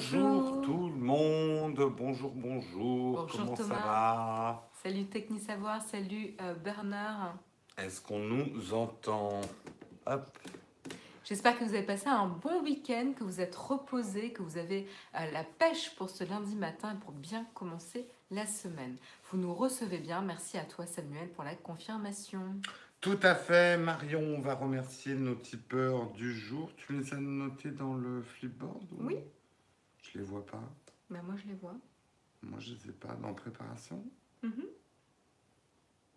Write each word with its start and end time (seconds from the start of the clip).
Bonjour 0.00 0.60
tout 0.60 0.90
le 0.90 1.00
monde, 1.00 1.80
bonjour, 1.96 2.30
bonjour, 2.34 3.12
Bonjour 3.22 3.28
comment 3.30 3.54
Thomas. 3.54 3.74
ça 3.76 3.82
va? 3.86 4.68
Salut 4.82 5.06
Technisavoir, 5.06 5.80
salut 5.80 6.34
euh, 6.42 6.52
Bernard. 6.54 7.34
Est-ce 7.78 8.02
qu'on 8.02 8.18
nous 8.18 8.74
entend? 8.74 9.40
Hop, 10.04 10.38
J'espère 11.24 11.58
que 11.58 11.64
vous 11.64 11.70
avez 11.72 11.82
passé 11.82 12.08
un 12.08 12.26
bon 12.26 12.62
week-end, 12.62 13.14
que 13.18 13.24
vous 13.24 13.40
êtes 13.40 13.56
reposé, 13.56 14.34
que 14.34 14.42
vous 14.42 14.58
avez 14.58 14.86
euh, 15.14 15.30
la 15.32 15.44
pêche 15.44 15.94
pour 15.96 16.10
ce 16.10 16.24
lundi 16.24 16.56
matin 16.56 16.92
et 16.94 16.98
pour 17.02 17.12
bien 17.12 17.46
commencer 17.54 18.06
la 18.30 18.44
semaine. 18.44 18.96
Vous 19.32 19.38
nous 19.38 19.54
recevez 19.54 19.96
bien. 19.96 20.20
Merci 20.20 20.58
à 20.58 20.64
toi 20.64 20.84
Samuel 20.84 21.30
pour 21.30 21.42
la 21.44 21.54
confirmation. 21.54 22.42
tout 23.00 23.18
à 23.22 23.34
fait, 23.34 23.78
Marion, 23.78 24.20
on 24.20 24.42
va 24.42 24.56
remercier 24.56 25.14
nos 25.14 25.36
tipeurs 25.36 26.10
du 26.10 26.34
jour. 26.38 26.68
Tu 26.76 26.92
les 26.92 27.14
as 27.14 27.18
notés 27.18 27.70
dans 27.70 27.94
le 27.94 28.20
flipboard 28.20 28.82
ou- 28.92 29.06
Oui. 29.06 29.16
Je 30.16 30.22
les 30.22 30.26
vois 30.28 30.46
pas. 30.46 30.62
Ben, 31.10 31.20
moi 31.22 31.34
je 31.36 31.46
les 31.46 31.54
vois. 31.54 31.74
Moi, 32.42 32.58
je 32.58 32.70
les 32.72 32.88
ai 32.88 32.92
pas 32.92 33.14
dans 33.20 33.34
préparation? 33.34 34.02
Mhm. 34.42 34.64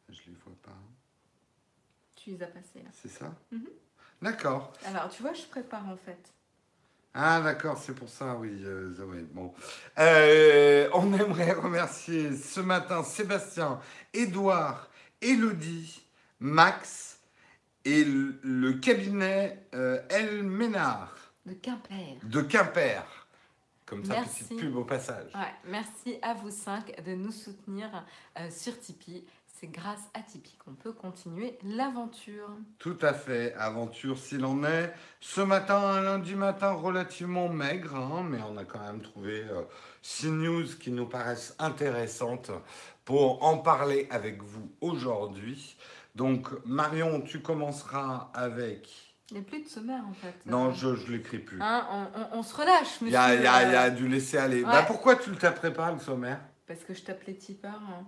Je 0.07 0.19
les 0.27 0.35
vois 0.45 0.55
pas. 0.63 0.77
Tu 2.15 2.29
les 2.31 2.41
as 2.43 2.47
passés 2.47 2.81
là. 2.81 2.89
C'est 2.93 3.09
ça? 3.09 3.35
Mhm. 3.51 3.67
D'accord. 4.21 4.71
Alors 4.85 5.09
tu 5.09 5.21
vois, 5.21 5.33
je 5.33 5.43
prépare 5.47 5.85
en 5.89 5.97
fait. 5.97 6.31
Ah 7.13 7.41
d'accord, 7.41 7.77
c'est 7.77 7.93
pour 7.93 8.07
ça, 8.07 8.35
oui, 8.35 8.63
euh, 8.63 8.93
Zoé. 8.93 9.23
Bon. 9.33 9.53
Euh, 9.97 10.89
on 10.93 11.11
aimerait 11.11 11.51
remercier 11.53 12.33
ce 12.37 12.61
matin 12.61 13.03
Sébastien, 13.03 13.81
Édouard, 14.13 14.89
Élodie, 15.19 16.05
Max 16.39 17.19
et 17.83 18.05
le, 18.05 18.39
le 18.43 18.73
cabinet 18.75 19.65
euh, 19.73 20.01
El 20.09 20.43
Ménard 20.43 21.33
De 21.45 21.53
Quimper. 21.55 22.17
de 22.23 22.41
Quimper. 22.43 23.18
Comme 23.89 24.05
ça, 24.05 24.13
Merci. 24.13 24.43
petite 24.43 24.59
pub 24.59 24.75
au 24.75 24.83
passage. 24.85 25.33
Ouais, 25.33 25.53
merci 25.65 26.19
à 26.21 26.35
vous 26.35 26.51
cinq 26.51 27.03
de 27.03 27.15
nous 27.15 27.31
soutenir 27.31 27.89
euh, 28.37 28.47
sur 28.51 28.79
Tipeee. 28.79 29.25
C'est 29.47 29.67
grâce 29.67 30.07
à 30.13 30.21
Tipeee 30.21 30.55
qu'on 30.63 30.75
peut 30.75 30.93
continuer 30.93 31.57
l'aventure. 31.63 32.49
Tout 32.77 32.97
à 33.01 33.13
fait, 33.13 33.53
aventure 33.55 34.19
s'il 34.19 34.45
en 34.45 34.63
est. 34.63 34.93
Ce 35.19 35.41
matin, 35.41 35.77
un 35.77 36.01
lundi 36.01 36.35
matin 36.35 36.73
relativement 36.73 37.49
maigre, 37.49 37.95
hein, 37.95 38.23
mais 38.29 38.37
on 38.47 38.57
a 38.57 38.63
quand 38.63 38.79
même 38.79 39.01
trouvé 39.01 39.41
euh, 39.41 39.63
six 40.03 40.29
news 40.29 40.65
qui 40.79 40.91
nous 40.91 41.07
paraissent 41.07 41.55
intéressantes 41.57 42.51
pour 43.05 43.43
en 43.43 43.57
parler 43.57 44.07
avec 44.11 44.43
vous 44.43 44.71
aujourd'hui. 44.81 45.75
Donc, 46.13 46.47
Marion, 46.63 47.21
tu 47.21 47.41
commenceras 47.41 48.29
avec. 48.35 49.08
Il 49.31 49.35
n'y 49.35 49.39
a 49.41 49.43
plus 49.43 49.61
de 49.63 49.67
sommaire 49.67 50.03
en 50.09 50.13
fait. 50.13 50.33
Non, 50.45 50.71
je 50.73 50.87
ne 50.87 51.07
l'écris 51.11 51.39
plus. 51.39 51.61
Hein, 51.61 51.85
on, 51.91 52.19
on- 52.19 52.39
on 52.39 52.43
se 52.43 52.55
relâche, 52.55 52.97
Il 53.01 53.09
y 53.09 53.15
a, 53.15 53.35
il 53.35 53.43
y 53.43 53.47
a- 53.47 53.71
y 53.71 53.75
a 53.75 53.83
euh, 53.85 53.89
du 53.91 54.07
laisser 54.07 54.37
aller. 54.37 54.63
ouais. 54.63 54.71
Bah, 54.71 54.83
pourquoi 54.87 55.15
tu 55.17 55.29
ne 55.29 55.35
t'apprêtes 55.35 55.75
pas 55.75 55.91
le 55.91 55.99
sommaire? 55.99 56.39
Parce 56.65 56.83
que 56.83 56.93
je 56.93 57.01
t'appelais 57.03 57.35
tipeur. 57.35 57.79
hein. 57.89 58.05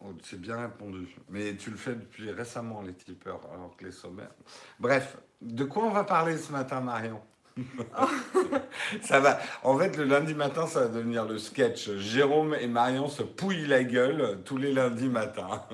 Oh, 0.00 0.12
C'est 0.24 0.40
bien 0.40 0.56
répondu. 0.60 1.08
Mais 1.28 1.56
tu 1.56 1.70
le 1.70 1.76
fais 1.76 1.94
depuis 1.94 2.30
récemment, 2.30 2.80
les 2.82 2.94
tipeurs, 2.94 3.40
alors 3.52 3.76
que 3.76 3.84
les 3.84 3.92
sommaires. 3.92 4.30
Bref, 4.78 5.16
de 5.42 5.64
quoi 5.64 5.84
on 5.84 5.90
va 5.90 6.04
parler 6.04 6.36
ce 6.38 6.50
matin, 6.52 6.80
Marion? 6.80 7.20
Ça 9.02 9.20
va. 9.20 9.38
En 9.62 9.78
fait, 9.78 9.96
le 9.96 10.04
lundi 10.04 10.34
matin, 10.34 10.66
ça 10.66 10.80
va 10.80 10.88
devenir 10.88 11.26
le 11.26 11.38
sketch. 11.38 11.90
Jérôme 11.96 12.54
et 12.60 12.66
Marion 12.66 13.08
se 13.08 13.22
pouillent 13.22 13.66
la 13.66 13.84
gueule 13.84 14.40
tous 14.44 14.56
les 14.56 14.72
lundis 14.72 15.08
matins. 15.08 15.62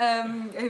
Euh, 0.00 0.22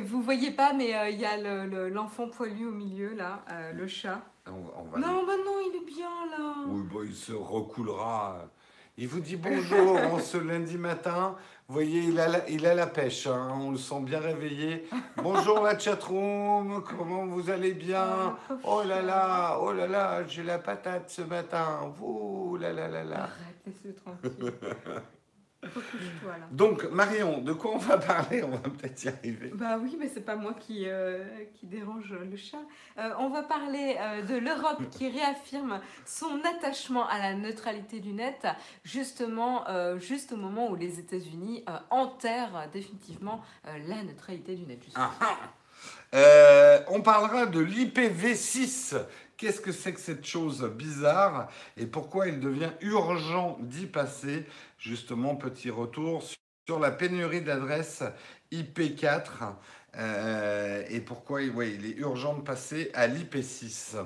vous 0.05 0.21
voyez 0.21 0.51
pas, 0.51 0.75
mais 0.75 0.95
euh, 0.95 1.09
il 1.09 1.19
y 1.19 1.25
a 1.25 1.39
le- 1.39 1.65
le- 1.67 1.89
l'enfant 1.89 2.29
poilu 2.29 2.67
au 2.67 2.71
milieu, 2.73 3.15
là, 3.15 3.43
euh, 3.51 3.73
le 3.73 3.87
chat. 3.87 4.21
On, 4.47 4.51
on 4.79 4.83
va 4.85 4.99
Non, 4.99 5.25
bah 5.27 5.33
non, 5.43 5.55
il 5.67 5.77
est 5.81 5.87
bien 5.87 6.11
là. 6.31 6.53
Oui, 6.69 6.83
bon, 6.93 7.01
il 7.05 7.15
se 7.15 7.33
recoulera. 7.33 8.45
Il 8.97 9.09
vous 9.09 9.19
dit 9.21 9.37
bonjour 9.37 9.97
en 9.97 10.21
ce 10.21 10.37
lundi 10.37 10.79
matin. 10.79 11.35
Vous 11.67 11.75
voyez, 11.75 12.03
il 12.05 12.21
a 12.21 12.29
la, 12.29 12.49
il 12.49 12.65
a 12.67 12.75
la 12.75 12.87
pêche. 12.87 13.27
hein, 13.27 13.49
On 13.61 13.73
le 13.73 13.77
sent 13.77 14.01
bien 14.03 14.21
réveillé. 14.21 14.87
Bonjour 15.17 15.63
la 15.63 15.77
chatroom. 15.79 16.83
Comment 16.85 17.27
vous 17.27 17.51
allez 17.51 17.73
bien? 17.75 18.37
Oh, 18.51 18.55
Oh 18.65 18.83
là 18.87 19.03
là, 19.03 19.59
oh 19.61 19.73
là 19.73 19.89
là, 19.89 20.25
j'ai 20.29 20.45
la 20.45 20.59
patate 20.59 21.11
ce 21.11 21.23
matin. 21.23 21.93
Ouh 22.01 22.57
là 22.57 22.73
là 22.73 22.87
là 22.89 23.03
là. 23.03 23.23
Arrête, 23.25 23.57
laisse-le 23.67 23.95
tranquille. 23.95 24.53
Donc, 26.51 26.85
Marion, 26.91 27.41
de 27.41 27.53
quoi 27.53 27.73
on 27.75 27.79
va 27.79 27.99
parler? 27.99 28.43
On 28.43 28.51
va 28.51 28.59
peut-être 28.59 29.05
y 29.05 29.09
arriver. 29.09 29.51
Bah 29.55 29.79
oui, 29.81 29.97
mais 29.99 30.09
c'est 30.13 30.21
pas 30.25 30.37
moi 30.37 30.55
qui, 30.55 30.85
euh, 30.87 31.25
qui 31.55 31.67
dérange 31.67 32.13
le 32.13 32.37
chat. 32.37 32.59
Euh, 32.99 33.11
on 33.19 33.29
va 33.31 33.43
parler 33.43 33.97
euh, 33.99 34.23
de 34.23 34.37
l'Europe 34.37 34.83
qui 34.91 35.09
réaffirme 35.09 35.81
son 36.05 36.41
attachement 36.57 37.09
à 37.09 37.19
la 37.19 37.35
neutralité 37.35 38.01
du 38.01 38.13
net, 38.13 38.47
justement, 38.85 39.69
euh, 39.69 39.99
juste 39.99 40.33
au 40.33 40.37
moment 40.37 40.71
où 40.71 40.77
les 40.77 40.99
États-Unis 40.99 41.65
euh, 41.69 41.77
enterrent 41.91 42.69
définitivement 42.73 43.43
euh, 43.67 43.71
la 43.89 44.03
neutralité 44.03 44.55
du 44.55 44.65
net. 44.67 44.83
justement. 44.85 45.07
Ah, 45.21 45.27
ah. 45.41 45.49
Euh, 46.15 46.79
on 46.89 47.03
parlera 47.03 47.47
de 47.47 47.61
l'IPv6. 47.61 48.97
Qu'est-ce 49.37 49.61
que 49.61 49.73
c'est 49.73 49.93
que 49.93 50.01
cette 50.01 50.25
chose 50.25 50.63
bizarre? 50.77 51.49
Et 51.77 51.87
pourquoi 51.87 52.29
il 52.29 52.39
devient 52.39 52.71
urgent 52.81 53.59
d'y 53.61 53.87
passer? 53.87 54.47
Justement, 54.85 55.35
petit 55.35 55.71
retour 55.71 56.23
sur 56.67 56.79
la 56.79 56.91
pénurie 56.91 57.41
d'adresses 57.41 58.03
IP4 58.53 59.55
euh, 59.97 60.85
et 60.91 61.01
pourquoi 61.01 61.41
il 61.41 61.87
est 61.87 61.97
urgent 61.97 62.37
de 62.37 62.43
passer 62.43 62.91
à 62.93 63.09
l'IP6. 63.09 63.97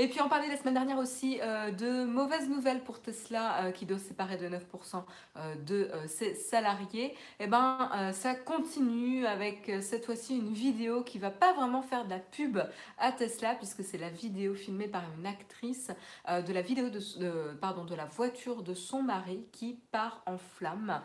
Et 0.00 0.06
puis 0.06 0.20
on 0.20 0.28
parlait 0.28 0.46
la 0.46 0.56
semaine 0.56 0.74
dernière 0.74 0.98
aussi 0.98 1.40
euh, 1.42 1.72
de 1.72 2.04
mauvaises 2.04 2.48
nouvelles 2.48 2.84
pour 2.84 3.00
Tesla 3.00 3.64
euh, 3.64 3.72
qui 3.72 3.84
doit 3.84 3.98
séparer 3.98 4.36
de 4.36 4.48
9% 4.48 5.02
euh, 5.36 5.54
de 5.56 5.90
ses 6.06 6.36
salariés. 6.36 7.16
Et 7.40 7.48
ben 7.48 7.90
euh, 7.96 8.12
ça 8.12 8.36
continue 8.36 9.26
avec 9.26 9.72
cette 9.80 10.06
fois-ci 10.06 10.38
une 10.38 10.52
vidéo 10.52 11.02
qui 11.02 11.18
va 11.18 11.32
pas 11.32 11.52
vraiment 11.52 11.82
faire 11.82 12.04
de 12.04 12.10
la 12.10 12.20
pub 12.20 12.60
à 12.96 13.10
Tesla 13.10 13.56
puisque 13.56 13.82
c'est 13.82 13.98
la 13.98 14.08
vidéo 14.08 14.54
filmée 14.54 14.86
par 14.86 15.02
une 15.18 15.26
actrice 15.26 15.90
de 16.28 17.94
la 17.96 18.04
voiture 18.04 18.62
de 18.62 18.74
son 18.74 19.02
mari 19.02 19.42
qui 19.50 19.80
part 19.90 20.22
en 20.26 20.38
flammes 20.38 21.00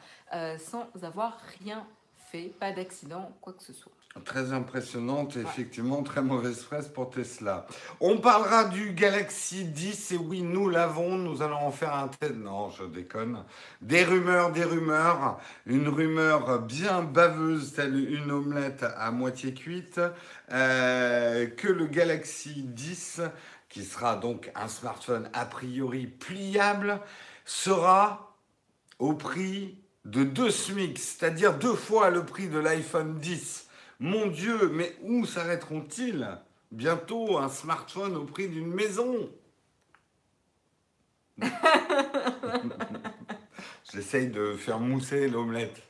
sans 0.59 0.87
avoir 1.01 1.39
rien 1.63 1.87
fait, 2.29 2.53
pas 2.59 2.71
d'accident, 2.71 3.31
quoi 3.41 3.53
que 3.53 3.63
ce 3.63 3.73
soit. 3.73 3.91
Très 4.25 4.53
impressionnante, 4.53 5.37
effectivement, 5.37 6.03
très 6.03 6.21
mauvaise 6.21 6.63
presse 6.63 6.87
pour 6.87 7.09
Tesla. 7.09 7.65
On 7.99 8.19
parlera 8.19 8.65
du 8.65 8.93
Galaxy 8.93 9.65
10, 9.65 10.11
et 10.11 10.17
oui, 10.17 10.43
nous 10.43 10.69
l'avons, 10.69 11.17
nous 11.17 11.41
allons 11.41 11.57
en 11.57 11.71
faire 11.71 11.95
un 11.95 12.09
test. 12.09 12.35
Non, 12.35 12.69
je 12.69 12.83
déconne. 12.83 13.43
Des 13.81 14.03
rumeurs, 14.03 14.51
des 14.51 14.65
rumeurs. 14.65 15.39
Une 15.65 15.87
rumeur 15.87 16.59
bien 16.59 17.01
baveuse, 17.01 17.73
telle 17.73 17.95
une 17.95 18.29
omelette 18.29 18.85
à 18.97 19.09
moitié 19.09 19.55
cuite, 19.55 19.99
euh, 20.51 21.47
que 21.47 21.67
le 21.67 21.87
Galaxy 21.87 22.61
10, 22.67 23.21
qui 23.67 23.83
sera 23.83 24.15
donc 24.15 24.51
un 24.53 24.67
smartphone 24.67 25.27
a 25.33 25.45
priori 25.45 26.05
pliable, 26.05 26.99
sera 27.45 28.37
au 28.99 29.15
prix 29.15 29.79
de 30.05 30.23
deux 30.23 30.51
SMIC, 30.51 30.99
c'est-à-dire 30.99 31.57
deux 31.57 31.73
fois 31.73 32.11
le 32.11 32.23
prix 32.23 32.47
de 32.47 32.59
l'iPhone 32.59 33.17
10. 33.17 33.69
Mon 34.03 34.27
Dieu, 34.27 34.67
mais 34.67 34.93
où 35.01 35.25
s'arrêteront-ils? 35.25 36.27
Bientôt 36.73 37.37
un 37.37 37.47
smartphone 37.47 38.17
au 38.17 38.25
prix 38.25 38.49
d'une 38.49 38.67
maison. 38.67 39.29
J'essaye 43.93 44.27
de 44.27 44.57
faire 44.57 44.81
mousser 44.81 45.29
l'omelette. 45.29 45.81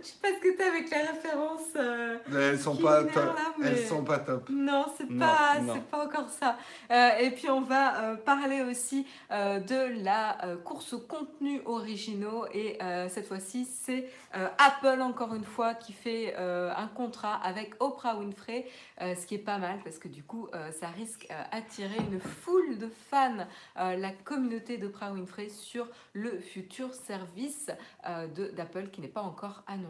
Je 0.00 0.06
sais 0.06 0.14
pas 0.22 0.28
ce 0.28 0.40
que 0.42 0.56
t'as 0.56 0.68
avec 0.68 0.90
la 0.90 0.98
référence. 1.12 1.60
euh, 1.76 2.18
Elles 2.34 2.58
sont 2.58 2.76
pas 2.76 3.02
top. 3.04 3.24
là, 3.36 3.54
mais- 3.58 3.66
Elles 3.68 3.86
sont 3.86 4.04
pas 4.04 4.18
top. 4.18 4.48
Non, 4.50 4.86
c'est 4.96 5.06
pas, 5.18 5.54
c'est 5.74 5.84
pas 5.90 6.04
encore 6.04 6.28
ça. 6.30 6.56
Euh, 6.90 7.10
et 7.18 7.30
puis 7.30 7.48
on 7.50 7.60
va 7.60 8.02
euh, 8.02 8.16
parler 8.16 8.62
aussi 8.62 9.06
euh, 9.32 9.60
de 9.60 10.02
la 10.04 10.44
euh, 10.44 10.56
course 10.56 10.92
aux 10.92 11.00
contenus 11.00 11.60
originaux 11.66 12.46
et 12.52 12.78
euh, 12.82 13.08
cette 13.08 13.26
fois-ci 13.26 13.64
c'est 13.64 14.08
euh, 14.36 14.46
Apple 14.58 15.00
encore 15.00 15.34
une 15.34 15.44
fois 15.44 15.74
qui 15.74 15.92
fait 15.92 16.34
euh, 16.38 16.72
un 16.76 16.86
contrat 16.86 17.34
avec 17.42 17.74
Oprah 17.80 18.16
Winfrey, 18.16 18.66
euh, 19.00 19.14
ce 19.14 19.26
qui 19.26 19.34
est 19.34 19.38
pas 19.38 19.58
mal 19.58 19.78
parce 19.84 19.98
que 19.98 20.08
du 20.08 20.22
coup 20.22 20.48
euh, 20.54 20.70
ça 20.72 20.88
risque 20.88 21.26
euh, 21.30 21.42
attirer 21.52 21.96
une 21.98 22.20
foule 22.20 22.78
de 22.78 22.88
fans, 23.10 23.46
euh, 23.78 23.96
la 23.96 24.10
communauté 24.10 24.76
d'Oprah 24.78 25.12
Winfrey 25.12 25.48
sur 25.48 25.86
le 26.12 26.38
futur 26.40 26.94
service 26.94 27.70
euh, 28.08 28.26
de- 28.28 28.48
d'Apple 28.48 28.88
qui 28.88 29.00
n'est 29.00 29.08
pas 29.08 29.22
encore 29.22 29.62
annoncé. 29.66 29.88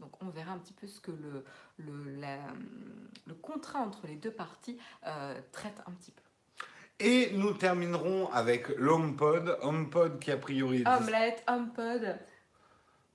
Donc 0.00 0.22
on 0.22 0.28
verra 0.28 0.52
un 0.52 0.58
petit 0.58 0.72
peu 0.72 0.86
ce 0.86 1.00
que 1.00 1.10
le, 1.10 1.44
le, 1.78 2.20
la- 2.20 2.52
le 3.26 3.34
contrat 3.34 3.80
entre 3.80 4.06
les 4.06 4.16
deux 4.16 4.30
parties 4.30 4.78
euh, 5.06 5.40
traite 5.52 5.80
un 5.86 5.92
petit 5.92 6.10
peu. 6.10 6.22
Et 7.00 7.32
nous 7.32 7.52
terminerons 7.54 8.30
avec 8.32 8.68
l'HomePod. 8.76 9.58
HomePod 9.62 10.20
qui 10.20 10.30
a 10.30 10.36
priori... 10.36 10.84
Omelette, 10.86 11.42
HomePod. 11.48 12.18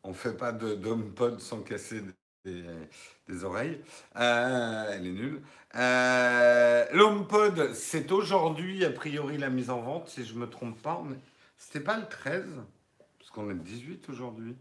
On 0.04 0.14
fait 0.14 0.36
pas 0.36 0.52
de- 0.52 0.76
d'HomePod 0.76 1.40
sans 1.40 1.62
casser 1.62 2.02
des, 2.46 3.44
oreilles. 3.44 3.82
Euh, 4.16 4.92
elle 4.92 5.08
est 5.08 5.12
nulle. 5.12 5.42
Euh, 5.76 6.86
L'HomePod, 6.94 7.74
c'est 7.74 8.12
aujourd'hui, 8.12 8.84
a 8.86 8.92
priori, 8.92 9.38
la 9.38 9.50
mise 9.50 9.70
en 9.70 9.82
vente, 9.82 10.10
si 10.10 10.26
je 10.26 10.34
ne 10.34 10.40
me 10.40 10.50
trompe 10.50 10.82
pas. 10.82 11.02
C'était 11.58 11.80
pas 11.84 11.98
le 11.98 12.08
13 12.08 12.46
Parce 13.20 13.30
qu'on 13.32 13.50
est 13.50 13.54
le 13.54 13.60
18 13.60 14.10
aujourd'hui. 14.10 14.56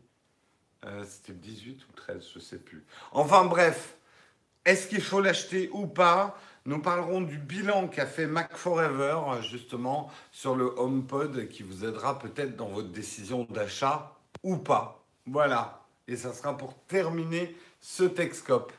Euh, 0.85 1.05
c'était 1.05 1.33
le 1.33 1.39
18 1.39 1.85
ou 1.85 1.87
le 1.91 1.97
13, 1.97 2.29
je 2.33 2.39
ne 2.39 2.45
sais 2.45 2.59
plus. 2.59 2.85
Enfin 3.13 3.45
bref, 3.45 3.97
est-ce 4.65 4.87
qu'il 4.87 5.01
faut 5.01 5.21
l'acheter 5.21 5.71
ou 5.73 5.87
pas? 5.87 6.39
Nous 6.67 6.81
parlerons 6.81 7.23
du 7.23 7.39
bilan 7.39 7.89
qu'a 7.89 8.07
fait 8.07 8.27
Mac 8.27 8.57
Forever, 8.57 9.43
justement, 9.43 10.11
sur 10.31 10.55
le 10.55 10.67
HomePod, 10.79 11.49
qui 11.49 11.63
vous 11.63 11.85
aidera 11.85 12.19
peut-être 12.19 12.57
dans 12.57 12.69
votre 12.69 12.91
décision 12.91 13.45
d'achat 13.51 14.15
ou 14.43 14.59
pas. 14.59 15.03
Voilà. 15.27 15.83
Et 16.07 16.17
ça 16.17 16.33
sera 16.33 16.57
pour 16.57 16.75
terminer 16.87 17.57
ce 17.81 18.05
Texcope. 18.05 18.73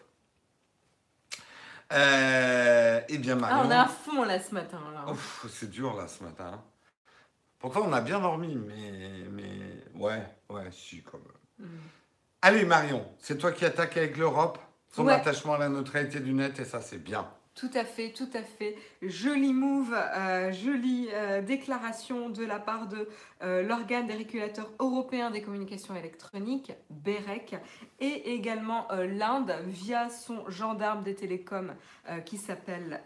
Euh, 1.91 3.01
eh 3.09 3.17
bien, 3.17 3.35
Marion... 3.35 3.57
Ah, 3.61 3.65
on 3.65 3.71
est 3.71 3.73
à 3.73 3.87
fond 3.87 4.23
là 4.23 4.39
ce 4.39 4.53
matin. 4.53 4.79
c'est 5.49 5.69
dur 5.69 5.95
là 5.95 6.07
ce 6.07 6.23
matin. 6.23 6.63
Pourtant, 7.57 7.81
on 7.85 7.93
a 7.93 8.01
bien 8.01 8.19
dormi, 8.19 8.55
mais, 8.55 9.25
mais 9.31 9.83
ouais, 9.95 10.23
ouais, 10.49 10.71
si, 10.71 11.01
quand 11.01 11.17
même. 11.17 11.38
Allez, 12.41 12.65
Marion, 12.65 13.05
c'est 13.19 13.37
toi 13.37 13.51
qui 13.51 13.65
attaques 13.65 13.97
avec 13.97 14.17
l'Europe, 14.17 14.59
son 14.93 15.07
attachement 15.07 15.53
à 15.53 15.57
la 15.57 15.69
neutralité 15.69 16.19
du 16.19 16.33
net, 16.33 16.59
et 16.59 16.65
ça, 16.65 16.81
c'est 16.81 16.97
bien. 16.97 17.27
Tout 17.55 17.69
à 17.73 17.83
fait, 17.83 18.13
tout 18.13 18.29
à 18.33 18.41
fait. 18.41 18.77
Joli 19.01 19.51
move, 19.51 19.93
euh, 19.93 20.49
jolie 20.53 21.09
euh, 21.11 21.41
déclaration 21.41 22.29
de 22.29 22.45
la 22.45 22.57
part 22.57 22.87
de 22.87 23.09
euh, 23.41 23.63
l'organe 23.63 24.07
des 24.07 24.13
régulateurs 24.13 24.71
européens 24.79 25.29
des 25.29 25.41
communications 25.41 25.93
électroniques, 25.93 26.71
BEREC, 26.89 27.57
et 27.99 28.33
également 28.33 28.87
l'Inde 28.91 29.53
via 29.65 30.09
son 30.09 30.49
gendarme 30.49 31.03
des 31.03 31.15
télécoms 31.15 31.75
qui 32.25 32.37
s'appelle 32.37 33.01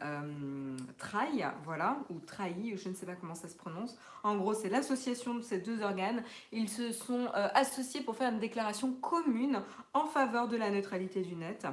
TRAI, 0.98 1.52
voilà, 1.64 1.98
ou 2.10 2.20
TRAI, 2.20 2.76
je 2.76 2.90
ne 2.90 2.94
sais 2.94 3.08
pas 3.08 3.16
comment 3.16 3.34
ça 3.34 3.48
se 3.48 3.56
prononce. 3.56 3.98
En 4.22 4.38
gros, 4.38 4.54
c'est 4.54 4.70
l'association 4.70 5.34
de 5.34 5.42
ces 5.42 5.58
deux 5.58 5.82
organes. 5.82 6.24
Ils 6.52 6.70
se 6.70 6.92
sont 6.92 7.28
associés 7.34 8.02
pour 8.02 8.16
faire 8.16 8.32
une 8.32 8.40
déclaration 8.40 8.94
commune 8.94 9.64
en 9.94 10.06
faveur 10.06 10.48
de 10.48 10.58
la 10.58 10.70
neutralité 10.70 11.22
du 11.22 11.36
net 11.36 11.66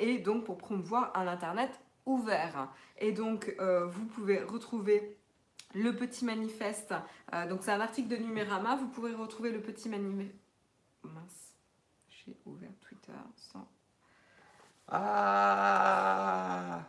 et 0.00 0.18
donc 0.18 0.44
pour 0.44 0.56
promouvoir 0.58 1.12
un 1.14 1.26
Internet 1.26 1.70
ouvert. 2.08 2.68
Et 2.98 3.12
donc, 3.12 3.54
euh, 3.60 3.86
vous 3.86 4.06
pouvez 4.06 4.42
retrouver 4.42 5.16
le 5.74 5.94
petit 5.94 6.24
manifeste. 6.24 6.94
Euh, 7.34 7.46
donc, 7.46 7.62
c'est 7.62 7.70
un 7.72 7.80
article 7.80 8.08
de 8.08 8.16
Numérama. 8.16 8.76
Vous 8.76 8.88
pourrez 8.88 9.14
retrouver 9.14 9.52
le 9.52 9.60
petit 9.60 9.88
manifeste. 9.88 10.34
Mince, 11.04 11.54
j'ai 12.08 12.36
ouvert 12.44 12.72
Twitter 12.80 13.12
sans. 13.36 13.68
Ah 14.90 16.80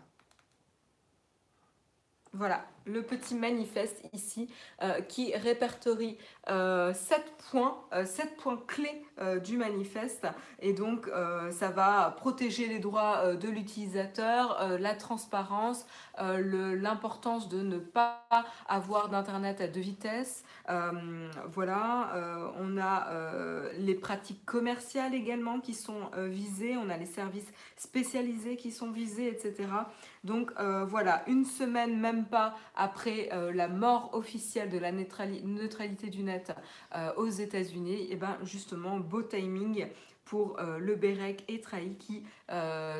Voilà, 2.31 2.65
le 2.91 3.03
petit 3.03 3.35
manifeste 3.35 4.03
ici 4.13 4.49
euh, 4.81 5.01
qui 5.01 5.35
répertorie 5.35 6.17
euh, 6.49 6.93
7 6.93 7.23
points, 7.51 7.77
euh, 7.93 8.05
points 8.37 8.59
clés 8.67 9.03
euh, 9.19 9.39
du 9.39 9.57
manifeste 9.57 10.27
et 10.61 10.73
donc 10.73 11.09
ça 11.51 11.69
va 11.69 12.15
protéger 12.17 12.67
les 12.67 12.79
droits 12.79 13.35
de 13.35 13.47
l'utilisateur, 13.49 14.77
la 14.79 14.93
transparence, 14.93 15.85
l'importance 16.19 17.49
de 17.49 17.61
ne 17.61 17.77
pas 17.77 18.25
avoir 18.67 19.09
d'internet 19.09 19.61
à 19.61 19.67
deux 19.67 19.79
vitesses. 19.79 20.43
voilà, 21.47 22.51
on 22.59 22.77
a 22.77 23.07
les 23.77 23.95
pratiques 23.95 24.45
commerciales 24.45 25.13
également 25.13 25.59
qui 25.59 25.73
sont 25.73 26.11
visées, 26.17 26.75
on 26.77 26.89
a 26.89 26.97
les 26.97 27.05
services 27.05 27.51
spécialisés 27.77 28.55
qui 28.55 28.71
sont 28.71 28.91
visés, 28.91 29.27
etc. 29.27 29.67
Donc 30.23 30.51
voilà, 30.57 31.23
une 31.27 31.45
semaine 31.45 31.99
même 31.99 32.25
pas 32.25 32.55
après 32.75 33.29
euh, 33.33 33.51
la 33.53 33.67
mort 33.67 34.09
officielle 34.13 34.69
de 34.69 34.77
la 34.77 34.91
neutralité 34.91 36.07
du 36.07 36.23
net 36.23 36.53
euh, 36.95 37.11
aux 37.17 37.27
États-Unis, 37.27 37.93
et 37.93 38.07
eh 38.11 38.15
ben 38.15 38.37
justement, 38.43 38.99
beau 38.99 39.21
timing 39.21 39.87
pour 40.25 40.59
euh, 40.59 40.77
le 40.77 40.95
BEREC 40.95 41.43
et 41.47 41.59
TRAI 41.59 41.95
qui, 41.97 42.23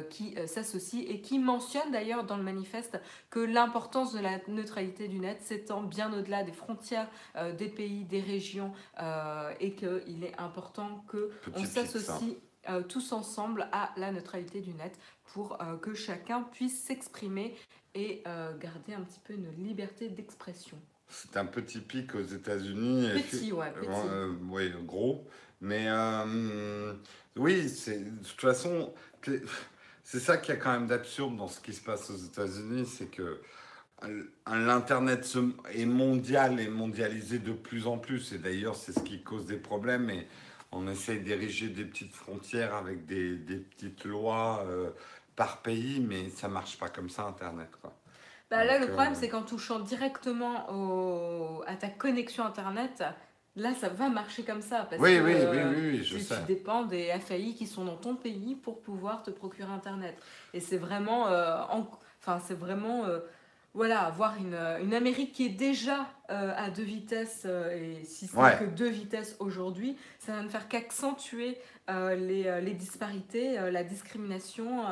qui 0.10 0.36
s'associent 0.48 1.04
et 1.08 1.22
qui 1.22 1.38
mentionnent 1.38 1.92
d'ailleurs 1.92 2.24
dans 2.24 2.38
le 2.38 2.44
manifeste 2.44 3.00
que 3.30 3.40
l'importance 3.40 4.14
de 4.14 4.20
la 4.20 4.40
neutralité 4.48 5.08
du 5.08 5.20
net 5.20 5.42
s'étend 5.42 5.84
bien 5.84 6.12
au-delà 6.12 6.44
des 6.44 6.52
frontières 6.52 7.08
des 7.58 7.70
pays, 7.70 8.06
des 8.06 8.22
régions 8.22 8.74
et 9.60 9.74
qu'il 9.74 10.24
est 10.24 10.40
important 10.40 11.06
qu'on 11.08 11.66
s'associe 11.66 12.36
tous 12.88 13.12
ensemble 13.12 13.68
à 13.72 13.92
la 13.98 14.12
neutralité 14.12 14.62
du 14.62 14.74
net 14.74 14.98
pour 15.34 15.58
que 15.82 15.94
chacun 15.94 16.42
puisse 16.42 16.84
s'exprimer 16.84 17.56
et 17.96 18.24
euh, 18.28 18.58
garder 18.58 18.94
un 18.94 19.02
petit 19.02 19.20
peu 19.24 19.34
une 19.34 19.52
liberté 19.64 20.10
d'expression. 20.10 20.78
C'est 21.08 21.38
un 21.38 21.46
petit 21.46 21.80
pic 21.80 22.14
aux 22.14 22.22
États-Unis. 22.22 23.10
Petit, 23.14 23.52
ouais, 23.52 23.72
petit. 23.72 23.88
Euh, 23.90 24.34
oui, 24.50 24.72
gros. 24.86 25.28
Mais 25.62 25.86
euh, 25.88 26.94
oui, 27.36 27.68
c'est 27.68 28.00
de 28.00 28.26
toute 28.26 28.40
façon, 28.40 28.94
c'est 30.04 30.20
ça 30.20 30.38
qui 30.38 30.52
a 30.52 30.56
quand 30.56 30.72
même 30.72 30.88
d'absurde 30.88 31.36
dans 31.36 31.48
ce 31.48 31.60
qui 31.60 31.74
se 31.74 31.82
passe 31.82 32.10
aux 32.10 32.18
États-Unis, 32.18 32.86
c'est 32.86 33.08
que 33.08 33.42
l'Internet 34.48 35.28
est 35.74 35.86
mondial 35.86 36.60
et 36.60 36.70
mondialisé 36.70 37.40
de 37.40 37.52
plus 37.52 37.88
en 37.88 37.98
plus. 37.98 38.32
Et 38.32 38.38
d'ailleurs, 38.38 38.76
c'est 38.76 38.94
ce 38.94 39.02
qui 39.02 39.22
cause 39.22 39.46
des 39.46 39.58
problèmes. 39.58 40.10
Et 40.10 40.28
on 40.72 40.88
essaye 40.88 41.20
d'ériger 41.20 41.68
des 41.68 41.84
petites 41.84 42.14
frontières 42.14 42.76
avec 42.76 43.06
des, 43.06 43.36
des 43.36 43.58
petites 43.58 44.06
lois 44.06 44.66
par 45.40 45.62
pays, 45.62 46.02
mais 46.06 46.28
ça 46.28 46.50
marche 46.50 46.78
pas 46.78 46.90
comme 46.90 47.10
ça 47.10 47.24
Internet. 47.24 47.70
Quoi. 47.82 47.94
Bah 48.52 48.66
là, 48.66 48.78
le 48.78 48.88
problème, 48.88 49.14
euh, 49.14 49.18
c'est 49.18 49.30
qu'en 49.30 49.44
touchant 49.44 49.80
directement 49.80 50.70
au... 50.70 51.64
à 51.66 51.78
ta 51.78 51.88
connexion 51.88 52.44
Internet, 52.46 53.06
là, 53.56 53.74
ça 53.74 53.88
va 53.88 54.10
marcher 54.10 54.44
comme 54.44 54.62
ça. 54.62 54.86
Parce 54.90 55.02
oui, 55.02 55.16
que, 55.16 55.24
oui, 55.24 55.34
oui, 55.50 55.92
oui, 55.92 56.04
je 56.04 56.18
tu, 56.18 56.22
sais. 56.22 56.36
tu 56.42 56.46
dépends 56.46 56.84
des 56.84 57.18
FAI 57.22 57.54
qui 57.54 57.68
sont 57.68 57.86
dans 57.86 57.96
ton 57.96 58.16
pays 58.16 58.56
pour 58.56 58.82
pouvoir 58.82 59.24
te 59.24 59.32
procurer 59.32 59.72
Internet. 59.72 60.18
Et 60.54 60.60
c'est 60.60 60.78
vraiment, 60.78 61.30
euh, 61.30 61.56
enfin, 62.20 62.42
c'est 62.46 62.60
vraiment, 62.60 63.06
euh, 63.06 63.20
voilà, 63.74 64.02
avoir 64.02 64.36
une, 64.36 64.58
une, 64.84 64.94
Amérique 64.94 65.32
qui 65.32 65.46
est 65.46 65.58
déjà 65.58 66.06
à 66.30 66.70
deux 66.70 66.84
vitesses, 66.84 67.46
et 67.46 68.04
si 68.06 68.28
c'est 68.28 68.60
que 68.60 68.66
deux 68.66 68.90
vitesses 68.90 69.36
aujourd'hui, 69.40 69.98
ça 70.20 70.34
va 70.34 70.44
ne 70.44 70.50
faire 70.50 70.68
qu'accentuer 70.68 71.58
euh, 71.90 72.16
les, 72.16 72.46
euh, 72.46 72.60
les, 72.60 72.76
disparités, 72.76 73.58
euh, 73.58 73.72
la 73.72 73.84
discrimination 73.84 74.84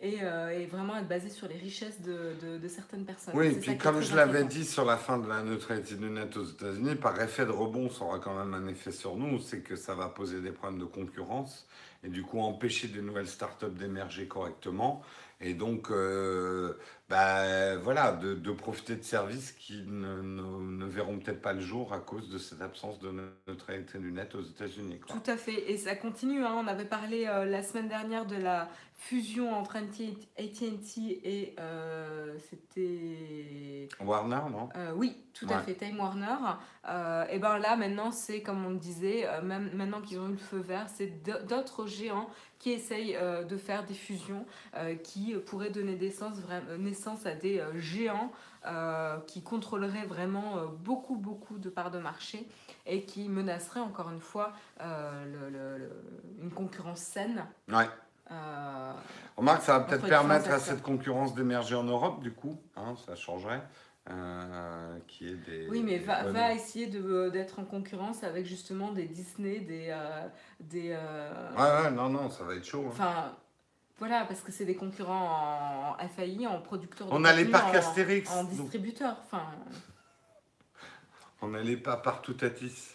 et, 0.00 0.18
et, 0.18 0.66
vraiment 0.66 0.96
être 0.96 1.08
basé 1.08 1.28
sur 1.28 1.48
les 1.48 1.56
richesses 1.56 2.00
de, 2.02 2.58
de, 2.58 2.68
certaines 2.68 3.04
personnes. 3.04 3.34
Oui, 3.36 3.46
et 3.46 3.52
puis 3.52 3.76
comme 3.76 4.00
je 4.00 4.14
l'avais 4.14 4.44
dit 4.44 4.64
sur 4.64 4.84
la 4.84 4.96
fin 4.96 5.18
de 5.18 5.28
la 5.28 5.42
neutralité 5.42 5.96
du 5.96 6.08
net 6.08 6.36
aux 6.36 6.44
États-Unis, 6.44 6.94
par 6.96 7.20
effet 7.20 7.46
de 7.46 7.50
rebond, 7.50 7.90
ça 7.90 8.04
aura 8.04 8.18
quand 8.20 8.36
même 8.36 8.54
un 8.54 8.68
effet 8.68 8.92
sur 8.92 9.16
nous, 9.16 9.40
c'est 9.40 9.60
que 9.60 9.74
ça 9.74 9.94
va 9.94 10.08
poser 10.08 10.40
des 10.40 10.52
problèmes 10.52 10.78
de 10.78 10.84
concurrence 10.84 11.66
et 12.04 12.08
du 12.08 12.22
coup 12.22 12.38
empêcher 12.38 12.88
des 12.88 13.02
nouvelles 13.02 13.26
startups 13.26 13.70
d'émerger 13.70 14.28
correctement 14.28 15.02
et 15.40 15.54
donc 15.54 15.90
bah, 17.08 17.76
voilà, 17.76 18.12
de, 18.12 18.52
profiter 18.52 18.96
de 18.96 19.04
services 19.04 19.52
qui 19.52 19.84
ne, 19.86 20.22
ne, 20.22 20.84
verront 20.86 21.18
peut-être 21.18 21.40
pas 21.40 21.52
le 21.52 21.60
jour 21.60 21.92
à 21.92 22.00
cause 22.00 22.28
de 22.28 22.38
cette 22.38 22.60
absence 22.60 22.98
de 22.98 23.12
neutralité 23.46 23.98
du 23.98 24.10
net 24.10 24.34
aux 24.34 24.42
États-Unis. 24.42 25.00
Tout 25.06 25.30
à 25.30 25.36
fait, 25.36 25.70
et 25.70 25.76
ça 25.76 25.94
continue. 25.94 26.44
Hein. 26.44 26.54
On 26.56 26.66
avait 26.66 26.84
parlé 26.84 27.26
euh, 27.26 27.44
la 27.44 27.62
semaine 27.62 27.88
dernière 27.88 28.26
de 28.26 28.34
la 28.34 28.68
fusion 28.96 29.54
entre 29.54 29.76
AT&T 29.76 31.20
et 31.22 31.54
euh, 31.60 32.36
c'était 32.50 33.88
Warner, 34.00 34.40
non? 34.50 34.68
Euh, 34.76 34.92
Oui, 34.96 35.16
tout 35.34 35.46
à 35.50 35.58
fait, 35.58 35.74
Time 35.74 35.98
Warner. 36.00 36.56
et 37.30 37.38
ben 37.38 37.58
là, 37.58 37.76
maintenant, 37.76 38.10
c'est 38.10 38.42
comme 38.42 38.64
on 38.64 38.70
le 38.70 38.78
disait, 38.78 39.26
même 39.42 39.70
maintenant 39.74 40.00
qu'ils 40.00 40.18
ont 40.18 40.28
eu 40.28 40.32
le 40.32 40.36
feu 40.38 40.58
vert, 40.58 40.86
c'est 40.88 41.22
d'autres 41.46 41.86
géants 41.86 42.28
qui 42.58 42.70
essayent 42.70 43.18
de 43.46 43.56
faire 43.58 43.84
des 43.84 43.94
fusions 43.94 44.46
qui 45.02 45.34
pourraient 45.34 45.70
donner 45.70 45.96
naissance, 45.96 46.36
naissance 46.78 47.26
à 47.26 47.34
des 47.34 47.62
géants 47.74 48.32
qui 49.26 49.42
contrôleraient 49.42 50.06
vraiment 50.06 50.66
beaucoup, 50.82 51.16
beaucoup 51.16 51.58
de 51.58 51.68
parts 51.68 51.90
de 51.90 51.98
marché 51.98 52.48
et 52.86 53.04
qui 53.04 53.28
menaceraient 53.28 53.80
encore 53.80 54.10
une 54.10 54.20
fois 54.20 54.52
le, 54.80 55.90
une 56.42 56.50
concurrence 56.50 57.00
saine. 57.00 57.44
Ouais. 57.68 57.86
Euh, 58.30 58.92
Remarque, 59.36 59.62
ça 59.62 59.78
va 59.78 59.84
peut-être 59.84 60.08
permettre 60.08 60.50
à 60.50 60.58
cette 60.58 60.82
concurrence 60.82 61.34
d'émerger 61.34 61.74
en 61.74 61.84
Europe, 61.84 62.22
du 62.22 62.32
coup, 62.32 62.58
hein, 62.76 62.94
ça 63.06 63.14
changerait. 63.14 63.62
Euh, 64.08 64.98
qui 65.08 65.28
est 65.28 65.34
des, 65.34 65.66
oui, 65.68 65.82
mais 65.82 65.98
va, 65.98 66.30
va 66.30 66.52
essayer 66.52 66.86
d'être 66.86 67.58
en 67.58 67.64
concurrence 67.64 68.22
avec 68.22 68.46
justement 68.46 68.92
des 68.92 69.06
Disney, 69.06 69.58
des. 69.58 69.88
Euh, 69.90 70.28
des 70.60 70.92
euh, 70.92 71.50
Ouais, 71.56 71.86
ouais, 71.86 71.90
non, 71.90 72.08
non, 72.08 72.30
ça 72.30 72.44
va 72.44 72.54
être 72.54 72.64
chaud. 72.64 72.84
Hein. 72.86 72.90
Enfin, 72.92 73.32
voilà, 73.98 74.24
parce 74.24 74.42
que 74.42 74.52
c'est 74.52 74.64
des 74.64 74.76
concurrents 74.76 75.96
en 75.98 76.08
FAI, 76.08 76.46
en 76.46 76.60
producteurs 76.60 77.08
On 77.10 77.24
a 77.24 77.32
les 77.32 77.46
parcs 77.46 77.74
Astérix. 77.74 78.30
En 78.30 78.44
distributeurs, 78.44 79.16
enfin. 79.24 79.42
On 81.42 81.48
les 81.48 81.76
pas 81.76 81.96
partout 81.96 82.36
à 82.42 82.50
tis. 82.50 82.94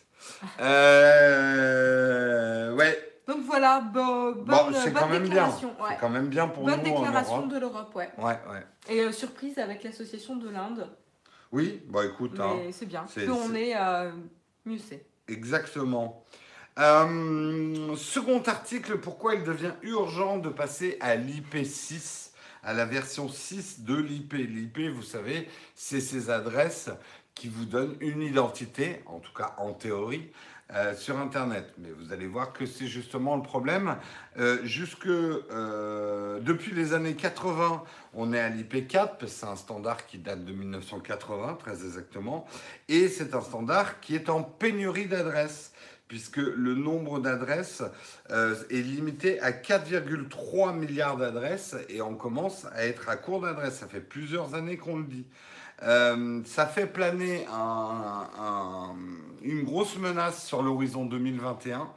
euh, 0.62 2.74
ouais, 2.74 3.11
Donc 3.28 3.42
voilà, 3.46 3.82
bo- 3.82 4.34
bonne, 4.34 4.46
Bon, 4.46 4.72
bonne 4.72 4.94
quand 4.94 5.08
même 5.08 5.24
bien. 5.24 5.30
déclaration. 5.30 5.70
ouais. 5.80 5.90
C'est 5.90 5.98
quand 6.00 6.10
même 6.10 6.28
bien 6.28 6.48
pour 6.48 6.64
Bonne 6.66 6.82
nous 6.84 6.92
en 6.92 7.02
déclaration 7.02 7.38
Europe. 7.38 7.50
de 7.54 7.60
l'Europe, 7.60 7.96
ouais. 7.96 8.10
Ouais, 8.18 8.40
ouais. 8.50 8.66
Et 8.90 9.00
euh, 9.02 9.12
surprise 9.12 9.58
avec 9.60 9.84
l'association 9.84 10.36
de 10.36 10.50
l'Inde. 10.50 10.90
Oui, 11.52 11.84
bah 11.90 12.06
écoute, 12.06 12.40
hein, 12.40 12.58
c'est 12.72 12.86
bien. 12.88 13.04
Plus 13.04 13.30
on 13.30 13.54
est, 13.54 13.76
euh, 13.76 14.12
mieux 14.66 14.78
c'est. 14.80 15.06
exactement. 15.28 16.24
Euh, 16.80 17.96
second 17.98 18.42
article, 18.44 18.98
pourquoi 19.00 19.36
il 19.36 19.44
devient 19.44 19.74
urgent 19.84 20.38
de 20.38 20.50
passer 20.50 20.98
à 21.02 21.16
l'IP6, 21.18 22.32
à 22.64 22.74
la 22.74 22.86
version 22.86 23.28
6 23.30 23.82
de 23.82 23.96
l'IP. 23.96 24.34
L'IP, 24.34 24.80
vous 24.94 25.04
savez, 25.04 25.48
c'est 25.76 26.00
ces 26.00 26.30
adresses 26.30 26.90
qui 27.36 27.50
vous 27.50 27.66
donnent 27.66 27.98
une 28.00 28.22
identité, 28.22 29.02
en 29.06 29.20
tout 29.20 29.34
cas 29.34 29.54
en 29.58 29.74
théorie, 29.74 30.32
euh, 30.74 30.96
sur 30.96 31.18
Internet. 31.20 31.74
Mais 31.78 31.90
vous 31.92 32.14
allez 32.14 32.28
voir 32.28 32.54
que 32.54 32.66
c'est 32.66 32.88
justement 32.88 33.36
le 33.36 33.42
problème. 33.42 33.98
Euh, 34.40 34.60
jusque 34.64 35.08
euh, 35.08 36.40
depuis 36.40 36.72
les 36.74 36.94
années 36.94 37.16
80, 37.16 37.84
on 38.14 38.32
est 38.34 38.40
à 38.40 38.50
l'IP4, 38.50 38.90
parce 38.92 39.18
que 39.20 39.28
c'est 39.28 39.46
un 39.46 39.56
standard 39.56 40.06
qui 40.06 40.18
date 40.18 40.46
de 40.46 40.54
1980, 40.54 41.56
très 41.56 41.84
exactement, 41.86 42.46
et 42.88 43.08
c'est 43.08 43.34
un 43.36 43.42
standard 43.42 44.00
qui 44.00 44.16
est 44.16 44.30
en 44.30 44.44
pénurie 44.44 45.08
d'adresses, 45.08 45.74
puisque 46.08 46.38
le 46.38 46.76
nombre 46.76 47.20
d'adresses 47.20 47.84
est 48.30 48.82
limité 48.82 49.40
à 49.40 49.52
4,3 49.52 50.74
milliards 50.76 51.16
d'adresses, 51.18 51.76
et 51.88 52.02
on 52.02 52.16
commence 52.16 52.66
à 52.76 52.86
être 52.86 53.08
à 53.10 53.16
court 53.16 53.42
d'adresses. 53.42 53.76
Ça 53.80 53.88
fait 53.88 54.02
plusieurs 54.02 54.54
années 54.56 54.76
qu'on 54.78 54.98
le 54.98 55.06
dit. 55.06 55.26
Ça 55.82 56.68
fait 56.68 56.86
planer 56.88 57.46
un- 57.52 58.96
une 59.44 59.64
grosse 59.64 59.98
menace 59.98 60.46
sur 60.46 60.62
l'horizon 60.62 61.06
2021 61.06 61.92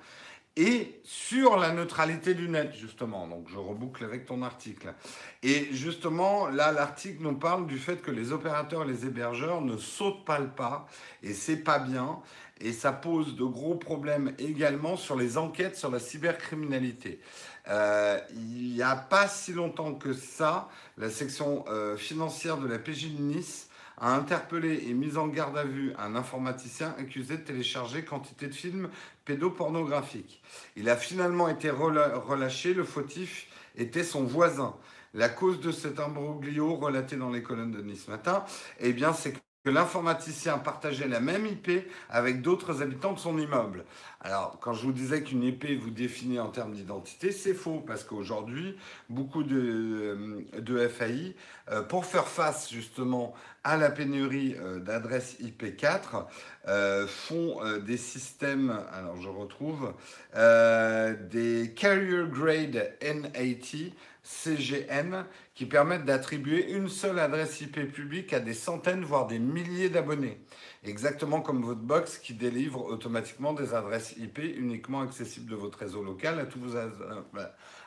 et 0.56 1.00
sur 1.02 1.56
la 1.56 1.72
neutralité 1.72 2.34
du 2.34 2.48
net, 2.48 2.72
justement. 2.74 3.26
Donc 3.26 3.48
je 3.48 3.56
reboucle 3.56 4.04
avec 4.04 4.24
ton 4.26 4.42
article. 4.42 4.94
Et 5.42 5.68
justement, 5.72 6.46
là, 6.46 6.70
l'article 6.70 7.22
nous 7.22 7.34
parle 7.34 7.66
du 7.66 7.78
fait 7.78 8.00
que 8.00 8.12
les 8.12 8.30
opérateurs 8.30 8.84
et 8.84 8.86
les 8.86 9.04
hébergeurs 9.04 9.62
ne 9.62 9.76
sautent 9.76 10.24
pas 10.24 10.38
le 10.38 10.48
pas, 10.48 10.86
et 11.22 11.34
c'est 11.34 11.56
pas 11.56 11.80
bien. 11.80 12.20
Et 12.60 12.72
ça 12.72 12.92
pose 12.92 13.34
de 13.34 13.42
gros 13.42 13.74
problèmes 13.74 14.32
également 14.38 14.96
sur 14.96 15.16
les 15.16 15.38
enquêtes 15.38 15.76
sur 15.76 15.90
la 15.90 15.98
cybercriminalité. 15.98 17.20
Euh, 17.68 18.20
il 18.30 18.74
n'y 18.74 18.82
a 18.82 18.94
pas 18.94 19.26
si 19.26 19.52
longtemps 19.52 19.94
que 19.94 20.12
ça, 20.12 20.68
la 20.96 21.10
section 21.10 21.64
euh, 21.68 21.96
financière 21.96 22.58
de 22.58 22.68
la 22.68 22.78
PJ 22.78 23.08
de 23.16 23.22
Nice 23.22 23.63
a 23.98 24.14
interpellé 24.14 24.84
et 24.88 24.94
mis 24.94 25.16
en 25.16 25.28
garde 25.28 25.56
à 25.56 25.64
vue 25.64 25.92
un 25.98 26.16
informaticien 26.16 26.94
accusé 26.98 27.36
de 27.36 27.42
télécharger 27.42 28.04
quantité 28.04 28.46
de 28.46 28.54
films 28.54 28.88
pédopornographiques. 29.24 30.42
Il 30.76 30.88
a 30.88 30.96
finalement 30.96 31.48
été 31.48 31.70
relâché, 31.70 32.74
le 32.74 32.84
fautif 32.84 33.48
était 33.76 34.04
son 34.04 34.24
voisin. 34.24 34.74
La 35.14 35.28
cause 35.28 35.60
de 35.60 35.70
cet 35.70 36.00
imbroglio 36.00 36.74
relaté 36.74 37.16
dans 37.16 37.30
les 37.30 37.42
colonnes 37.42 37.70
de 37.70 37.82
Nice 37.82 38.08
Matin, 38.08 38.44
eh 38.80 38.92
bien, 38.92 39.12
c'est 39.12 39.34
que 39.64 39.71
l'informaticien 39.71 40.59
partageait 40.59 41.09
la 41.09 41.21
même 41.21 41.47
IP 41.47 41.88
avec 42.11 42.42
d'autres 42.42 42.83
habitants 42.83 43.14
de 43.14 43.18
son 43.18 43.38
immeuble. 43.38 43.85
Alors, 44.21 44.59
quand 44.61 44.75
je 44.75 44.85
vous 44.85 44.92
disais 44.92 45.23
qu'une 45.23 45.42
IP 45.42 45.66
vous 45.80 45.90
définit 45.90 46.38
en 46.38 46.49
termes 46.49 46.73
d'identité, 46.73 47.33
c'est 47.33 47.54
faux, 47.54 47.83
parce 47.87 48.04
qu'aujourd'hui, 48.04 48.76
beaucoup 49.09 49.42
de, 49.42 50.44
de 50.59 50.88
FAI, 50.88 51.35
euh, 51.71 51.83
pour 51.83 52.04
faire 52.04 52.28
face 52.28 52.71
justement 52.71 53.33
à 53.64 53.78
la 53.78 53.90
pénurie 53.90 54.54
euh, 54.61 54.80
d'adresses 54.80 55.38
IP4, 55.40 56.26
euh, 56.68 57.06
font 57.06 57.62
euh, 57.62 57.78
des 57.78 57.97
systèmes, 57.97 58.78
alors 58.92 59.21
je 59.21 59.28
retrouve, 59.30 59.94
euh, 60.37 61.14
des 61.30 61.73
Carrier 61.75 62.25
Grade 62.28 62.92
N80, 63.00 63.92
CGN, 64.25 65.26
qui 65.54 65.66
permettent 65.66 66.07
d'attribuer 66.07 66.73
une 66.73 66.88
seule 66.88 67.19
adresse 67.19 67.61
IP 67.61 67.93
publique 67.93 68.33
à 68.33 68.40
des 68.40 68.54
centaines, 68.54 69.04
voire 69.04 69.26
des 69.26 69.38
milliers 69.38 69.90
d'abonnés. 69.90 70.40
Exactement 70.83 71.43
comme 71.43 71.62
votre 71.62 71.81
box 71.81 72.19
qui 72.19 72.33
délivre 72.33 72.85
automatiquement 72.85 73.52
des 73.52 73.75
adresses 73.75 74.16
IP 74.16 74.38
uniquement 74.38 75.02
accessibles 75.02 75.50
de 75.50 75.57
votre 75.57 75.78
réseau 75.78 76.02
local 76.02 76.40
à 76.40 76.47
tous 76.47 76.59
vos, 76.59 76.75
euh, 76.75 76.90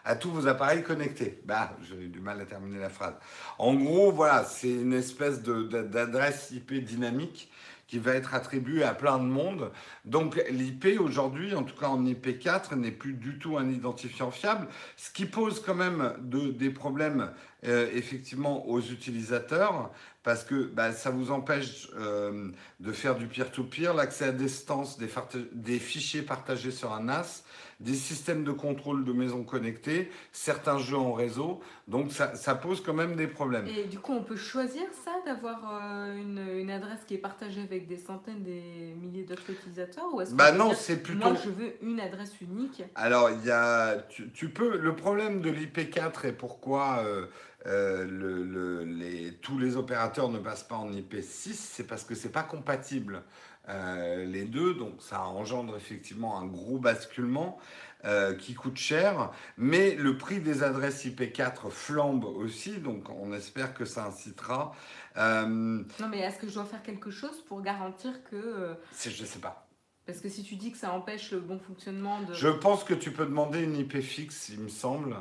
à 0.05 0.15
tous 0.15 0.29
vos 0.29 0.47
appareils 0.47 0.83
connectés. 0.83 1.41
Bah, 1.45 1.75
j'ai 1.81 1.95
eu 1.95 2.07
du 2.07 2.19
mal 2.19 2.39
à 2.39 2.45
terminer 2.45 2.79
la 2.79 2.89
phrase. 2.89 3.15
En 3.57 3.73
gros, 3.73 4.11
voilà, 4.11 4.45
c'est 4.45 4.69
une 4.69 4.93
espèce 4.93 5.41
d'adresse 5.41 6.51
IP 6.51 6.73
dynamique 6.83 7.51
qui 7.87 7.99
va 7.99 8.13
être 8.13 8.33
attribuée 8.33 8.83
à 8.83 8.93
plein 8.93 9.17
de 9.17 9.23
monde. 9.23 9.71
Donc 10.05 10.35
l'IP 10.49 10.99
aujourd'hui, 10.99 11.55
en 11.55 11.63
tout 11.63 11.75
cas 11.75 11.87
en 11.87 12.03
IP4, 12.03 12.75
n'est 12.75 12.91
plus 12.91 13.13
du 13.13 13.39
tout 13.39 13.57
un 13.57 13.69
identifiant 13.69 14.29
fiable, 14.31 14.67
ce 14.97 15.09
qui 15.11 15.25
pose 15.25 15.61
quand 15.65 15.75
même 15.75 16.13
de- 16.21 16.51
des 16.51 16.69
problèmes 16.69 17.31
euh, 17.65 17.89
effectivement 17.93 18.67
aux 18.67 18.81
utilisateurs 18.81 19.91
parce 20.27 20.43
que 20.43 20.65
bah, 20.65 20.91
ça 20.91 21.09
vous 21.09 21.31
empêche 21.31 21.87
euh, 21.97 22.49
de 22.81 22.91
faire 22.91 23.15
du 23.15 23.27
peer-to-peer, 23.27 23.93
l'accès 23.93 24.25
à 24.25 24.33
distance 24.33 24.97
des, 24.97 25.07
des 25.53 25.79
fichiers 25.79 26.21
partagés 26.21 26.71
sur 26.71 26.91
un 26.91 27.03
NAS, 27.03 27.45
des 27.79 27.93
systèmes 27.93 28.43
de 28.43 28.51
contrôle 28.51 29.05
de 29.05 29.13
maisons 29.13 29.45
connectées, 29.45 30.11
certains 30.33 30.79
jeux 30.79 30.97
en 30.97 31.13
réseau. 31.13 31.61
Donc 31.87 32.11
ça, 32.11 32.35
ça 32.35 32.55
pose 32.55 32.83
quand 32.83 32.93
même 32.93 33.15
des 33.15 33.27
problèmes. 33.27 33.67
Et 33.67 33.85
du 33.85 33.99
coup, 33.99 34.11
on 34.11 34.23
peut 34.23 34.35
choisir 34.35 34.83
ça, 35.05 35.11
d'avoir 35.25 35.79
euh, 35.81 36.17
une, 36.17 36.59
une 36.59 36.71
adresse 36.71 37.05
qui 37.07 37.13
est 37.13 37.19
partagée 37.19 37.61
avec 37.61 37.87
des 37.87 37.97
centaines, 37.97 38.43
des 38.43 38.93
milliers 38.99 39.23
d'autres 39.23 39.49
utilisateurs 39.49 40.13
Ou 40.13 40.19
est-ce 40.19 40.35
Bah 40.35 40.51
non, 40.51 40.73
c'est 40.73 41.01
plutôt... 41.01 41.29
Moi, 41.29 41.37
je 41.41 41.49
veux 41.49 41.73
une 41.81 42.01
adresse 42.01 42.33
unique? 42.41 42.83
Alors, 42.95 43.29
il 43.29 43.45
y 43.45 43.51
a, 43.51 43.95
tu, 44.09 44.29
tu 44.31 44.49
peux, 44.49 44.77
le 44.77 44.93
problème 44.93 45.39
de 45.39 45.49
l'IP4 45.51 46.25
et 46.27 46.33
pourquoi 46.33 47.03
euh, 47.05 47.27
euh, 47.65 48.05
le- 48.05 48.43
le- 48.43 48.83
les, 48.85 49.33
tous 49.35 49.57
les 49.57 49.75
opérateurs 49.77 50.29
ne 50.29 50.39
passent 50.39 50.63
pas 50.63 50.75
en 50.75 50.91
IP6, 50.91 51.53
c'est 51.53 51.87
parce 51.87 52.03
que 52.03 52.15
c'est 52.15 52.31
pas 52.31 52.43
compatible 52.43 53.23
euh, 53.69 54.25
les 54.25 54.45
deux, 54.45 54.75
donc 54.75 55.01
ça 55.01 55.23
engendre 55.25 55.75
effectivement 55.75 56.39
un 56.39 56.45
gros 56.45 56.77
basculement 56.77 57.57
euh, 58.05 58.33
qui 58.35 58.53
coûte 58.53 58.77
cher, 58.77 59.31
mais 59.57 59.95
le 59.95 60.17
prix 60.17 60.39
des 60.39 60.63
adresses 60.63 61.03
IP4 61.05 61.69
flambe 61.69 62.23
aussi, 62.25 62.77
donc 62.77 63.09
on 63.09 63.33
espère 63.33 63.73
que 63.73 63.83
ça 63.85 64.05
incitera. 64.05 64.73
Non, 65.17 66.07
mais 66.09 66.19
est-ce 66.19 66.37
que 66.37 66.47
je 66.47 66.53
dois 66.53 66.65
faire 66.65 66.83
quelque 66.83 67.09
chose 67.11 67.43
pour 67.47 67.61
garantir 67.61 68.23
que... 68.29 68.75
je 69.03 69.25
sais 69.25 69.39
pas. 69.39 69.67
Parce 70.05 70.19
que 70.21 70.29
si 70.29 70.41
tu 70.43 70.55
dis 70.55 70.71
que 70.71 70.77
ça 70.77 70.93
empêche 70.93 71.31
le 71.31 71.41
bon 71.41 71.59
fonctionnement 71.59 72.21
de... 72.21 72.33
Je 72.33 72.47
pense 72.47 72.85
que 72.85 72.93
tu 72.93 73.11
peux 73.11 73.25
demander 73.25 73.61
une 73.63 73.75
IP 73.75 73.99
fixe, 73.99 74.47
il 74.47 74.61
me 74.61 74.69
semble, 74.69 75.17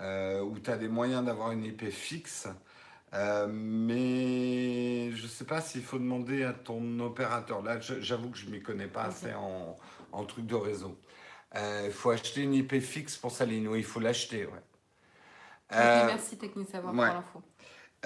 où 0.00 0.58
tu 0.58 0.70
as 0.70 0.76
des 0.76 0.88
moyens 0.88 1.24
d'avoir 1.24 1.52
une 1.52 1.64
IP 1.64 1.90
fixe. 1.90 2.48
Euh, 3.14 3.46
mais 3.46 5.10
je 5.14 5.22
ne 5.24 5.28
sais 5.28 5.44
pas 5.44 5.60
s'il 5.60 5.82
faut 5.82 5.98
demander 5.98 6.44
à 6.44 6.52
ton 6.54 6.98
opérateur. 7.00 7.62
Là, 7.62 7.78
j'avoue 7.78 8.30
que 8.30 8.38
je 8.38 8.46
ne 8.46 8.52
m'y 8.52 8.62
connais 8.62 8.86
pas 8.86 9.02
assez 9.04 9.34
en, 9.34 9.76
en 10.12 10.24
truc 10.24 10.46
de 10.46 10.54
réseau. 10.54 10.98
Euh, 11.54 11.82
Il 11.86 11.92
faut 11.92 12.10
acheter 12.10 12.40
une 12.42 12.54
IP 12.54 12.80
fixe 12.80 13.16
pour 13.18 13.30
sa 13.30 13.44
ligne. 13.44 13.68
Oui, 13.68 13.80
il 13.80 13.84
faut 13.84 14.00
l'acheter. 14.00 14.46
Ouais. 14.46 14.62
Euh, 15.74 16.06
merci 16.06 16.38
Technique 16.38 16.70
Savoir 16.70 16.94
ouais. 16.94 17.06
pour 17.06 17.14
l'info. 17.14 17.42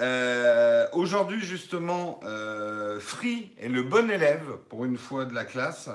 euh, 0.00 0.88
Aujourd'hui, 0.92 1.40
justement, 1.40 2.18
euh, 2.24 2.98
Free 2.98 3.52
est 3.58 3.68
le 3.68 3.82
bon 3.84 4.10
élève, 4.10 4.56
pour 4.68 4.84
une 4.84 4.96
fois, 4.98 5.24
de 5.24 5.34
la 5.34 5.44
classe, 5.44 5.88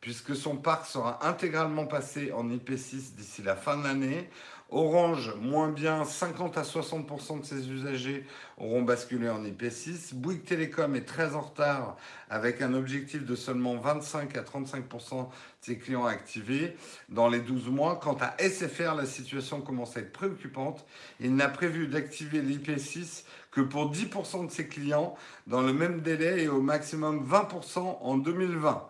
puisque 0.00 0.34
son 0.34 0.56
parc 0.56 0.86
sera 0.86 1.26
intégralement 1.26 1.86
passé 1.86 2.32
en 2.32 2.48
IP6 2.48 3.14
d'ici 3.14 3.42
la 3.42 3.56
fin 3.56 3.76
de 3.76 3.84
l'année. 3.84 4.30
Orange, 4.74 5.32
moins 5.40 5.68
bien, 5.68 6.04
50 6.04 6.58
à 6.58 6.62
60% 6.62 7.40
de 7.40 7.44
ses 7.44 7.70
usagers 7.70 8.26
auront 8.58 8.82
basculé 8.82 9.28
en 9.28 9.44
IP6. 9.44 10.14
Bouygues 10.14 10.42
Télécom 10.42 10.96
est 10.96 11.04
très 11.04 11.36
en 11.36 11.42
retard, 11.42 11.96
avec 12.28 12.60
un 12.60 12.74
objectif 12.74 13.24
de 13.24 13.36
seulement 13.36 13.76
25 13.76 14.36
à 14.36 14.42
35% 14.42 15.20
de 15.20 15.26
ses 15.60 15.78
clients 15.78 16.06
activés 16.06 16.76
dans 17.08 17.28
les 17.28 17.38
12 17.38 17.68
mois. 17.68 18.00
Quant 18.02 18.18
à 18.20 18.34
SFR, 18.42 18.96
la 18.96 19.06
situation 19.06 19.60
commence 19.60 19.96
à 19.96 20.00
être 20.00 20.12
préoccupante. 20.12 20.84
Il 21.20 21.36
n'a 21.36 21.48
prévu 21.48 21.86
d'activer 21.86 22.42
l'IP6 22.42 23.22
que 23.52 23.60
pour 23.60 23.92
10% 23.92 24.46
de 24.46 24.50
ses 24.50 24.66
clients 24.66 25.14
dans 25.46 25.62
le 25.62 25.72
même 25.72 26.00
délai 26.00 26.42
et 26.42 26.48
au 26.48 26.60
maximum 26.60 27.24
20% 27.24 27.98
en 28.00 28.16
2020. 28.16 28.88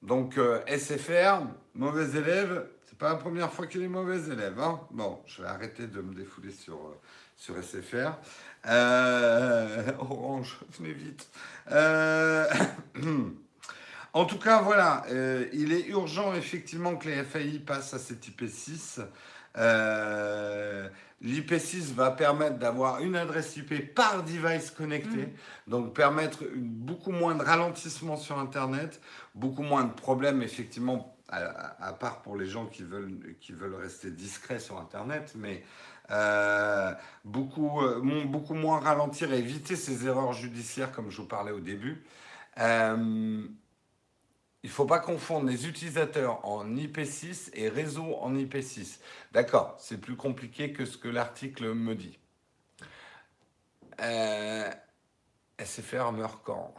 Donc 0.00 0.38
euh, 0.38 0.60
SFR, 0.66 1.42
mauvais 1.74 2.18
élève, 2.18 2.66
c'est 2.98 3.00
pas 3.00 3.10
la 3.10 3.16
première 3.16 3.52
fois 3.52 3.66
qu'il 3.66 3.82
est 3.82 3.88
mauvais 3.88 4.18
élève. 4.32 4.58
Hein 4.58 4.80
bon, 4.90 5.18
je 5.26 5.42
vais 5.42 5.48
arrêter 5.48 5.86
de 5.86 6.00
me 6.00 6.14
défouler 6.14 6.50
sur, 6.50 6.76
euh, 6.76 6.98
sur 7.36 7.54
SFR. 7.62 8.12
Euh, 8.66 9.92
Orange, 9.98 10.58
venez 10.78 10.94
vite. 10.94 11.28
Euh, 11.70 12.46
en 14.14 14.24
tout 14.24 14.38
cas, 14.38 14.62
voilà, 14.62 15.04
euh, 15.10 15.44
il 15.52 15.72
est 15.72 15.88
urgent 15.88 16.32
effectivement 16.34 16.96
que 16.96 17.08
les 17.10 17.22
FAI 17.22 17.58
passent 17.58 17.92
à 17.92 17.98
cet 17.98 18.26
IP6. 18.28 19.00
Euh, 19.58 20.88
L'IP6 21.22 21.94
va 21.94 22.10
permettre 22.10 22.58
d'avoir 22.58 23.00
une 23.00 23.16
adresse 23.16 23.56
IP 23.56 23.94
par 23.94 24.22
device 24.22 24.70
connecté, 24.70 25.16
Mhm. 25.16 25.32
donc 25.66 25.94
permettre 25.94 26.42
une- 26.54 26.68
beaucoup 26.68 27.10
moins 27.10 27.34
de 27.34 27.42
ralentissement 27.42 28.16
sur 28.18 28.38
Internet, 28.38 29.00
beaucoup 29.34 29.62
moins 29.62 29.84
de 29.84 29.92
problèmes 29.94 30.42
effectivement 30.42 31.15
à, 31.28 31.92
part 31.92 32.22
pour 32.22 32.36
les 32.36 32.46
gens 32.46 32.66
qui 32.66 32.82
veulent, 32.82 33.34
qui 33.40 33.52
veulent 33.52 33.74
rester 33.74 34.10
discrets 34.10 34.60
sur 34.60 34.78
Internet, 34.78 35.32
mais 35.34 35.64
euh, 36.10 36.92
beaucoup, 37.24 37.80
beaucoup 38.26 38.54
moins 38.54 38.78
ralentir 38.78 39.32
et 39.32 39.38
éviter 39.38 39.74
ces 39.74 40.06
erreurs 40.06 40.32
judiciaires 40.32 40.92
comme 40.92 41.10
je 41.10 41.16
vous 41.20 41.26
parlais 41.26 41.52
au 41.52 41.60
début. 41.60 42.04
il 42.56 42.62
ne 44.62 44.68
faut 44.68 44.86
pas 44.86 45.00
confondre 45.00 45.48
les 45.48 45.66
utilisateurs 45.66 46.44
en 46.46 46.64
IP6 46.64 47.50
et 47.54 47.68
réseau 47.68 48.16
en 48.16 48.34
IP6. 48.34 49.00
D'accord, 49.32 49.76
c'est 49.78 50.00
plus 50.00 50.16
compliqué 50.16 50.72
que 50.72 50.84
ce 50.84 50.96
que 50.96 51.08
l'article 51.08 51.74
me 51.74 51.94
dit. 51.94 52.18
Euh, 54.00 54.70
SFR 55.58 56.12
meurt 56.12 56.42
quand 56.44 56.74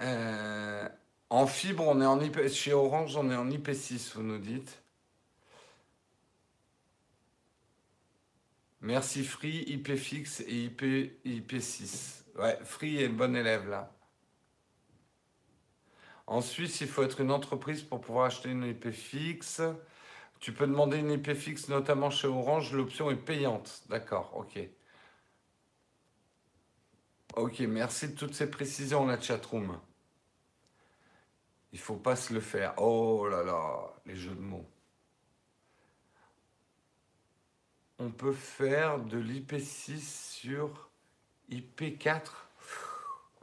euh, 0.00 0.88
En 1.30 1.46
fibre, 1.46 1.86
on 1.86 2.00
est 2.00 2.06
en 2.06 2.20
IP, 2.20 2.48
chez 2.48 2.72
Orange, 2.72 3.16
on 3.16 3.30
est 3.30 3.36
en 3.36 3.48
IP6, 3.50 4.14
vous 4.14 4.22
nous 4.22 4.38
dites. 4.38 4.82
Merci 8.80 9.24
Free, 9.24 9.64
IP 9.66 9.96
fixe 9.96 10.40
et 10.40 10.64
IP, 10.64 10.82
IP6. 11.26 12.22
Ouais, 12.36 12.58
Free 12.64 13.02
est 13.02 13.08
le 13.08 13.14
bon 13.14 13.34
élève 13.36 13.68
là. 13.68 13.92
En 16.26 16.40
Suisse, 16.40 16.80
il 16.80 16.88
faut 16.88 17.02
être 17.02 17.20
une 17.20 17.30
entreprise 17.30 17.82
pour 17.82 18.00
pouvoir 18.00 18.26
acheter 18.26 18.50
une 18.50 18.64
IP 18.64 18.90
fixe. 18.90 19.62
Tu 20.40 20.52
peux 20.52 20.66
demander 20.66 20.98
une 20.98 21.10
IP 21.10 21.34
fixe, 21.34 21.68
notamment 21.68 22.10
chez 22.10 22.28
Orange. 22.28 22.72
L'option 22.72 23.10
est 23.10 23.16
payante. 23.16 23.82
D'accord, 23.88 24.32
ok. 24.36 24.58
Ok, 27.36 27.60
merci 27.60 28.08
de 28.08 28.14
toutes 28.14 28.34
ces 28.34 28.50
précisions, 28.50 29.06
la 29.06 29.20
chatroom. 29.20 29.78
Il 31.72 31.78
faut 31.78 31.96
pas 31.96 32.16
se 32.16 32.32
le 32.32 32.40
faire. 32.40 32.74
Oh 32.78 33.28
là 33.28 33.42
là, 33.42 33.92
les 34.06 34.16
jeux 34.16 34.34
de 34.34 34.40
mots. 34.40 34.66
On 37.98 38.10
peut 38.10 38.32
faire 38.32 39.00
de 39.00 39.18
l'IP6 39.18 39.98
sur 39.98 40.90
IP4. 41.50 42.30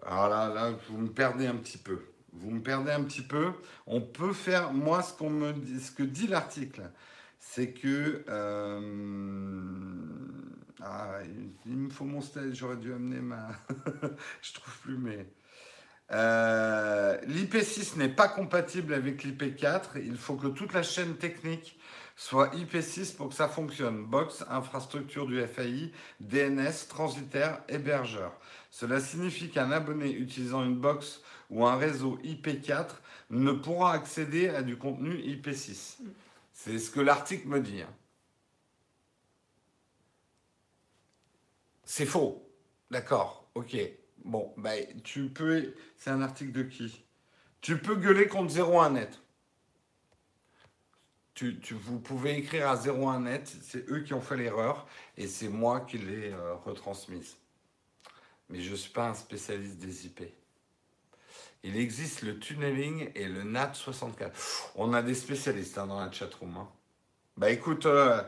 Alors 0.05 0.29
là, 0.29 0.49
là, 0.49 0.71
vous 0.87 0.97
me 0.97 1.09
perdez 1.09 1.47
un 1.47 1.55
petit 1.55 1.77
peu. 1.77 1.99
Vous 2.31 2.51
me 2.51 2.61
perdez 2.61 2.91
un 2.91 3.03
petit 3.03 3.21
peu. 3.21 3.53
On 3.85 4.01
peut 4.01 4.33
faire, 4.33 4.73
moi, 4.73 5.01
ce, 5.01 5.13
qu'on 5.13 5.29
me 5.29 5.53
que 5.95 6.03
dit 6.03 6.27
l'article, 6.27 6.89
c'est 7.39 7.71
que 7.71 8.23
euh, 8.27 8.81
ah, 10.81 11.19
il, 11.65 11.77
me 11.77 11.89
faut 11.89 12.05
mon 12.05 12.21
stage, 12.21 12.55
j'aurais 12.55 12.77
dû 12.77 12.93
amener 12.93 13.19
ma. 13.19 13.49
je 14.41 14.53
trouve 14.53 14.77
plus, 14.81 14.97
mais. 14.97 15.27
Euh, 16.11 17.19
L'IP6 17.27 17.97
n'est 17.97 18.09
pas 18.09 18.27
compatible 18.27 18.93
avec 18.93 19.23
l'IP4. 19.23 20.01
Il 20.03 20.17
faut 20.17 20.35
que 20.35 20.47
toute 20.47 20.73
la 20.73 20.83
chaîne 20.83 21.15
technique 21.15 21.79
soit 22.15 22.53
IP6 22.55 23.15
pour 23.15 23.29
que 23.29 23.35
ça 23.35 23.47
fonctionne. 23.47 24.05
Box, 24.05 24.45
infrastructure 24.49 25.25
du 25.25 25.41
FAI, 25.45 25.91
DNS, 26.19 26.87
transitaire, 26.87 27.61
hébergeur. 27.67 28.33
Cela 28.71 28.99
signifie 28.99 29.49
qu'un 29.49 29.71
abonné 29.71 30.11
utilisant 30.11 30.63
une 30.63 30.77
box 30.77 31.21
ou 31.49 31.65
un 31.65 31.77
réseau 31.77 32.17
IP4 32.23 32.87
ne 33.31 33.51
pourra 33.51 33.93
accéder 33.93 34.49
à 34.49 34.61
du 34.61 34.77
contenu 34.77 35.15
IP6. 35.15 35.97
C'est 36.53 36.79
ce 36.79 36.91
que 36.91 36.99
l'article 37.01 37.47
me 37.47 37.59
dit. 37.59 37.81
Hein. 37.81 37.93
C'est 41.83 42.05
faux. 42.05 42.47
D'accord, 42.91 43.49
ok. 43.55 43.75
Bon, 44.25 44.51
bah, 44.57 44.71
tu 45.03 45.29
peux. 45.29 45.73
C'est 45.97 46.09
un 46.09 46.21
article 46.21 46.51
de 46.51 46.63
qui? 46.63 47.05
Tu 47.61 47.77
peux 47.77 47.95
gueuler 47.95 48.27
contre 48.27 48.53
01net. 48.53 49.19
Tu, 51.35 51.59
tu, 51.59 51.75
vous 51.75 51.99
pouvez 51.99 52.37
écrire 52.37 52.67
à 52.69 52.75
01net, 52.75 53.53
c'est 53.61 53.89
eux 53.89 53.99
qui 54.01 54.13
ont 54.13 54.21
fait 54.21 54.37
l'erreur 54.37 54.87
et 55.17 55.27
c'est 55.27 55.49
moi 55.49 55.81
qui 55.81 55.97
l'ai 55.97 56.31
euh, 56.31 56.55
retransmise. 56.55 57.37
Mais 58.49 58.61
je 58.61 58.71
ne 58.71 58.75
suis 58.75 58.91
pas 58.91 59.09
un 59.09 59.13
spécialiste 59.13 59.77
des 59.77 60.05
IP. 60.05 60.21
Il 61.63 61.77
existe 61.77 62.21
le 62.21 62.39
tunneling 62.39 63.11
et 63.15 63.27
le 63.27 63.43
NAT64. 63.43 64.31
On 64.75 64.93
a 64.93 65.01
des 65.01 65.15
spécialistes 65.15 65.77
hein, 65.77 65.87
dans 65.87 65.99
la 65.99 66.11
chatroom. 66.11 66.55
Hein. 66.57 66.69
Bah 67.37 67.51
écoute, 67.51 67.85
euh, 67.85 68.23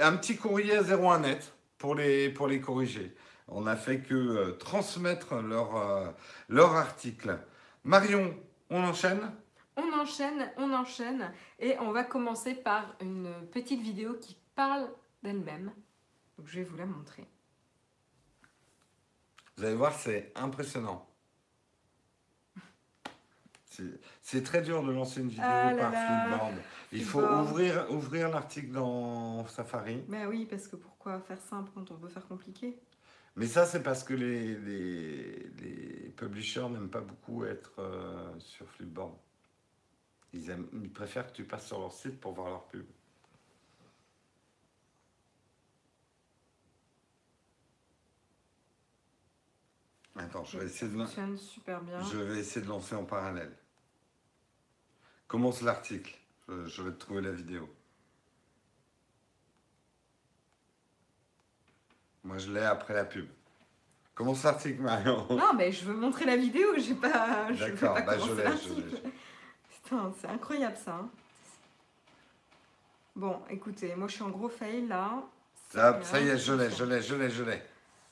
un 0.00 0.16
petit 0.16 0.36
courrier 0.36 0.76
à 0.76 0.82
01net 0.82 1.52
pour 1.78 1.94
les, 1.94 2.30
pour 2.30 2.48
les 2.48 2.60
corriger. 2.60 3.14
On 3.48 3.62
n'a 3.62 3.76
fait 3.76 4.00
que 4.00 4.14
euh, 4.14 4.52
transmettre 4.52 5.36
leur, 5.36 5.76
euh, 5.76 6.10
leur 6.48 6.74
article. 6.74 7.38
Marion, 7.84 8.36
on 8.70 8.82
enchaîne? 8.82 9.32
On 9.76 9.92
enchaîne, 9.92 10.50
on 10.56 10.72
enchaîne. 10.72 11.32
Et 11.58 11.78
on 11.78 11.92
va 11.92 12.02
commencer 12.02 12.54
par 12.54 12.96
une 13.00 13.32
petite 13.52 13.80
vidéo 13.80 14.14
qui 14.14 14.36
parle 14.54 14.88
d'elle-même. 15.22 15.70
Donc 16.36 16.48
je 16.48 16.58
vais 16.58 16.64
vous 16.64 16.76
la 16.76 16.86
montrer. 16.86 17.26
Vous 19.56 19.64
allez 19.64 19.76
voir, 19.76 19.94
c'est 19.94 20.32
impressionnant. 20.34 21.08
C'est 24.22 24.42
très 24.42 24.62
dur 24.62 24.82
de 24.82 24.90
lancer 24.90 25.20
une 25.20 25.28
vidéo 25.28 25.44
ah 25.46 25.74
par 25.78 25.92
Flipboard. 25.92 26.54
Il 26.92 27.04
faut 27.04 27.20
ouvrir, 27.20 27.86
ouvrir 27.90 28.30
l'article 28.30 28.72
dans 28.72 29.46
Safari. 29.48 30.02
Ben 30.08 30.26
oui, 30.26 30.46
parce 30.48 30.66
que 30.66 30.76
pourquoi 30.76 31.20
faire 31.20 31.40
simple 31.40 31.70
quand 31.74 31.90
on 31.90 31.94
veut 31.94 32.08
faire 32.08 32.26
compliqué? 32.26 32.78
Mais 33.36 33.46
ça, 33.46 33.66
c'est 33.66 33.82
parce 33.82 34.02
que 34.02 34.14
les, 34.14 34.54
les, 34.56 35.50
les 35.60 36.08
publishers 36.16 36.68
n'aiment 36.70 36.88
pas 36.88 37.02
beaucoup 37.02 37.44
être 37.44 37.72
euh, 37.78 38.32
sur 38.38 38.66
Flipboard. 38.70 39.14
Ils, 40.32 40.50
aiment, 40.50 40.68
ils 40.72 40.92
préfèrent 40.92 41.26
que 41.26 41.36
tu 41.36 41.44
passes 41.44 41.66
sur 41.66 41.78
leur 41.78 41.92
site 41.92 42.18
pour 42.18 42.32
voir 42.32 42.48
leur 42.48 42.66
pub. 42.66 42.86
Attends, 50.18 50.44
je 50.44 50.58
vais, 50.58 50.64
essayer 50.64 50.90
de... 50.90 51.36
super 51.36 51.82
bien. 51.82 52.02
je 52.02 52.16
vais 52.16 52.38
essayer 52.38 52.64
de 52.64 52.70
lancer 52.70 52.94
en 52.94 53.04
parallèle. 53.04 53.54
Commence 55.28 55.60
l'article. 55.60 56.16
Je, 56.48 56.82
vais 56.82 56.92
te 56.92 56.98
trouver 56.98 57.20
la 57.20 57.32
vidéo. 57.32 57.68
Moi, 62.26 62.38
je 62.38 62.50
l'ai 62.52 62.64
après 62.64 62.92
la 62.92 63.04
pub. 63.04 63.26
Commence 64.16 64.42
l'article, 64.42 64.82
Marion. 64.82 65.26
Non, 65.30 65.52
mais 65.56 65.70
je 65.70 65.84
veux 65.84 65.94
montrer 65.94 66.24
la 66.24 66.36
vidéo. 66.36 66.68
J'ai 66.76 66.94
pas. 66.94 67.46
D'accord, 67.58 67.96
bah 68.04 68.18
je 68.18 68.32
l'ai. 68.32 68.82
Putain, 69.70 70.12
c'est 70.20 70.26
incroyable 70.26 70.76
ça. 70.76 70.94
Hein. 70.94 71.08
Bon, 73.14 73.38
écoutez, 73.48 73.94
moi 73.94 74.08
je 74.08 74.14
suis 74.14 74.24
en 74.24 74.30
gros 74.30 74.48
fail 74.48 74.88
là. 74.88 75.22
Ça, 75.70 76.00
ça 76.02 76.20
y 76.20 76.28
est, 76.28 76.36
je 76.36 76.52
l'ai, 76.52 76.70
je 76.70 76.84
l'ai, 76.84 77.00
je 77.00 77.14
l'ai, 77.14 77.30
je 77.30 77.44
l'ai. 77.44 77.62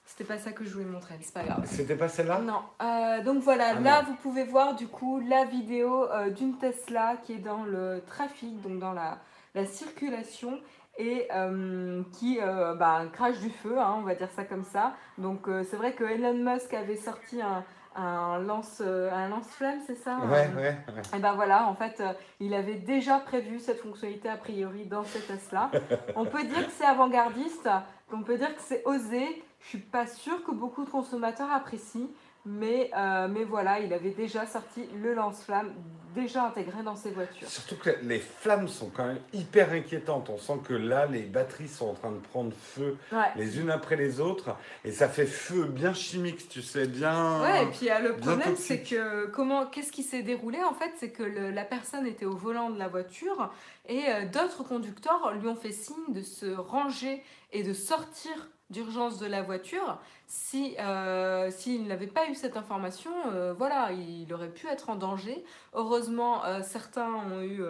C'était 0.06 0.24
pas 0.24 0.38
ça 0.38 0.52
que 0.52 0.64
je 0.64 0.70
voulais 0.70 0.84
montrer, 0.84 1.18
c'est 1.20 1.34
pas 1.34 1.42
grave. 1.42 1.66
C'était 1.66 1.96
pas 1.96 2.08
celle-là? 2.08 2.38
Non. 2.38 2.62
Euh, 2.82 3.22
donc 3.22 3.42
voilà, 3.42 3.74
ah 3.76 3.80
là 3.80 4.02
vous 4.02 4.14
pouvez 4.14 4.44
voir 4.44 4.76
du 4.76 4.86
coup 4.86 5.20
la 5.20 5.44
vidéo 5.44 6.08
euh, 6.10 6.30
d'une 6.30 6.56
Tesla 6.58 7.16
qui 7.24 7.32
est 7.32 7.38
dans 7.38 7.64
le 7.64 8.02
trafic, 8.06 8.60
donc 8.62 8.78
dans 8.78 8.92
la, 8.92 9.18
la 9.54 9.66
circulation 9.66 10.60
et 10.98 11.28
euh, 11.34 12.02
qui 12.12 12.38
bah, 12.78 13.02
crache 13.12 13.38
du 13.40 13.50
feu, 13.50 13.78
hein, 13.78 13.96
on 13.98 14.02
va 14.02 14.14
dire 14.14 14.30
ça 14.30 14.44
comme 14.44 14.64
ça. 14.64 14.94
Donc 15.18 15.48
c'est 15.64 15.76
vrai 15.76 15.92
que 15.92 16.04
Elon 16.04 16.34
Musk 16.34 16.72
avait 16.74 16.96
sorti 16.96 17.40
un, 17.40 17.64
un 17.96 18.38
lance 18.38 18.80
un 18.80 19.28
lance-flamme, 19.28 19.80
c'est 19.86 19.96
ça 19.96 20.18
Ouais, 20.30 20.50
ouais, 20.56 20.76
Et 21.16 21.18
ben 21.18 21.32
voilà, 21.34 21.66
en 21.66 21.74
fait, 21.74 22.02
il 22.40 22.54
avait 22.54 22.74
déjà 22.74 23.18
prévu 23.18 23.58
cette 23.58 23.80
fonctionnalité 23.80 24.28
a 24.28 24.36
priori 24.36 24.86
dans 24.86 25.04
cette 25.04 25.26
Tesla. 25.26 25.70
on 26.16 26.24
peut 26.24 26.44
dire 26.44 26.66
que 26.66 26.72
c'est 26.72 26.86
avant-gardiste, 26.86 27.68
on 28.12 28.22
peut 28.22 28.38
dire 28.38 28.54
que 28.54 28.62
c'est 28.62 28.82
osé, 28.84 29.42
je 29.60 29.68
suis 29.68 29.78
pas 29.78 30.06
sûre 30.06 30.44
que 30.44 30.52
beaucoup 30.52 30.84
de 30.84 30.90
consommateurs 30.90 31.50
apprécient, 31.50 32.08
mais, 32.46 32.90
euh, 32.96 33.28
mais 33.28 33.44
voilà, 33.44 33.80
il 33.80 33.92
avait 33.92 34.10
déjà 34.10 34.46
sorti 34.46 34.86
le 35.02 35.14
lance-flamme 35.14 35.72
déjà 36.14 36.44
intégré 36.46 36.82
dans 36.82 36.94
ses 36.94 37.10
voitures. 37.10 37.48
Surtout 37.48 37.76
que 37.76 37.90
les 38.02 38.20
flammes 38.20 38.68
sont 38.68 38.88
quand 38.88 39.06
même 39.06 39.18
hyper 39.32 39.72
inquiétantes. 39.72 40.30
On 40.30 40.38
sent 40.38 40.60
que 40.64 40.74
là, 40.74 41.06
les 41.06 41.22
batteries 41.22 41.68
sont 41.68 41.88
en 41.88 41.94
train 41.94 42.12
de 42.12 42.18
prendre 42.18 42.52
feu 42.56 42.96
les 43.36 43.58
unes 43.58 43.70
après 43.70 43.96
les 43.96 44.20
autres. 44.20 44.56
Et 44.84 44.92
ça 44.92 45.08
fait 45.08 45.26
feu 45.26 45.64
bien 45.64 45.92
chimique, 45.92 46.48
tu 46.48 46.62
sais, 46.62 46.86
bien. 46.86 47.42
Ouais, 47.42 47.64
et 47.64 47.66
puis 47.66 47.88
le 48.02 48.14
problème, 48.14 48.54
c'est 48.56 48.82
que 48.82 49.26
comment, 49.26 49.66
qu'est-ce 49.66 49.90
qui 49.90 50.02
s'est 50.02 50.22
déroulé 50.22 50.58
En 50.62 50.74
fait, 50.74 50.92
c'est 50.96 51.10
que 51.10 51.22
la 51.22 51.64
personne 51.64 52.06
était 52.06 52.26
au 52.26 52.36
volant 52.36 52.70
de 52.70 52.78
la 52.78 52.88
voiture 52.88 53.50
et 53.86 54.08
euh, 54.08 54.26
d'autres 54.26 54.62
conducteurs 54.62 55.34
lui 55.34 55.48
ont 55.48 55.56
fait 55.56 55.72
signe 55.72 56.12
de 56.12 56.22
se 56.22 56.46
ranger 56.46 57.22
et 57.52 57.62
de 57.62 57.72
sortir 57.72 58.32
d'urgence 58.70 59.18
de 59.18 59.26
la 59.26 59.42
voiture, 59.42 60.00
si 60.26 60.74
euh, 60.80 61.50
s'il 61.50 61.86
n'avait 61.86 62.06
pas 62.06 62.30
eu 62.30 62.34
cette 62.34 62.56
information, 62.56 63.10
euh, 63.26 63.52
voilà, 63.52 63.92
il 63.92 64.32
aurait 64.32 64.48
pu 64.48 64.66
être 64.68 64.88
en 64.88 64.96
danger. 64.96 65.44
Heureusement, 65.74 66.42
certains 66.62 67.12
ont 67.12 67.42
eu, 67.42 67.62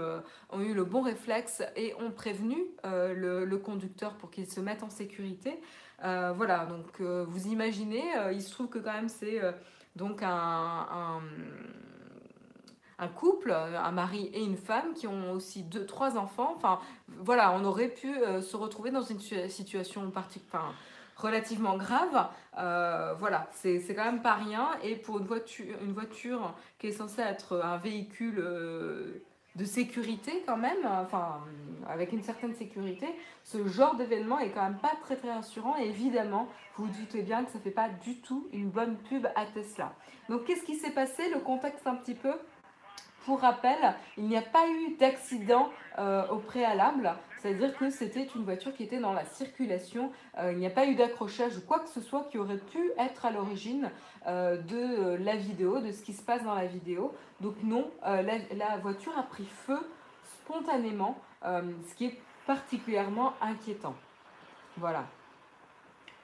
ont 0.50 0.60
eu 0.60 0.72
le 0.72 0.84
bon 0.84 1.02
réflexe 1.02 1.62
et 1.74 1.94
ont 1.98 2.12
prévenu 2.12 2.56
le, 2.84 3.56
conducteur 3.56 4.14
pour 4.14 4.30
qu'il 4.30 4.46
se 4.46 4.60
mette 4.60 4.84
en 4.84 4.88
sécurité. 4.88 5.60
voilà, 6.00 6.64
donc 6.66 7.00
vous 7.00 7.48
imaginez, 7.48 8.04
il 8.32 8.40
se 8.40 8.52
trouve 8.52 8.68
que 8.68 8.78
quand 8.78 8.92
même 8.92 9.08
c'est 9.08 9.40
donc 9.96 10.20
un 10.22 11.20
couple, 13.08 13.52
un 13.52 13.92
mari 13.92 14.30
et 14.32 14.42
une 14.42 14.56
femme 14.56 14.94
qui 14.94 15.06
ont 15.06 15.32
aussi 15.32 15.62
deux, 15.62 15.86
trois 15.86 16.16
enfants. 16.16 16.52
Enfin, 16.54 16.78
voilà, 17.08 17.52
on 17.52 17.64
aurait 17.64 17.88
pu 17.88 18.16
euh, 18.16 18.40
se 18.40 18.56
retrouver 18.56 18.90
dans 18.90 19.02
une 19.02 19.20
situation 19.20 20.12
relativement 21.16 21.76
grave. 21.76 22.28
Euh, 22.58 23.14
voilà, 23.18 23.48
c'est 23.52 23.94
quand 23.94 24.04
même 24.04 24.22
pas 24.22 24.34
rien. 24.34 24.70
Et 24.82 24.96
pour 24.96 25.18
une 25.18 25.26
voiture, 25.26 25.76
une 25.82 25.92
voiture 25.92 26.54
qui 26.78 26.88
est 26.88 26.92
censée 26.92 27.22
être 27.22 27.60
un 27.62 27.78
véhicule 27.78 28.38
euh, 28.38 29.24
de 29.56 29.64
sécurité 29.64 30.42
quand 30.46 30.56
même, 30.56 30.84
enfin, 30.84 31.40
avec 31.88 32.12
une 32.12 32.22
certaine 32.22 32.54
sécurité, 32.54 33.06
ce 33.44 33.64
genre 33.68 33.94
d'événement 33.94 34.40
est 34.40 34.50
quand 34.50 34.64
même 34.64 34.78
pas 34.78 34.94
très 35.02 35.16
très 35.16 35.32
rassurant. 35.32 35.76
Et 35.78 35.86
évidemment, 35.86 36.48
vous 36.76 36.86
vous 36.86 36.92
doutez 36.92 37.22
bien 37.22 37.44
que 37.44 37.52
ça 37.52 37.60
fait 37.60 37.70
pas 37.70 37.88
du 37.88 38.20
tout 38.20 38.48
une 38.52 38.70
bonne 38.70 38.96
pub 38.96 39.26
à 39.36 39.46
Tesla. 39.46 39.92
Donc, 40.28 40.44
qu'est-ce 40.44 40.64
qui 40.64 40.74
s'est 40.74 40.90
passé? 40.90 41.30
Le 41.32 41.40
contexte 41.40 41.86
un 41.86 41.94
petit 41.94 42.14
peu 42.14 42.32
pour 43.24 43.40
rappel, 43.40 43.78
il 44.16 44.24
n'y 44.24 44.36
a 44.36 44.42
pas 44.42 44.68
eu 44.68 44.96
d'accident 44.96 45.70
euh, 45.98 46.26
au 46.28 46.36
préalable, 46.36 47.14
c'est-à-dire 47.38 47.76
que 47.76 47.90
c'était 47.90 48.26
une 48.34 48.44
voiture 48.44 48.74
qui 48.74 48.82
était 48.82 48.98
dans 48.98 49.12
la 49.12 49.24
circulation. 49.24 50.12
Euh, 50.38 50.52
il 50.52 50.58
n'y 50.58 50.66
a 50.66 50.70
pas 50.70 50.86
eu 50.86 50.94
d'accrochage 50.94 51.56
ou 51.56 51.60
quoi 51.62 51.80
que 51.80 51.88
ce 51.88 52.00
soit 52.00 52.28
qui 52.30 52.38
aurait 52.38 52.58
pu 52.58 52.92
être 52.98 53.26
à 53.26 53.30
l'origine 53.30 53.90
euh, 54.26 54.56
de 54.58 55.16
la 55.22 55.36
vidéo, 55.36 55.80
de 55.80 55.92
ce 55.92 56.02
qui 56.02 56.12
se 56.12 56.22
passe 56.22 56.44
dans 56.44 56.54
la 56.54 56.66
vidéo. 56.66 57.14
Donc 57.40 57.56
non, 57.62 57.90
la, 58.02 58.22
la, 58.22 58.76
voiture 58.78 59.16
a 59.18 59.22
pris 59.22 59.44
feu 59.44 59.78
spontanément, 60.22 61.18
ce 61.42 61.94
qui 61.96 62.06
est 62.06 62.20
particulièrement 62.46 63.34
inquiétant. 63.40 63.94
Voilà. 64.76 65.04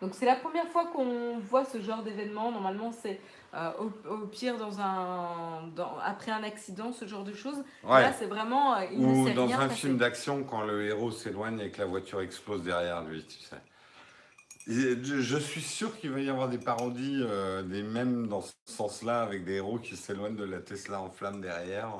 Donc 0.00 0.14
c'est 0.14 0.26
la 0.26 0.36
première 0.36 0.66
fois 0.68 0.86
qu'on 0.86 1.38
voit 1.38 1.64
ce 1.64 1.80
genre 1.80 2.02
d'événement. 2.02 2.50
Normalement, 2.52 2.90
c'est 2.92 3.20
euh, 3.52 3.72
au, 4.08 4.26
pire 4.26 4.56
dans 4.58 4.80
un, 4.80 5.72
après 6.04 6.30
un 6.30 6.44
accident, 6.44 6.92
ce 6.92 7.04
genre 7.04 7.24
de 7.24 7.32
choses. 7.32 7.64
Là, 7.84 8.12
c'est 8.12 8.26
vraiment. 8.26 8.76
Euh, 8.76 8.86
Ou 8.96 9.28
dans 9.30 9.50
un 9.52 9.68
film 9.68 9.96
d'action, 9.96 10.44
quand 10.44 10.62
le 10.62 10.86
héros 10.86 11.10
s'éloigne 11.10 11.58
et 11.58 11.70
que 11.70 11.78
la 11.78 11.86
voiture 11.86 12.20
explose 12.20 12.62
derrière 12.62 13.02
lui, 13.02 13.24
tu 13.24 13.38
sais. 13.40 13.56
je, 14.68 15.36
suis 15.38 15.62
sûr 15.62 15.98
qu'il 15.98 16.10
va 16.10 16.20
y 16.20 16.28
avoir 16.28 16.48
des 16.48 16.58
parodies, 16.58 17.22
euh, 17.22 17.62
des 17.62 17.82
mêmes 17.82 18.28
dans 18.28 18.40
ce 18.40 18.52
sens-là, 18.66 19.22
avec 19.22 19.44
des 19.44 19.54
héros 19.54 19.78
qui 19.78 19.96
s'éloignent 19.96 20.36
de 20.36 20.44
la 20.44 20.60
Tesla 20.60 21.00
en 21.00 21.10
flamme 21.10 21.40
derrière, 21.40 21.90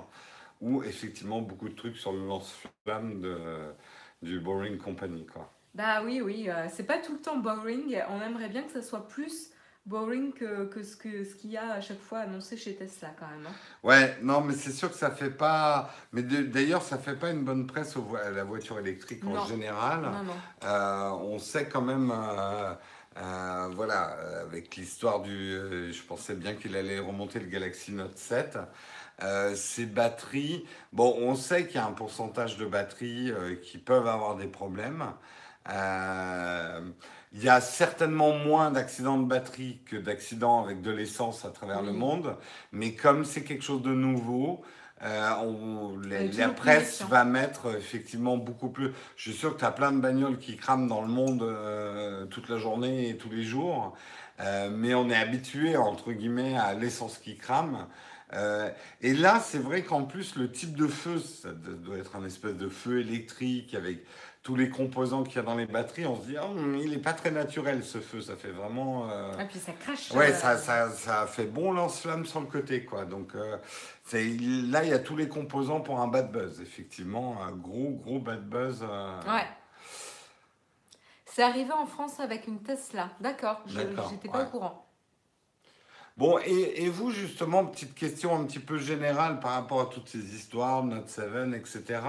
ou 0.60 0.84
effectivement 0.84 1.40
beaucoup 1.40 1.68
de 1.68 1.74
trucs 1.74 1.96
sur 1.96 2.12
le 2.12 2.24
lance-flamme 2.28 3.26
du 4.22 4.38
Boring 4.38 4.78
Company. 4.78 5.26
Quoi. 5.26 5.50
Bah 5.74 6.02
oui, 6.04 6.20
oui, 6.20 6.48
c'est 6.68 6.86
pas 6.86 6.98
tout 6.98 7.14
le 7.14 7.20
temps 7.20 7.38
boring. 7.38 8.00
On 8.08 8.22
aimerait 8.22 8.50
bien 8.50 8.62
que 8.62 8.70
ça 8.70 8.82
soit 8.82 9.08
plus 9.08 9.50
boring 9.90 10.32
que, 10.32 10.66
que 10.66 10.84
ce 10.84 10.96
qu'il 10.96 11.24
ce 11.24 11.46
y 11.48 11.56
a 11.56 11.72
à 11.72 11.80
chaque 11.80 12.00
fois 12.00 12.20
annoncé 12.20 12.56
chez 12.56 12.74
Tesla 12.76 13.08
quand 13.18 13.26
même. 13.26 13.46
Hein. 13.46 13.54
Ouais, 13.82 14.16
non, 14.22 14.40
mais 14.40 14.54
c'est 14.54 14.70
sûr 14.70 14.90
que 14.90 14.96
ça 14.96 15.10
fait 15.10 15.30
pas. 15.30 15.92
Mais 16.12 16.22
d'ailleurs, 16.22 16.82
ça 16.82 16.96
fait 16.96 17.16
pas 17.16 17.30
une 17.30 17.44
bonne 17.44 17.66
presse 17.66 17.96
au 17.96 18.06
à 18.14 18.30
la 18.30 18.44
voiture 18.44 18.78
électrique 18.78 19.24
en 19.26 19.44
général. 19.46 20.02
Non, 20.02 20.22
non. 20.22 20.36
Euh, 20.64 21.10
on 21.10 21.38
sait 21.38 21.66
quand 21.66 21.82
même. 21.82 22.12
Euh, 22.14 22.72
euh, 23.16 23.68
voilà, 23.74 24.16
avec 24.42 24.76
l'histoire 24.76 25.20
du. 25.20 25.32
je 25.92 26.02
pensais 26.04 26.34
bien 26.34 26.54
qu'il 26.54 26.76
allait 26.76 27.00
remonter 27.00 27.40
le 27.40 27.46
Galaxy 27.46 27.90
Note 27.90 28.16
7. 28.16 28.56
ces 29.56 29.84
batteries, 29.84 30.64
bon, 30.92 31.16
on 31.18 31.34
sait 31.34 31.66
qu'il 31.66 31.74
y 31.74 31.78
a 31.78 31.86
un 31.86 31.92
pourcentage 31.92 32.56
de 32.56 32.66
batteries 32.66 33.32
qui 33.62 33.78
peuvent 33.78 34.06
avoir 34.06 34.36
des 34.36 34.46
problèmes. 34.46 35.12
Euh, 35.68 36.80
il 37.32 37.44
y 37.44 37.48
a 37.48 37.60
certainement 37.60 38.32
moins 38.32 38.70
d'accidents 38.70 39.18
de 39.18 39.26
batterie 39.26 39.80
que 39.86 39.96
d'accidents 39.96 40.64
avec 40.64 40.82
de 40.82 40.90
l'essence 40.90 41.44
à 41.44 41.50
travers 41.50 41.82
le 41.82 41.92
monde, 41.92 42.36
mais 42.72 42.94
comme 42.94 43.24
c'est 43.24 43.44
quelque 43.44 43.62
chose 43.62 43.82
de 43.82 43.94
nouveau, 43.94 44.64
euh, 45.02 45.96
la 46.36 46.48
presse 46.48 47.02
va 47.02 47.24
mettre 47.24 47.74
effectivement 47.76 48.36
beaucoup 48.36 48.68
plus. 48.68 48.92
Je 49.16 49.30
suis 49.30 49.38
sûr 49.38 49.54
que 49.54 49.60
tu 49.60 49.64
as 49.64 49.70
plein 49.70 49.92
de 49.92 50.00
bagnoles 50.00 50.38
qui 50.38 50.56
crament 50.56 50.88
dans 50.88 51.00
le 51.00 51.08
monde 51.08 51.42
euh, 51.42 52.26
toute 52.26 52.48
la 52.48 52.58
journée 52.58 53.08
et 53.08 53.16
tous 53.16 53.30
les 53.30 53.42
jours, 53.42 53.96
euh, 54.40 54.68
mais 54.70 54.94
on 54.94 55.08
est 55.08 55.16
habitué, 55.16 55.76
entre 55.76 56.12
guillemets, 56.12 56.56
à 56.56 56.74
l'essence 56.74 57.18
qui 57.18 57.36
crame. 57.36 57.86
et 59.00 59.14
là, 59.14 59.40
c'est 59.40 59.58
vrai 59.58 59.82
qu'en 59.82 60.04
plus, 60.04 60.36
le 60.36 60.52
type 60.52 60.76
de 60.76 60.86
feu, 60.86 61.18
ça 61.18 61.50
doit 61.52 61.96
être 61.96 62.16
un 62.16 62.24
espèce 62.24 62.56
de 62.56 62.68
feu 62.68 63.00
électrique 63.00 63.74
avec 63.74 64.04
tous 64.42 64.56
les 64.56 64.70
composants 64.70 65.22
qu'il 65.22 65.36
y 65.36 65.38
a 65.38 65.42
dans 65.42 65.54
les 65.54 65.66
batteries, 65.66 66.06
on 66.06 66.16
se 66.20 66.26
dit, 66.26 66.36
oh, 66.42 66.54
il 66.82 66.90
n'est 66.90 66.98
pas 66.98 67.12
très 67.12 67.30
naturel 67.30 67.84
ce 67.84 67.98
feu, 67.98 68.22
ça 68.22 68.36
fait 68.36 68.50
vraiment. 68.50 69.06
Et 69.06 69.12
euh, 69.12 69.32
ah, 69.38 69.44
puis 69.44 69.58
ça 69.58 69.72
crache. 69.72 70.10
Ouais, 70.12 70.32
euh, 70.32 70.34
ça, 70.34 70.56
ça, 70.56 70.90
ça, 70.90 71.26
fait 71.26 71.44
bon 71.44 71.72
lance-flamme 71.72 72.24
sur 72.24 72.40
le 72.40 72.46
côté, 72.46 72.84
quoi. 72.84 73.04
Donc 73.04 73.34
euh, 73.34 73.58
là, 74.12 74.84
il 74.84 74.88
y 74.88 74.92
a 74.92 74.98
tous 74.98 75.16
les 75.16 75.28
composants 75.28 75.80
pour 75.80 76.00
un 76.00 76.08
bad 76.08 76.32
buzz, 76.32 76.60
effectivement, 76.62 77.42
un 77.42 77.52
gros, 77.52 77.90
gros 78.02 78.18
bad 78.18 78.48
buzz. 78.48 78.82
Ouais. 78.82 79.46
C'est 81.26 81.42
arrivé 81.42 81.72
en 81.72 81.86
France 81.86 82.18
avec 82.18 82.46
une 82.48 82.62
Tesla, 82.62 83.10
d'accord, 83.20 83.62
je 83.66 83.78
n'étais 83.78 84.28
pas 84.28 84.44
au 84.44 84.46
courant. 84.46 84.86
Bon, 86.16 86.38
et, 86.44 86.84
et, 86.84 86.88
vous, 86.88 87.10
justement, 87.10 87.64
petite 87.64 87.94
question 87.94 88.36
un 88.36 88.44
petit 88.44 88.58
peu 88.58 88.76
générale 88.76 89.40
par 89.40 89.52
rapport 89.52 89.80
à 89.80 89.86
toutes 89.86 90.08
ces 90.08 90.34
histoires, 90.34 90.82
Note 90.82 91.08
7, 91.08 91.54
etc. 91.54 92.00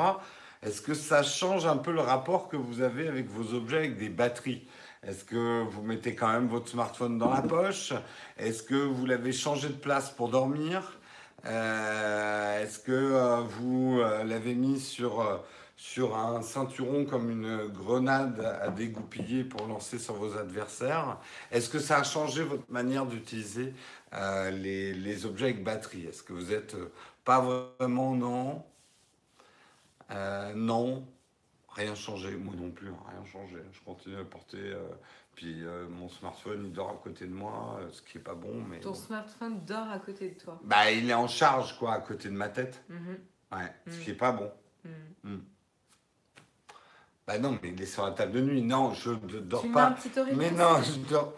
Est-ce 0.64 0.84
que 0.84 0.94
ça 0.94 1.24
change 1.24 1.66
un 1.66 1.78
peu 1.78 1.92
le 1.92 2.02
rapport 2.02 2.48
que 2.48 2.56
vous 2.56 2.82
avez 2.82 3.08
avec 3.08 3.28
vos 3.28 3.56
objets, 3.56 3.78
avec 3.78 3.98
des 3.98 4.10
batteries? 4.10 4.68
Est-ce 5.02 5.24
que 5.24 5.64
vous 5.64 5.82
mettez 5.82 6.14
quand 6.14 6.32
même 6.32 6.48
votre 6.48 6.68
smartphone 6.68 7.18
dans 7.18 7.34
la 7.34 7.42
poche? 7.42 7.94
Est-ce 8.38 8.62
que 8.62 8.76
vous 8.76 9.08
l'avez 9.08 9.32
changé 9.32 9.70
de 9.70 9.74
place 9.74 10.12
pour 10.12 10.30
dormir? 10.30 11.00
Euh, 11.48 12.62
Est-ce 12.62 12.78
que 12.78 12.92
euh, 12.92 13.38
vous 13.42 14.00
euh, 14.00 14.24
l'avez 14.24 14.54
mis 14.54 14.80
sur, 14.80 15.44
sur 15.76 16.16
un 16.16 16.44
ceinturon 16.44 17.06
comme 17.06 17.32
une 17.32 17.66
grenade 17.70 18.40
à 18.62 18.70
dégoupiller 18.70 19.44
pour 19.44 19.66
lancer 19.66 19.98
sur 19.98 20.14
vos 20.14 20.38
adversaires? 20.38 21.18
Est-ce 21.52 21.70
que 21.70 21.80
ça 21.80 21.98
a 21.98 22.04
changé 22.04 22.44
votre 22.44 22.70
manière 22.70 23.08
d'utiliser 23.08 23.74
les, 24.14 24.94
les, 24.94 25.26
objets 25.26 25.46
avec 25.46 25.64
batterie? 25.64 26.06
Est-ce 26.06 26.22
que 26.22 26.34
vous 26.34 26.54
êtes 26.54 26.76
pas 27.26 27.74
vraiment 27.80 28.14
non? 28.14 28.64
Euh, 30.12 30.54
non, 30.56 31.06
rien 31.70 31.96
changé. 31.96 32.36
Moi 32.36 32.54
non 32.58 32.72
plus, 32.72 32.90
hein, 32.90 32.98
rien 33.10 33.26
changé. 33.26 33.58
Je 33.72 33.80
continue 33.82 34.18
à 34.18 34.24
porter. 34.24 34.58
Euh, 34.58 34.88
puis 35.36 35.64
euh, 35.64 35.88
mon 35.90 36.10
smartphone, 36.10 36.66
il 36.66 36.74
dort 36.74 36.90
à 36.90 37.02
côté 37.02 37.26
de 37.26 37.34
moi, 37.34 37.80
ce 37.92 38.02
qui 38.02 38.18
est 38.18 38.22
pas 38.22 38.36
bon. 38.36 38.64
Mais 38.70 38.80
Ton 38.80 38.94
smartphone 38.94 39.64
dort 39.66 39.90
à 39.90 40.00
côté 40.00 40.30
de 40.30 40.40
toi 40.40 40.60
Bah, 40.64 40.92
il 40.92 41.10
est 41.10 41.14
en 41.14 41.28
charge, 41.28 41.78
quoi, 41.78 41.94
à 41.94 42.00
côté 42.00 42.30
de 42.30 42.36
ma 42.36 42.50
tête. 42.50 42.84
Mhm. 42.90 43.18
Ouais, 43.52 43.74
ce 43.88 44.00
qui 44.00 44.12
est 44.12 44.16
pas 44.16 44.32
bon. 44.32 44.52
Mhm. 44.86 44.92
Hmm. 45.24 45.42
Bah 47.28 47.38
non, 47.38 47.58
mais 47.62 47.70
il 47.70 47.82
est 47.82 47.86
sur 47.86 48.04
la 48.04 48.12
table 48.12 48.34
de 48.34 48.42
nuit. 48.42 48.62
Non, 48.62 48.94
je 48.94 49.12
ne 49.12 49.40
dors 49.40 49.66
pas. 49.72 49.88
Un 49.88 49.92
petit 49.92 50.10
mais 50.36 50.52
non, 50.52 50.82
je 50.82 51.00
dors. 51.10 51.34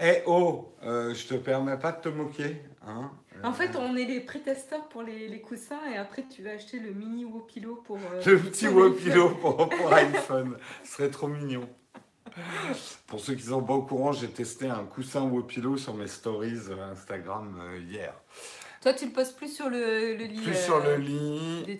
Eh 0.00 0.22
oh, 0.26 0.74
je 0.82 1.26
te 1.28 1.34
permets 1.34 1.78
pas 1.78 1.92
de 1.92 2.00
te 2.00 2.08
moquer. 2.08 2.62
Hein 2.84 3.12
en 3.44 3.52
fait, 3.52 3.76
on 3.76 3.96
est 3.96 4.04
les 4.04 4.20
pré-testeurs 4.20 4.88
pour 4.88 5.02
les, 5.02 5.40
coussins 5.40 5.80
et 5.92 5.96
après 5.96 6.24
tu 6.28 6.42
vas 6.42 6.50
acheter 6.50 6.78
le 6.78 6.92
mini 6.92 7.24
Wopilo 7.24 7.76
pour. 7.84 7.96
Euh, 7.96 8.22
le 8.24 8.38
petit 8.38 8.68
Wopilo 8.68 9.30
pour, 9.30 9.68
pour 9.68 9.92
iPhone. 9.92 10.56
Ce 10.84 10.92
serait 10.94 11.10
trop 11.10 11.28
mignon. 11.28 11.68
Pour 13.06 13.20
ceux 13.20 13.34
qui 13.34 13.42
sont 13.42 13.62
pas 13.62 13.74
au 13.74 13.82
courant, 13.82 14.12
j'ai 14.12 14.28
testé 14.28 14.68
un 14.68 14.84
coussin 14.84 15.22
Wopilo 15.22 15.76
sur 15.76 15.94
mes 15.94 16.06
stories 16.06 16.70
euh, 16.70 16.92
Instagram 16.92 17.60
euh, 17.60 17.78
hier. 17.78 18.14
Toi, 18.80 18.94
tu 18.94 19.06
le 19.06 19.12
poses 19.12 19.32
plus 19.32 19.54
sur 19.54 19.68
le, 19.68 20.14
lit 20.14 20.40
Plus 20.40 20.56
sur 20.56 20.80
le 20.80 20.96
lit. 20.96 21.78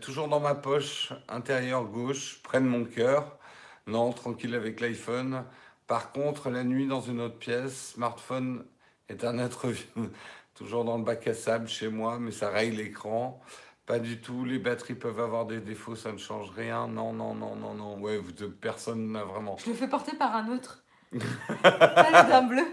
toujours 0.00 0.28
dans 0.28 0.40
ma 0.40 0.54
poche 0.54 1.12
intérieure 1.28 1.84
gauche, 1.84 2.40
près 2.42 2.60
de 2.60 2.66
mon 2.66 2.84
cœur. 2.84 3.38
Non, 3.86 4.12
tranquille 4.12 4.54
avec 4.54 4.80
l'iPhone. 4.80 5.44
Par 5.86 6.12
contre, 6.12 6.50
la 6.50 6.64
nuit 6.64 6.86
dans 6.86 7.00
une 7.00 7.20
autre 7.20 7.38
pièce, 7.38 7.92
smartphone 7.92 8.64
est 9.08 9.24
un 9.24 9.38
être 9.38 9.66
toujours 10.54 10.84
dans 10.84 10.98
le 10.98 11.04
bac 11.04 11.26
à 11.26 11.34
sable 11.34 11.68
chez 11.68 11.88
moi, 11.88 12.18
mais 12.18 12.30
ça 12.30 12.48
raye 12.50 12.70
l'écran. 12.70 13.40
Pas 13.86 13.98
du 13.98 14.20
tout, 14.20 14.44
les 14.44 14.58
batteries 14.58 14.94
peuvent 14.94 15.20
avoir 15.20 15.44
des 15.44 15.60
défauts, 15.60 15.94
ça 15.94 16.10
ne 16.12 16.16
change 16.16 16.50
rien. 16.50 16.88
Non, 16.88 17.12
non, 17.12 17.34
non, 17.34 17.54
non, 17.54 17.74
non. 17.74 17.98
Ouais, 18.00 18.16
vous, 18.16 18.32
personne 18.60 19.12
n'a 19.12 19.24
vraiment. 19.24 19.56
Je 19.58 19.70
le 19.70 19.76
fais 19.76 19.88
porter 19.88 20.16
par 20.16 20.34
un 20.34 20.48
autre. 20.48 20.82
Pas 21.62 22.40
le 22.40 22.48
bleu. 22.48 22.64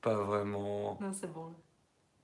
Pas 0.00 0.14
vraiment. 0.14 0.98
Non, 1.00 1.12
c'est 1.12 1.30
bon. 1.30 1.54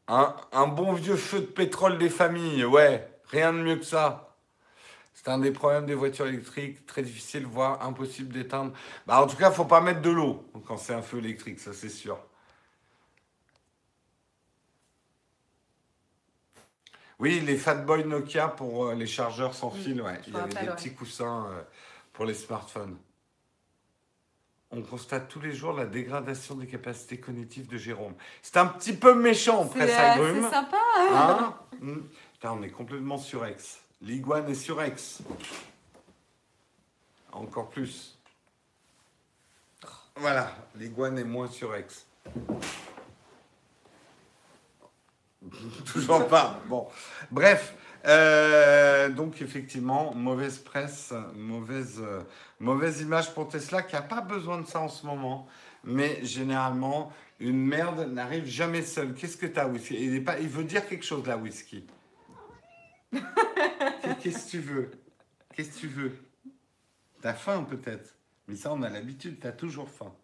Un, 0.09 0.35
un 0.53 0.67
bon 0.67 0.93
vieux 0.93 1.17
feu 1.17 1.41
de 1.41 1.47
pétrole 1.47 1.99
des 1.99 2.09
familles, 2.09 2.65
ouais. 2.65 3.07
Rien 3.27 3.53
de 3.53 3.59
mieux 3.59 3.77
que 3.77 3.85
ça. 3.85 4.37
C'est 5.12 5.29
un 5.29 5.39
des 5.39 5.51
problèmes 5.51 5.87
des 5.87 5.95
voitures 5.95 6.27
électriques, 6.27 6.87
très 6.87 7.03
difficile, 7.03 7.45
voire 7.47 7.85
impossible 7.85 8.33
d'éteindre. 8.33 8.73
Bah, 9.07 9.21
en 9.21 9.27
tout 9.27 9.37
cas, 9.37 9.47
il 9.47 9.51
ne 9.51 9.55
faut 9.55 9.65
pas 9.65 9.81
mettre 9.81 10.01
de 10.01 10.11
l'eau 10.11 10.45
quand 10.67 10.77
c'est 10.77 10.95
un 10.95 11.03
feu 11.03 11.19
électrique, 11.19 11.59
ça 11.59 11.73
c'est 11.73 11.89
sûr. 11.89 12.19
Oui, 17.18 17.40
les 17.40 17.57
Fatboy 17.57 18.05
Nokia 18.05 18.48
pour 18.48 18.87
euh, 18.87 18.94
les 18.94 19.07
chargeurs 19.07 19.55
sans 19.55 19.70
fil, 19.70 20.02
ouais. 20.02 20.20
Il 20.26 20.35
y 20.35 20.37
avait 20.37 20.48
des 20.66 20.72
petits 20.72 20.94
coussins 20.94 21.46
euh, 21.50 21.62
pour 22.12 22.26
les 22.26 22.35
smartphones. 22.35 22.96
on 24.70 24.83
constate 24.83 25.29
tous 25.29 25.40
les 25.40 25.52
jours 25.52 25.72
la 25.72 25.87
dégradation 25.87 26.57
des 26.57 26.66
capacités 26.66 27.18
cognitives 27.18 27.68
de 27.68 27.79
Jérôme. 27.79 28.14
C'est 28.42 28.59
un 28.59 28.66
petit 28.66 28.92
peu 28.92 29.14
méchant, 29.14 29.64
C'est 29.72 29.79
presse 29.79 29.96
agrumes. 29.96 30.42
c'est 30.44 30.50
sympa. 30.50 30.76
Hein. 31.11 31.55
Putain, 32.35 32.52
on 32.52 32.62
est 32.62 32.70
complètement 32.70 33.16
surex. 33.16 33.81
L'iguane 34.02 34.48
est 34.50 34.55
surex. 34.55 35.22
Encore 37.33 37.70
plus. 37.70 38.18
Voilà, 40.16 40.55
l'iguane 40.74 41.18
est 41.18 41.24
moins 41.24 41.48
surex. 41.48 42.07
Toujours 45.93 46.27
pas. 46.29 46.61
Bon. 46.69 46.89
Bref. 47.31 47.75
euh, 48.07 49.09
donc 49.09 49.43
effectivement, 49.43 50.15
mauvaise 50.15 50.59
presse, 50.59 51.13
mauvaise, 51.35 52.01
euh, 52.01 52.21
mauvaise 52.61 53.01
image 53.01 53.35
pour 53.35 53.49
Tesla 53.49 53.83
qui 53.83 53.95
n'a 53.95 54.03
pas 54.03 54.21
besoin 54.21 54.61
de 54.61 54.67
ça 54.67 54.81
en 54.81 54.89
ce 54.89 55.05
moment. 55.07 55.49
Mais 55.85 56.25
généralement, 56.25 57.13
une 57.41 57.65
merde 57.65 58.09
n'arrive 58.13 58.47
jamais 58.47 58.83
seule. 58.83 59.15
Qu'est-ce 59.15 59.37
que 59.37 59.47
tu 59.47 59.59
as, 59.59 59.67
Whisky? 59.69 59.95
Il, 59.95 60.15
est 60.15 60.21
pas, 60.21 60.39
il 60.39 60.49
veut 60.49 60.65
dire 60.65 60.87
quelque 60.87 61.05
chose 61.05 61.27
là, 61.27 61.37
Whisky. 61.37 61.87
Qu'est-ce 64.23 64.47
que 64.47 64.51
tu 64.51 64.59
veux? 64.59 64.91
Qu'est-ce 65.55 65.71
que 65.71 65.81
tu 65.81 65.89
veux? 65.89 66.17
T'as 67.21 67.35
faim 67.35 67.67
peut-être. 67.69 68.15
Mais 68.49 68.57
ça, 68.57 68.73
on 68.73 68.83
a 68.83 68.89
l'habitude, 68.89 69.39
t'as 69.41 69.53
toujours 69.53 69.91
faim. 69.91 70.15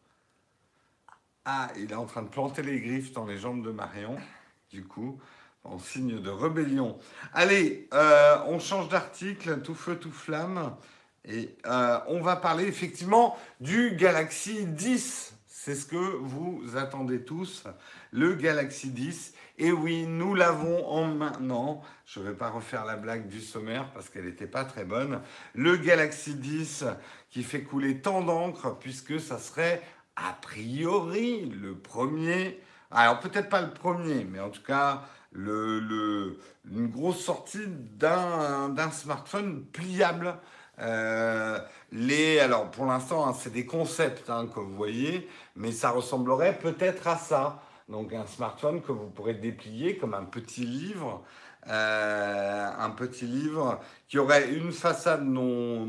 Ah, 1.44 1.68
il 1.76 1.90
est 1.90 1.94
en 1.94 2.06
train 2.06 2.22
de 2.22 2.28
planter 2.28 2.62
les 2.62 2.80
griffes 2.80 3.12
dans 3.12 3.26
les 3.26 3.36
jambes 3.36 3.64
de 3.64 3.72
Marion, 3.72 4.16
du 4.72 4.84
coup, 4.84 5.20
en 5.64 5.78
signe 5.78 6.20
de 6.20 6.30
rébellion. 6.30 6.98
Allez, 7.34 7.88
euh, 7.92 8.38
on 8.46 8.58
change 8.58 8.88
d'article, 8.88 9.60
tout 9.60 9.74
feu, 9.74 9.96
tout 9.96 10.10
flamme. 10.10 10.74
Et 11.24 11.54
euh, 11.66 12.00
on 12.08 12.20
va 12.20 12.36
parler 12.36 12.64
effectivement 12.64 13.36
du 13.60 13.92
Galaxy 13.92 14.64
10. 14.64 15.34
C'est 15.46 15.76
ce 15.76 15.86
que 15.86 15.96
vous 15.96 16.62
attendez 16.76 17.22
tous, 17.22 17.64
le 18.10 18.34
Galaxy 18.34 18.90
10. 18.90 19.34
Et 19.58 19.70
oui, 19.70 20.06
nous 20.08 20.34
l'avons 20.34 20.84
en 20.88 21.06
maintenant. 21.06 21.82
Je 22.06 22.18
ne 22.18 22.24
vais 22.24 22.34
pas 22.34 22.48
refaire 22.48 22.84
la 22.84 22.96
blague 22.96 23.28
du 23.28 23.40
sommaire 23.40 23.92
parce 23.92 24.08
qu'elle 24.08 24.24
n'était 24.24 24.48
pas 24.48 24.64
très 24.64 24.84
bonne. 24.84 25.20
Le 25.54 25.76
Galaxy 25.76 26.34
10 26.34 26.86
qui 27.30 27.44
fait 27.44 27.62
couler 27.62 28.00
tant 28.00 28.22
d'encre 28.22 28.76
puisque 28.80 29.20
ça 29.20 29.38
serait 29.38 29.80
a 30.16 30.32
priori 30.32 31.44
le 31.46 31.76
premier. 31.76 32.58
Alors 32.94 33.20
peut-être 33.20 33.48
pas 33.48 33.62
le 33.62 33.70
premier, 33.70 34.24
mais 34.24 34.40
en 34.40 34.50
tout 34.50 34.62
cas 34.62 35.02
une 35.34 36.88
grosse 36.88 37.20
sortie 37.24 37.66
d'un 37.66 38.90
smartphone 38.90 39.64
pliable. 39.72 40.36
Euh, 40.78 41.58
alors 42.40 42.70
pour 42.70 42.86
l'instant, 42.86 43.26
hein, 43.26 43.34
c'est 43.38 43.52
des 43.52 43.66
concepts 43.66 44.30
hein, 44.30 44.46
que 44.46 44.60
vous 44.60 44.74
voyez, 44.74 45.28
mais 45.56 45.72
ça 45.72 45.90
ressemblerait 45.90 46.58
peut-être 46.58 47.06
à 47.06 47.16
ça. 47.16 47.62
Donc 47.88 48.12
un 48.12 48.26
smartphone 48.26 48.80
que 48.80 48.92
vous 48.92 49.08
pourrez 49.08 49.34
déplier 49.34 49.96
comme 49.96 50.14
un 50.14 50.24
petit 50.24 50.64
livre, 50.64 51.22
euh, 51.68 52.70
un 52.78 52.90
petit 52.90 53.26
livre 53.26 53.80
qui 54.08 54.18
aurait 54.18 54.50
une 54.50 54.72
façade 54.72 55.24
non, 55.24 55.86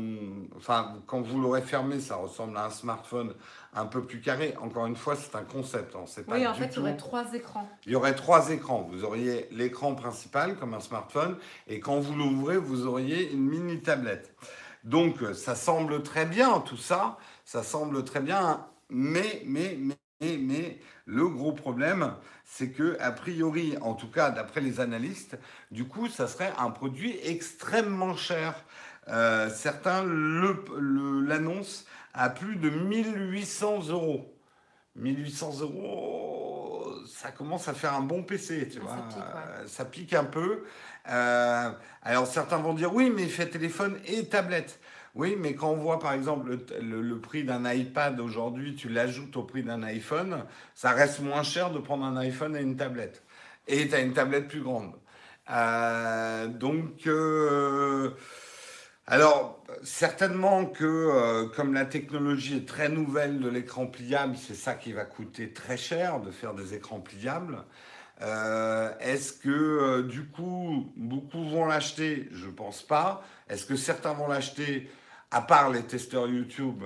enfin 0.56 0.98
quand 1.06 1.22
vous 1.22 1.40
l'aurez 1.40 1.62
fermé, 1.62 2.00
ça 2.00 2.16
ressemble 2.16 2.56
à 2.56 2.66
un 2.66 2.70
smartphone 2.70 3.34
un 3.74 3.86
peu 3.86 4.02
plus 4.02 4.20
carré. 4.20 4.54
Encore 4.60 4.86
une 4.86 4.96
fois, 4.96 5.16
c'est 5.16 5.34
un 5.36 5.42
concept, 5.44 5.94
hein, 5.96 6.04
pas 6.26 6.34
Oui, 6.34 6.46
en 6.46 6.52
du 6.52 6.60
fait, 6.60 6.68
il 6.72 6.76
y 6.76 6.78
aurait 6.80 6.96
trois 6.96 7.32
écrans. 7.34 7.68
il 7.86 7.92
y 7.92 7.96
aurait 7.96 8.14
trois 8.14 8.50
écrans. 8.50 8.88
Vous 8.90 9.04
auriez 9.04 9.48
l'écran 9.50 9.94
principal 9.94 10.56
comme 10.56 10.74
un 10.74 10.80
smartphone 10.80 11.36
et 11.66 11.80
quand 11.80 11.98
vous 11.98 12.14
l'ouvrez, 12.14 12.56
vous 12.56 12.86
auriez 12.86 13.32
une 13.32 13.46
mini 13.46 13.80
tablette. 13.80 14.34
Donc 14.84 15.22
euh, 15.22 15.32
ça 15.32 15.54
semble 15.54 16.02
très 16.02 16.26
bien 16.26 16.60
tout 16.60 16.76
ça, 16.76 17.16
ça 17.44 17.62
semble 17.62 18.04
très 18.04 18.20
bien, 18.20 18.66
mais 18.90 19.42
mais 19.46 19.76
mais 19.80 19.94
mais, 20.20 20.36
mais 20.38 20.78
le 21.06 21.28
gros 21.28 21.52
problème, 21.52 22.14
c'est 22.44 22.70
que 22.70 22.96
a 23.00 23.10
priori, 23.10 23.76
en 23.80 23.94
tout 23.94 24.10
cas 24.10 24.30
d'après 24.30 24.60
les 24.60 24.80
analystes, 24.80 25.36
du 25.70 25.84
coup, 25.86 26.08
ça 26.08 26.28
serait 26.28 26.52
un 26.58 26.70
produit 26.70 27.18
extrêmement 27.22 28.14
cher. 28.14 28.54
Euh, 29.08 29.50
certains 29.50 30.02
l'annoncent 30.04 31.84
à 32.14 32.30
plus 32.30 32.56
de 32.56 32.70
1800 32.70 33.88
euros. 33.90 34.30
1800 34.96 35.60
euros, 35.60 36.86
ça 37.08 37.30
commence 37.32 37.66
à 37.68 37.74
faire 37.74 37.94
un 37.94 38.00
bon 38.02 38.22
PC, 38.22 38.68
tu 38.68 38.78
Ah, 38.80 38.84
vois. 38.84 38.96
ça 38.96 39.02
pique, 39.08 39.18
ouais. 39.34 39.66
Ça 39.68 39.84
pique 39.84 40.14
un 40.14 40.24
peu. 40.24 40.64
Euh, 41.10 41.70
alors 42.02 42.26
certains 42.26 42.58
vont 42.58 42.74
dire 42.74 42.94
oui, 42.94 43.10
mais 43.14 43.22
il 43.24 43.30
fait 43.30 43.48
téléphone 43.48 43.98
et 44.06 44.26
tablette. 44.28 44.78
Oui, 45.16 45.36
mais 45.38 45.54
quand 45.54 45.70
on 45.70 45.76
voit 45.76 45.98
par 46.00 46.12
exemple 46.12 46.48
le, 46.50 46.66
le- 46.80 47.02
le 47.02 47.20
prix 47.20 47.44
d'un 47.44 47.70
iPad 47.72 48.18
aujourd'hui, 48.20 48.74
tu 48.74 48.88
l'ajoutes 48.88 49.36
au 49.36 49.42
prix 49.44 49.62
d'un 49.62 49.82
iPhone, 49.82 50.44
ça 50.74 50.90
reste 50.90 51.20
moins 51.20 51.42
cher 51.42 51.70
de 51.70 51.78
prendre 51.78 52.04
un 52.04 52.16
iPhone 52.16 52.56
et 52.56 52.60
une 52.60 52.76
tablette. 52.76 53.22
Et 53.68 53.88
tu 53.88 53.94
as 53.94 54.00
une 54.00 54.12
tablette 54.12 54.48
plus 54.48 54.60
grande. 54.62 54.92
Euh, 55.50 56.46
donc, 56.48 57.06
euh, 57.06 58.10
alors, 59.06 59.62
certainement 59.82 60.64
que 60.64 60.84
euh, 60.84 61.46
comme 61.48 61.74
la 61.74 61.84
technologie 61.84 62.56
est 62.56 62.68
très 62.68 62.88
nouvelle 62.88 63.38
de 63.38 63.48
l'écran 63.48 63.86
pliable, 63.86 64.36
c'est 64.36 64.54
ça 64.54 64.74
qui 64.74 64.92
va 64.92 65.04
coûter 65.04 65.52
très 65.52 65.76
cher 65.76 66.20
de 66.20 66.30
faire 66.30 66.54
des 66.54 66.72
écrans 66.74 67.00
pliables. 67.00 67.58
Euh, 68.22 68.90
Est-ce 69.00 69.34
que 69.34 69.50
euh, 69.50 70.02
du 70.02 70.24
coup, 70.24 70.90
beaucoup 70.96 71.44
vont 71.44 71.66
l'acheter? 71.66 72.28
Je 72.32 72.48
pense 72.48 72.82
pas. 72.82 73.22
Est-ce 73.50 73.66
que 73.66 73.76
certains 73.76 74.14
vont 74.14 74.28
l'acheter, 74.28 74.90
à 75.30 75.42
part 75.42 75.70
les 75.70 75.82
testeurs 75.82 76.28
YouTube? 76.28 76.82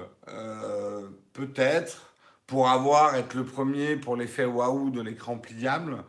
Peut-être, 1.33 2.13
pour 2.49 2.69
avoir, 2.69 3.15
être 3.15 3.35
le 3.35 3.45
premier 3.45 3.97
pour 3.97 4.17
l'effet 4.17 4.45
waouh 4.45 4.91
de 4.91 5.01
l'écran 5.03 5.39
pliable. 5.39 6.03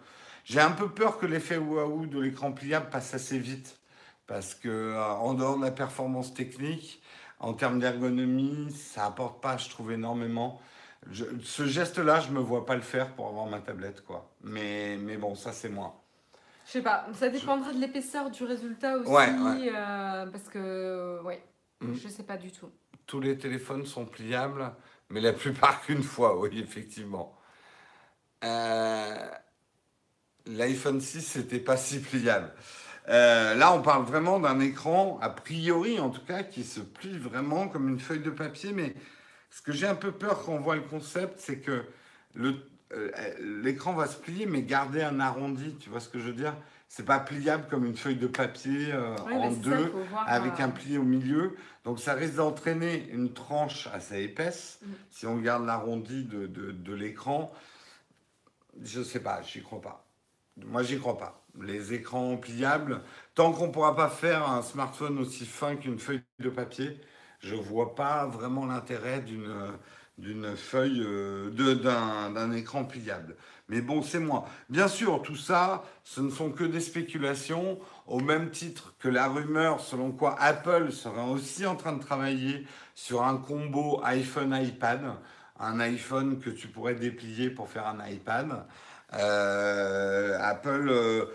J'ai 0.43 0.61
un 0.61 0.71
peu 0.71 0.89
peur 0.89 1.19
que 1.19 1.27
l'effet 1.27 1.57
waouh 1.57 2.07
de 2.07 2.19
l'écran 2.19 2.51
pliable 2.51 2.89
passe 2.89 3.13
assez 3.13 3.37
vite. 3.37 3.78
Parce 4.29 4.53
que, 4.53 4.69
euh, 4.69 5.03
en 5.03 5.33
dehors 5.33 5.57
de 5.57 5.65
la 5.65 5.71
performance 5.71 6.35
technique, 6.35 7.01
en 7.39 7.53
termes 7.55 7.79
d'ergonomie, 7.79 8.71
ça 8.71 9.07
apporte 9.07 9.41
pas, 9.41 9.57
je 9.57 9.69
trouve, 9.69 9.91
énormément. 9.91 10.61
Je- 11.09 11.25
ce 11.43 11.65
geste-là, 11.65 12.19
je 12.19 12.29
me 12.29 12.39
vois 12.39 12.63
pas 12.63 12.75
le 12.75 12.81
faire 12.83 13.15
pour 13.15 13.27
avoir 13.27 13.47
ma 13.47 13.59
tablette, 13.59 14.03
quoi. 14.05 14.29
Mais, 14.43 14.97
mais 14.97 15.17
bon, 15.17 15.33
ça, 15.33 15.51
c'est 15.51 15.69
moi. 15.69 15.99
Je 16.67 16.73
sais 16.73 16.83
pas, 16.83 17.07
ça 17.13 17.29
dépendra 17.29 17.73
de 17.73 17.79
l'épaisseur 17.79 18.29
du 18.29 18.43
résultat 18.43 18.97
aussi. 18.97 19.09
Ouais, 19.09 19.31
ouais. 19.31 19.71
euh, 19.73 20.27
parce 20.27 20.47
que, 20.47 21.19
ouais, 21.23 21.43
Mm. 21.81 21.95
je 21.95 22.07
sais 22.07 22.23
pas 22.23 22.37
du 22.37 22.51
tout. 22.51 22.69
Tous 23.07 23.19
les 23.21 23.35
téléphones 23.35 23.87
sont 23.87 24.05
pliables, 24.05 24.71
mais 25.09 25.21
la 25.21 25.33
plupart 25.33 25.81
qu'une 25.85 26.03
fois, 26.03 26.37
oui, 26.37 26.59
effectivement. 26.59 27.35
Euh, 28.43 29.29
L'iPhone 30.45 31.01
6, 31.01 31.21
c'était 31.21 31.59
pas 31.59 31.77
si 31.77 31.99
pliable. 31.99 32.53
Euh, 33.07 33.55
là, 33.55 33.73
on 33.73 33.81
parle 33.81 34.03
vraiment 34.03 34.39
d'un 34.39 34.59
écran, 34.59 35.17
a 35.21 35.29
priori 35.29 35.99
en 35.99 36.09
tout 36.09 36.23
cas, 36.25 36.43
qui 36.43 36.63
se 36.63 36.79
plie 36.79 37.17
vraiment 37.17 37.67
comme 37.67 37.89
une 37.89 37.99
feuille 37.99 38.19
de 38.19 38.29
papier. 38.29 38.71
Mais 38.73 38.93
ce 39.49 39.62
que 39.62 39.71
j'ai 39.71 39.88
un 39.88 39.95
peu 39.95 40.12
peur 40.12 40.43
quand 40.43 40.53
on 40.53 40.59
voit 40.59 40.75
le 40.75 40.81
concept, 40.81 41.39
c'est 41.39 41.59
que 41.59 41.83
euh, 42.38 42.53
l'écran 43.63 43.93
va 43.93 44.07
se 44.07 44.17
plier, 44.17 44.45
mais 44.45 44.62
garder 44.62 45.01
un 45.01 45.19
arrondi. 45.19 45.75
Tu 45.79 45.89
vois 45.89 45.99
ce 45.99 46.09
que 46.09 46.19
je 46.19 46.25
veux 46.25 46.33
dire? 46.33 46.55
C'est 46.88 47.05
pas 47.05 47.19
pliable 47.19 47.67
comme 47.69 47.85
une 47.85 47.95
feuille 47.95 48.15
de 48.15 48.27
papier 48.27 48.91
euh, 48.91 49.15
en 49.15 49.51
ça, 49.51 49.57
deux 49.57 49.93
avec 50.25 50.59
un 50.59 50.69
pli 50.69 50.97
au 50.97 51.03
milieu. 51.03 51.55
Donc 51.83 51.99
ça 51.99 52.13
risque 52.13 52.35
d'entraîner 52.35 53.07
une 53.12 53.31
tranche 53.31 53.88
assez 53.93 54.23
épaisse. 54.23 54.79
Mm. 54.81 54.88
Si 55.12 55.27
on 55.27 55.38
garde 55.38 55.65
l'arrondi 55.65 56.23
de, 56.23 56.47
de, 56.47 56.71
de 56.71 56.93
l'écran, 56.93 57.53
je 58.81 59.03
sais 59.03 59.19
pas, 59.19 59.41
j'y 59.43 59.62
crois 59.62 59.81
pas. 59.81 60.08
Moi, 60.65 60.83
j'y 60.83 60.99
crois 60.99 61.17
pas. 61.17 61.43
Les 61.61 61.93
écrans 61.93 62.37
pliables, 62.37 63.01
tant 63.35 63.51
qu'on 63.51 63.71
pourra 63.71 63.95
pas 63.95 64.09
faire 64.09 64.49
un 64.49 64.61
smartphone 64.61 65.17
aussi 65.19 65.45
fin 65.45 65.75
qu'une 65.75 65.99
feuille 65.99 66.21
de 66.39 66.49
papier, 66.49 66.99
je 67.39 67.55
vois 67.55 67.95
pas 67.95 68.25
vraiment 68.27 68.65
l'intérêt 68.65 69.21
d'une 70.17 70.55
feuille 70.55 71.01
euh, 71.05 71.49
d'un 71.49 72.51
écran 72.51 72.85
pliable. 72.85 73.35
Mais 73.69 73.81
bon, 73.81 74.01
c'est 74.01 74.19
moi. 74.19 74.45
Bien 74.69 74.87
sûr, 74.87 75.21
tout 75.21 75.35
ça, 75.35 75.83
ce 76.03 76.21
ne 76.21 76.29
sont 76.29 76.51
que 76.51 76.63
des 76.63 76.79
spéculations, 76.79 77.79
au 78.07 78.19
même 78.19 78.49
titre 78.49 78.95
que 78.99 79.07
la 79.07 79.27
rumeur 79.27 79.79
selon 79.79 80.11
quoi 80.11 80.35
Apple 80.39 80.91
serait 80.91 81.29
aussi 81.29 81.65
en 81.65 81.75
train 81.75 81.93
de 81.93 82.01
travailler 82.01 82.65
sur 82.95 83.23
un 83.23 83.37
combo 83.37 84.01
iPhone-iPad, 84.03 85.01
un 85.59 85.79
iPhone 85.81 86.39
que 86.39 86.49
tu 86.49 86.67
pourrais 86.67 86.95
déplier 86.95 87.49
pour 87.49 87.69
faire 87.69 87.87
un 87.87 88.05
iPad. 88.07 88.65
Euh, 89.13 90.37
Apple, 90.39 90.87
euh, 90.89 91.25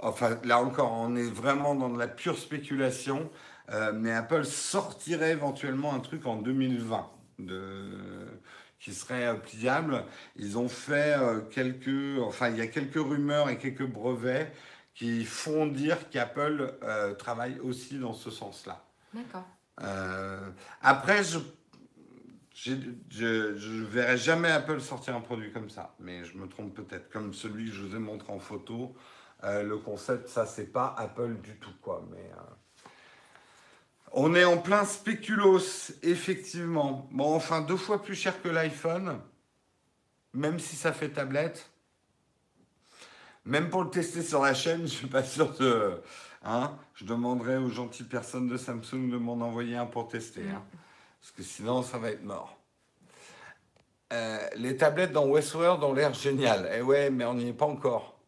enfin 0.00 0.38
là 0.44 0.60
encore, 0.60 0.92
on 0.92 1.16
est 1.16 1.30
vraiment 1.30 1.74
dans 1.74 1.90
de 1.90 1.98
la 1.98 2.08
pure 2.08 2.38
spéculation, 2.38 3.30
euh, 3.70 3.92
mais 3.94 4.12
Apple 4.12 4.44
sortirait 4.44 5.32
éventuellement 5.32 5.94
un 5.94 6.00
truc 6.00 6.26
en 6.26 6.36
2020 6.36 7.10
de, 7.38 7.90
qui 8.78 8.94
serait 8.94 9.38
pliable. 9.40 10.04
Ils 10.36 10.58
ont 10.58 10.68
fait 10.68 11.16
quelques, 11.50 12.20
enfin 12.22 12.48
il 12.48 12.56
y 12.56 12.62
a 12.62 12.66
quelques 12.66 12.94
rumeurs 12.94 13.50
et 13.50 13.58
quelques 13.58 13.86
brevets 13.86 14.52
qui 15.00 15.24
font 15.24 15.66
dire 15.66 16.10
qu'Apple 16.10 16.74
euh, 16.82 17.14
travaille 17.14 17.58
aussi 17.60 17.98
dans 17.98 18.12
ce 18.12 18.30
sens-là. 18.30 18.84
D'accord. 19.14 19.46
Euh, 19.82 20.50
après, 20.82 21.24
je 21.24 21.38
je 22.62 22.74
ne 23.22 23.84
verrai 23.86 24.18
jamais 24.18 24.50
Apple 24.50 24.80
sortir 24.80 25.16
un 25.16 25.20
produit 25.20 25.50
comme 25.50 25.70
ça, 25.70 25.94
mais 25.98 26.24
je 26.24 26.36
me 26.36 26.46
trompe 26.46 26.74
peut-être. 26.74 27.10
Comme 27.10 27.32
celui 27.32 27.66
que 27.66 27.72
je 27.72 27.82
vous 27.82 27.96
ai 27.96 27.98
montré 27.98 28.30
en 28.32 28.38
photo, 28.38 28.94
euh, 29.44 29.62
le 29.62 29.78
concept, 29.78 30.28
ça, 30.28 30.44
c'est 30.44 30.66
pas 30.66 30.94
Apple 30.98 31.36
du 31.42 31.56
tout, 31.56 31.72
quoi. 31.80 32.06
Mais 32.10 32.18
euh, 32.18 32.90
on 34.12 34.34
est 34.34 34.44
en 34.44 34.58
plein 34.58 34.84
spéculos, 34.84 35.92
effectivement. 36.02 37.08
Bon, 37.12 37.34
enfin, 37.34 37.62
deux 37.62 37.78
fois 37.78 38.02
plus 38.02 38.14
cher 38.14 38.42
que 38.42 38.48
l'iPhone, 38.48 39.20
même 40.34 40.58
si 40.58 40.76
ça 40.76 40.92
fait 40.92 41.10
tablette. 41.10 41.70
Même 43.46 43.70
pour 43.70 43.84
le 43.84 43.90
tester 43.90 44.22
sur 44.22 44.42
la 44.42 44.52
chaîne, 44.52 44.82
je 44.82 44.92
suis 44.92 45.06
pas 45.06 45.24
sûr 45.24 45.54
de. 45.54 45.98
Hein, 46.42 46.76
je 46.94 47.04
demanderai 47.06 47.56
aux 47.56 47.70
gentilles 47.70 48.06
personnes 48.06 48.48
de 48.48 48.56
Samsung 48.56 49.10
de 49.10 49.16
m'en 49.16 49.34
envoyer 49.40 49.76
un 49.76 49.86
pour 49.86 50.08
tester. 50.08 50.42
Hein. 50.48 50.62
Parce 51.20 51.32
que 51.32 51.42
sinon, 51.42 51.82
ça 51.82 51.98
va 51.98 52.10
être 52.10 52.24
mort. 52.24 52.56
Euh, 54.12 54.48
les 54.56 54.76
tablettes 54.76 55.12
dans 55.12 55.26
Westworld 55.26 55.82
ont 55.84 55.92
l'air 55.92 56.14
géniales. 56.14 56.70
Eh 56.74 56.82
ouais, 56.82 57.10
mais 57.10 57.24
on 57.24 57.34
n'y 57.34 57.48
est 57.48 57.52
pas 57.52 57.66
encore. 57.66 58.18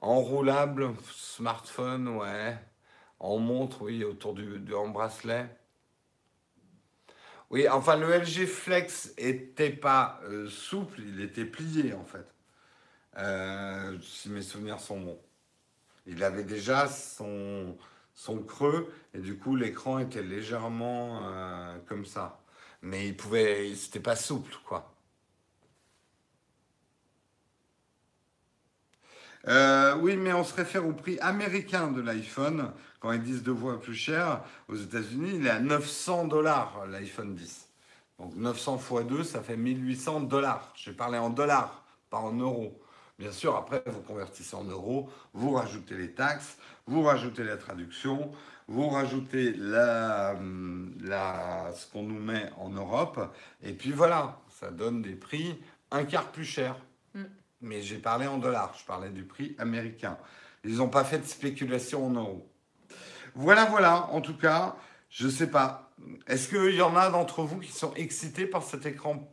Enroulable, 0.00 0.94
smartphone, 1.12 2.08
ouais. 2.08 2.56
En 3.18 3.38
montre, 3.38 3.82
oui, 3.82 4.04
autour 4.04 4.34
du, 4.34 4.58
du 4.58 4.72
bracelet. 4.92 5.48
Oui, 7.50 7.68
enfin, 7.68 7.96
le 7.96 8.12
LG 8.12 8.46
Flex 8.46 9.12
était 9.16 9.70
pas 9.70 10.20
euh, 10.24 10.48
souple, 10.48 11.00
il 11.00 11.20
était 11.20 11.44
plié 11.44 11.94
en 11.94 12.04
fait. 12.04 12.26
Euh, 13.18 13.98
si 14.02 14.28
mes 14.30 14.42
souvenirs 14.42 14.80
sont 14.80 15.00
bons. 15.00 15.20
Il 16.06 16.22
avait 16.24 16.44
déjà 16.44 16.88
son, 16.88 17.76
son 18.16 18.38
creux 18.38 18.92
et 19.14 19.18
du 19.20 19.36
coup 19.36 19.54
l'écran 19.54 20.00
était 20.00 20.22
légèrement 20.22 21.20
euh, 21.22 21.78
comme 21.86 22.04
ça. 22.04 22.40
Mais 22.82 23.06
il 23.08 23.16
pouvait, 23.16 23.72
c'était 23.76 24.00
pas 24.00 24.16
souple 24.16 24.56
quoi. 24.66 24.92
Euh, 29.48 29.94
oui, 30.00 30.16
mais 30.16 30.32
on 30.32 30.42
se 30.42 30.54
réfère 30.54 30.84
au 30.86 30.92
prix 30.92 31.20
américain 31.20 31.92
de 31.92 32.00
l'iPhone. 32.00 32.72
Quand 32.98 33.12
ils 33.12 33.22
disent 33.22 33.44
deux 33.44 33.54
fois 33.54 33.80
plus 33.80 33.94
cher, 33.94 34.42
aux 34.68 34.74
États-Unis, 34.74 35.36
il 35.36 35.46
est 35.46 35.50
à 35.50 35.60
900 35.60 36.26
dollars 36.26 36.84
l'iPhone 36.88 37.34
10. 37.36 37.68
Donc 38.18 38.34
900 38.34 38.80
x 38.80 39.06
2, 39.06 39.22
ça 39.22 39.42
fait 39.42 39.56
1800 39.56 40.20
dollars. 40.22 40.72
J'ai 40.74 40.92
parlé 40.92 41.18
en 41.18 41.30
dollars, 41.30 41.84
pas 42.10 42.18
en 42.18 42.32
euros. 42.32 42.80
Bien 43.18 43.32
sûr, 43.32 43.56
après, 43.56 43.82
vous 43.86 44.02
convertissez 44.02 44.54
en 44.56 44.64
euros, 44.64 45.08
vous 45.32 45.52
rajoutez 45.52 45.96
les 45.96 46.12
taxes, 46.12 46.58
vous 46.86 47.02
rajoutez 47.02 47.44
la 47.44 47.56
traduction, 47.56 48.30
vous 48.68 48.88
rajoutez 48.88 49.54
la, 49.54 50.36
la, 51.00 51.72
ce 51.74 51.90
qu'on 51.90 52.02
nous 52.02 52.18
met 52.18 52.50
en 52.58 52.68
Europe, 52.68 53.34
et 53.62 53.72
puis 53.72 53.92
voilà, 53.92 54.38
ça 54.60 54.70
donne 54.70 55.00
des 55.00 55.14
prix 55.14 55.58
un 55.90 56.04
quart 56.04 56.30
plus 56.30 56.44
chers. 56.44 56.76
Mm. 57.14 57.22
Mais 57.62 57.80
j'ai 57.80 57.98
parlé 57.98 58.26
en 58.26 58.36
dollars, 58.36 58.74
je 58.78 58.84
parlais 58.84 59.10
du 59.10 59.24
prix 59.24 59.56
américain. 59.58 60.18
Ils 60.64 60.76
n'ont 60.76 60.88
pas 60.88 61.04
fait 61.04 61.18
de 61.18 61.26
spéculation 61.26 62.06
en 62.06 62.10
euros. 62.10 62.50
Voilà, 63.34 63.64
voilà, 63.66 64.08
en 64.12 64.20
tout 64.20 64.36
cas, 64.36 64.76
je 65.08 65.26
ne 65.26 65.30
sais 65.30 65.50
pas. 65.50 65.92
Est-ce 66.26 66.48
qu'il 66.48 66.74
y 66.74 66.82
en 66.82 66.96
a 66.96 67.10
d'entre 67.10 67.42
vous 67.42 67.60
qui 67.60 67.72
sont 67.72 67.94
excités 67.94 68.46
par 68.46 68.62
cet 68.62 68.84
écran 68.84 69.32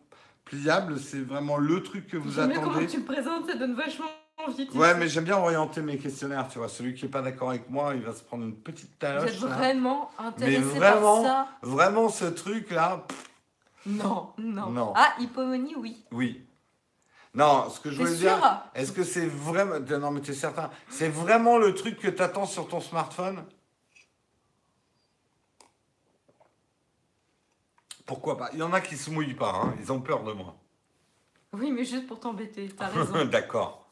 pliable 0.53 0.99
C'est 0.99 1.21
vraiment 1.21 1.57
le 1.57 1.81
truc 1.81 2.07
que 2.07 2.17
vous 2.17 2.39
attendez 2.39 2.55
comment 2.55 2.85
tu 2.85 2.97
le 2.97 3.03
présentes, 3.03 3.47
ça 3.47 3.55
donne 3.55 3.75
vachement 3.75 4.05
envie. 4.45 4.67
Ouais, 4.73 4.93
mais 4.95 5.07
j'aime 5.07 5.23
bien 5.23 5.37
orienter 5.37 5.81
mes 5.81 5.97
questionnaires, 5.97 6.47
tu 6.47 6.57
vois. 6.57 6.69
Celui 6.69 6.93
qui 6.93 7.05
n'est 7.05 7.11
pas 7.11 7.21
d'accord 7.21 7.49
avec 7.49 7.69
moi, 7.69 7.93
il 7.95 8.01
va 8.01 8.13
se 8.13 8.23
prendre 8.23 8.43
une 8.43 8.55
petite 8.55 8.97
taloche. 8.99 9.31
Vous 9.31 9.45
êtes 9.45 9.51
vraiment 9.51 10.11
intéressé 10.17 10.59
mais 10.59 10.79
vraiment, 10.79 11.23
par 11.23 11.31
ça 11.31 11.47
Vraiment, 11.61 12.09
ce 12.09 12.25
truc-là... 12.25 13.05
Non, 13.85 14.29
non, 14.37 14.69
non. 14.69 14.93
Ah, 14.95 15.13
hypomonie, 15.19 15.75
oui. 15.75 15.97
Oui. 16.11 16.41
Non, 17.35 17.69
ce 17.69 17.79
que 17.79 17.91
je 17.91 18.01
veux 18.01 18.15
dire, 18.15 18.63
est-ce 18.75 18.91
que 18.91 19.03
c'est 19.03 19.25
vraiment. 19.25 19.79
Non, 19.79 20.11
mais 20.11 20.21
es 20.21 20.33
certain. 20.33 20.69
C'est 20.87 21.09
vraiment 21.09 21.57
le 21.57 21.73
truc 21.73 21.99
que 21.99 22.07
tu 22.07 22.21
attends 22.21 22.45
sur 22.45 22.67
ton 22.67 22.79
smartphone? 22.79 23.43
Pourquoi 28.05 28.37
pas? 28.37 28.49
Il 28.53 28.59
y 28.59 28.63
en 28.63 28.73
a 28.73 28.81
qui 28.81 28.97
se 28.97 29.09
mouillent 29.09 29.33
pas, 29.33 29.53
hein. 29.53 29.75
ils 29.79 29.91
ont 29.91 30.01
peur 30.01 30.23
de 30.23 30.33
moi. 30.33 30.55
Oui, 31.53 31.71
mais 31.71 31.85
juste 31.85 32.07
pour 32.07 32.19
t'embêter, 32.19 32.67
t'as 32.69 32.87
raison. 32.89 33.25
D'accord. 33.25 33.87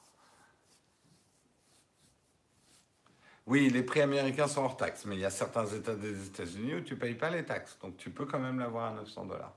Oui, 3.47 3.69
les 3.69 3.83
prix 3.83 4.01
américains 4.01 4.47
sont 4.47 4.63
hors 4.63 4.77
taxes, 4.77 5.05
mais 5.05 5.15
il 5.15 5.21
y 5.21 5.25
a 5.25 5.29
certains 5.29 5.65
États 5.65 5.95
des 5.95 6.27
États-Unis 6.27 6.75
où 6.75 6.81
tu 6.81 6.93
ne 6.93 6.99
payes 6.99 7.15
pas 7.15 7.29
les 7.29 7.43
taxes, 7.43 7.77
donc 7.81 7.97
tu 7.97 8.09
peux 8.09 8.25
quand 8.25 8.39
même 8.39 8.59
l'avoir 8.59 8.93
à 8.93 8.95
900 8.95 9.25
dollars. 9.25 9.55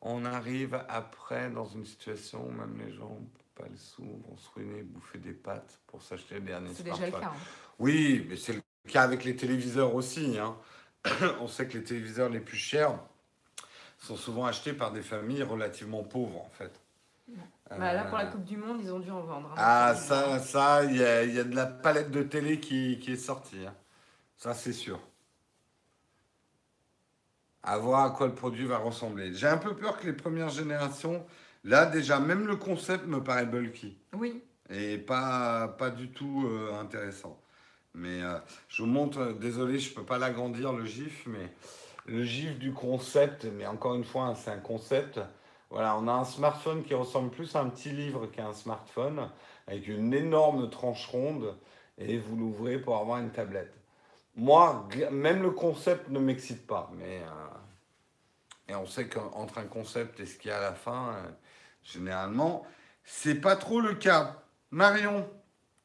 On 0.00 0.24
arrive 0.24 0.80
après 0.88 1.50
dans 1.50 1.66
une 1.66 1.84
situation 1.84 2.46
où 2.46 2.52
même 2.52 2.78
les 2.78 2.92
gens 2.92 3.18
pas 3.56 3.66
le 3.68 3.76
sous, 3.76 4.04
vont 4.04 4.36
se 4.36 4.48
ruiner, 4.54 4.82
bouffer 4.82 5.18
des 5.18 5.32
pâtes 5.32 5.80
pour 5.86 6.02
s'acheter 6.02 6.36
le 6.36 6.42
dernier 6.42 6.70
C'est 6.72 6.84
déjà 6.84 7.06
le 7.06 7.12
cas. 7.12 7.32
Hein. 7.34 7.36
Oui, 7.78 8.24
mais 8.28 8.36
c'est 8.36 8.52
le 8.52 8.62
cas 8.86 9.02
avec 9.02 9.24
les 9.24 9.34
téléviseurs 9.34 9.94
aussi. 9.94 10.38
Hein. 10.38 10.56
On 11.40 11.48
sait 11.48 11.66
que 11.66 11.78
les 11.78 11.84
téléviseurs 11.84 12.28
les 12.28 12.40
plus 12.40 12.56
chers 12.56 12.98
sont 13.98 14.16
souvent 14.16 14.46
achetés 14.46 14.72
par 14.72 14.92
des 14.92 15.02
familles 15.02 15.42
relativement 15.42 16.02
pauvres 16.04 16.40
en 16.40 16.50
fait. 16.50 16.72
Bah 17.70 17.92
là, 17.92 18.04
pour 18.04 18.16
la 18.16 18.24
euh, 18.24 18.30
Coupe 18.30 18.44
du 18.44 18.56
Monde, 18.56 18.80
ils 18.80 18.90
ont 18.90 19.00
dû 19.00 19.10
en 19.10 19.20
vendre. 19.20 19.50
Hein. 19.50 19.54
ah, 19.58 19.94
ça, 19.94 20.38
ça, 20.38 20.84
il 20.84 20.96
y 20.96 21.04
a, 21.04 21.24
y 21.24 21.38
a, 21.38 21.44
de 21.44 21.54
la 21.54 21.66
palette 21.66 22.10
de 22.10 22.22
télé 22.22 22.58
qui, 22.58 22.98
qui 22.98 23.12
est 23.12 23.16
sortie. 23.16 23.66
Ça, 24.38 24.54
c'est 24.54 24.72
sûr 24.72 24.98
à 27.68 27.76
voir 27.78 28.04
à 28.04 28.10
quoi 28.10 28.26
le 28.26 28.34
produit 28.34 28.64
va 28.64 28.78
ressembler. 28.78 29.34
J'ai 29.34 29.46
un 29.46 29.58
peu 29.58 29.74
peur 29.74 29.98
que 29.98 30.06
les 30.06 30.12
premières 30.12 30.48
générations, 30.48 31.24
là 31.64 31.86
déjà, 31.86 32.18
même 32.18 32.46
le 32.46 32.56
concept 32.56 33.06
me 33.06 33.22
paraît 33.22 33.46
bulky. 33.46 33.98
Oui. 34.14 34.42
Et 34.70 34.98
pas, 34.98 35.68
pas 35.68 35.90
du 35.90 36.10
tout 36.10 36.46
euh, 36.46 36.78
intéressant. 36.80 37.38
Mais 37.94 38.22
euh, 38.22 38.38
je 38.68 38.82
vous 38.82 38.88
montre, 38.88 39.18
euh, 39.18 39.32
désolé, 39.32 39.78
je 39.78 39.90
ne 39.90 39.94
peux 39.94 40.04
pas 40.04 40.18
l'agrandir 40.18 40.72
le 40.72 40.84
GIF, 40.84 41.26
mais 41.26 41.52
le 42.06 42.22
GIF 42.24 42.58
du 42.58 42.72
concept, 42.72 43.44
mais 43.44 43.66
encore 43.66 43.94
une 43.94 44.04
fois, 44.04 44.24
hein, 44.24 44.34
c'est 44.34 44.50
un 44.50 44.58
concept. 44.58 45.20
Voilà, 45.70 45.96
on 45.98 46.08
a 46.08 46.12
un 46.12 46.24
smartphone 46.24 46.82
qui 46.82 46.94
ressemble 46.94 47.30
plus 47.30 47.54
à 47.56 47.60
un 47.60 47.68
petit 47.68 47.90
livre 47.90 48.26
qu'à 48.26 48.46
un 48.46 48.54
smartphone, 48.54 49.28
avec 49.66 49.88
une 49.88 50.14
énorme 50.14 50.70
tranche 50.70 51.06
ronde, 51.06 51.56
et 51.98 52.18
vous 52.18 52.36
l'ouvrez 52.36 52.78
pour 52.78 52.96
avoir 52.96 53.18
une 53.18 53.30
tablette. 53.30 53.74
Moi, 54.36 54.88
même 55.10 55.42
le 55.42 55.50
concept 55.50 56.08
ne 56.10 56.20
m'excite 56.20 56.66
pas, 56.66 56.90
mais 56.96 57.22
et 58.68 58.74
on 58.74 58.86
sait 58.86 59.08
qu'entre 59.08 59.58
un 59.58 59.64
concept 59.64 60.20
et 60.20 60.26
ce 60.26 60.36
qu'il 60.36 60.50
y 60.50 60.52
a 60.52 60.58
à 60.58 60.60
la 60.60 60.74
fin, 60.74 61.14
euh, 61.14 61.28
généralement, 61.82 62.66
c'est 63.02 63.40
pas 63.40 63.56
trop 63.56 63.80
le 63.80 63.94
cas. 63.94 64.42
Marion, 64.70 65.28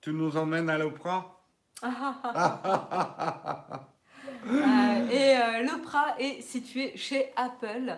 tu 0.02 0.12
nous 0.12 0.36
emmènes 0.36 0.70
à 0.70 0.78
l'opéra 0.78 1.18
euh, 1.20 1.43
et 5.12 5.38
euh, 5.38 5.64
l'Opera 5.64 6.16
est 6.20 6.42
situé 6.42 6.96
chez 6.96 7.34
Apple. 7.36 7.98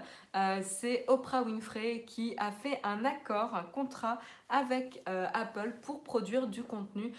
C'est 0.61 1.05
Oprah 1.07 1.43
Winfrey 1.43 2.03
qui 2.05 2.35
a 2.37 2.51
fait 2.51 2.79
un 2.83 3.05
accord, 3.05 3.55
un 3.55 3.63
contrat 3.63 4.19
avec 4.49 5.01
Apple 5.05 5.73
pour 5.81 6.03
produire 6.03 6.47
du 6.47 6.63
contenu 6.63 7.13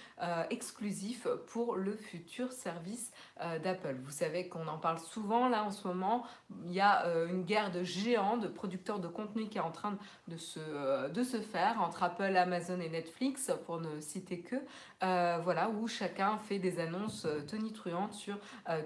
exclusif 0.51 1.27
pour 1.47 1.77
le 1.77 1.97
futur 1.97 2.53
service 2.53 3.13
euh, 3.41 3.59
d'Apple. 3.59 3.97
Vous 4.03 4.11
savez 4.11 4.49
qu'on 4.49 4.67
en 4.67 4.79
parle 4.79 4.99
souvent 4.99 5.49
là 5.49 5.65
en 5.65 5.71
ce 5.71 5.87
moment. 5.87 6.25
Il 6.65 6.73
y 6.73 6.81
a 6.81 7.07
euh, 7.07 7.29
une 7.29 7.45
guerre 7.45 7.71
de 7.71 7.83
géants, 7.83 8.37
de 8.37 8.49
producteurs 8.49 8.99
de 8.99 9.09
contenu 9.09 9.49
qui 9.49 9.59
est 9.59 9.63
en 9.63 9.71
train 9.71 9.99
de 10.29 10.37
se, 10.37 10.59
euh, 10.59 11.09
de 11.09 11.23
se 11.23 11.41
faire 11.41 11.81
entre 11.83 12.03
Apple, 12.03 12.37
Amazon 12.37 12.81
et 12.81 12.89
Netflix, 12.89 13.53
pour 13.67 13.81
ne 13.81 14.01
citer 14.01 14.41
que. 14.41 14.57
voilà, 15.01 15.69
où 15.69 15.87
chacun 15.87 16.39
fait 16.39 16.59
des 16.59 16.81
annonces 16.81 17.27
tonitruantes 17.49 18.15
sur 18.15 18.39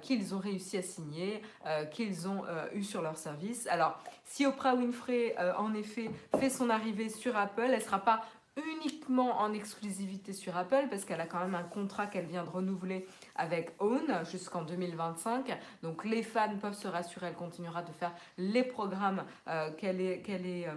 qui 0.02 0.14
ils 0.14 0.34
ont 0.34 0.38
réussi 0.38 0.76
à 0.76 0.82
signer, 0.82 1.42
qu'ils 1.92 2.28
ont 2.28 2.44
eu 2.74 2.82
sur 2.82 3.02
leur 3.02 3.16
service. 3.16 3.66
Alors, 3.68 3.98
si 4.30 4.46
Oprah 4.46 4.76
Winfrey, 4.76 5.34
en 5.58 5.74
effet, 5.74 6.08
fait 6.38 6.50
son 6.50 6.70
arrivée 6.70 7.08
sur 7.08 7.36
Apple, 7.36 7.62
elle 7.64 7.74
ne 7.74 7.80
sera 7.80 7.98
pas 7.98 8.22
uniquement 8.56 9.40
en 9.40 9.52
exclusivité 9.52 10.32
sur 10.32 10.56
Apple 10.56 10.86
parce 10.88 11.04
qu'elle 11.04 11.20
a 11.20 11.26
quand 11.26 11.40
même 11.40 11.54
un 11.54 11.62
contrat 11.62 12.06
qu'elle 12.06 12.26
vient 12.26 12.44
de 12.44 12.48
renouveler 12.48 13.06
avec 13.36 13.72
Own 13.78 14.24
jusqu'en 14.30 14.62
2025. 14.62 15.58
Donc 15.82 16.04
les 16.04 16.22
fans 16.22 16.56
peuvent 16.60 16.74
se 16.74 16.88
rassurer, 16.88 17.28
elle 17.28 17.34
continuera 17.34 17.82
de 17.82 17.92
faire 17.92 18.12
les 18.38 18.62
programmes 18.64 19.24
euh, 19.48 19.70
qu'elle 19.72 20.00
est, 20.00 20.22
euh, 20.68 20.74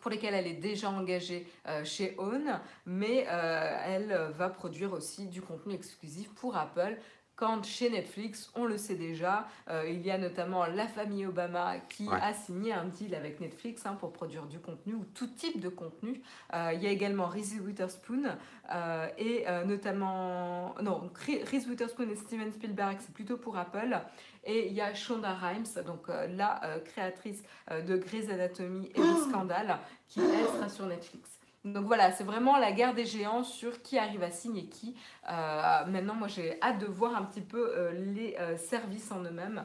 pour 0.00 0.10
lesquels 0.10 0.34
elle 0.34 0.46
est 0.46 0.54
déjà 0.54 0.90
engagée 0.90 1.46
euh, 1.68 1.84
chez 1.84 2.14
Own, 2.18 2.60
mais 2.86 3.26
elle 3.28 4.30
va 4.34 4.48
produire 4.48 4.92
aussi 4.92 5.26
du 5.26 5.40
contenu 5.40 5.74
exclusif 5.74 6.30
pour 6.34 6.56
Apple 6.56 6.98
quand 7.42 7.64
chez 7.64 7.90
Netflix, 7.90 8.52
on 8.54 8.66
le 8.66 8.78
sait 8.78 8.94
déjà, 8.94 9.48
euh, 9.68 9.82
il 9.88 10.00
y 10.06 10.12
a 10.12 10.18
notamment 10.18 10.64
la 10.64 10.86
famille 10.86 11.26
Obama 11.26 11.78
qui 11.88 12.06
Ouais. 12.08 12.16
a 12.22 12.32
signé 12.34 12.72
un 12.72 12.84
deal 12.84 13.16
avec 13.16 13.40
Netflix 13.40 13.84
hein, 13.84 13.96
pour 13.98 14.12
produire 14.12 14.46
du 14.46 14.60
contenu 14.60 14.94
ou 14.94 15.04
tout 15.12 15.26
type 15.26 15.58
de 15.58 15.68
contenu. 15.68 16.22
Euh, 16.54 16.70
il 16.72 16.80
y 16.80 16.86
a 16.86 16.90
également 16.90 17.26
Reese 17.26 17.54
Witherspoon 17.60 18.36
euh, 18.72 19.08
et 19.18 19.44
notamment... 19.66 20.76
Non, 20.80 21.10
Reese 21.50 21.66
Witherspoon 21.66 22.08
et 22.10 22.14
Steven 22.14 22.52
Spielberg, 22.52 22.98
c'est 23.00 23.12
plutôt 23.12 23.36
pour 23.38 23.58
Apple. 23.58 23.98
Et 24.44 24.68
il 24.68 24.72
y 24.74 24.80
a 24.80 24.94
Shonda 24.94 25.34
Rhimes, 25.34 25.82
donc 25.84 26.06
la 26.08 26.60
créatrice 26.84 27.42
de 27.70 27.96
Grey's 27.96 28.30
Anatomy 28.30 28.88
et 28.94 29.00
de 29.00 29.16
Scandale, 29.30 29.80
qui 30.06 30.20
elle 30.20 30.46
sera 30.46 30.68
sur 30.68 30.86
Netflix. 30.86 31.31
Donc 31.64 31.86
voilà, 31.86 32.10
c'est 32.10 32.24
vraiment 32.24 32.56
la 32.58 32.72
guerre 32.72 32.92
des 32.92 33.06
géants 33.06 33.44
sur 33.44 33.82
qui 33.82 33.96
arrive 33.96 34.22
à 34.24 34.30
signer 34.32 34.66
qui. 34.66 34.96
Euh, 35.30 35.84
maintenant, 35.86 36.14
moi 36.14 36.26
j'ai 36.26 36.60
hâte 36.60 36.78
de 36.80 36.86
voir 36.86 37.14
un 37.14 37.22
petit 37.22 37.40
peu 37.40 37.72
euh, 37.76 37.92
les 37.92 38.34
euh, 38.40 38.56
services 38.56 39.12
en 39.12 39.22
eux-mêmes, 39.22 39.64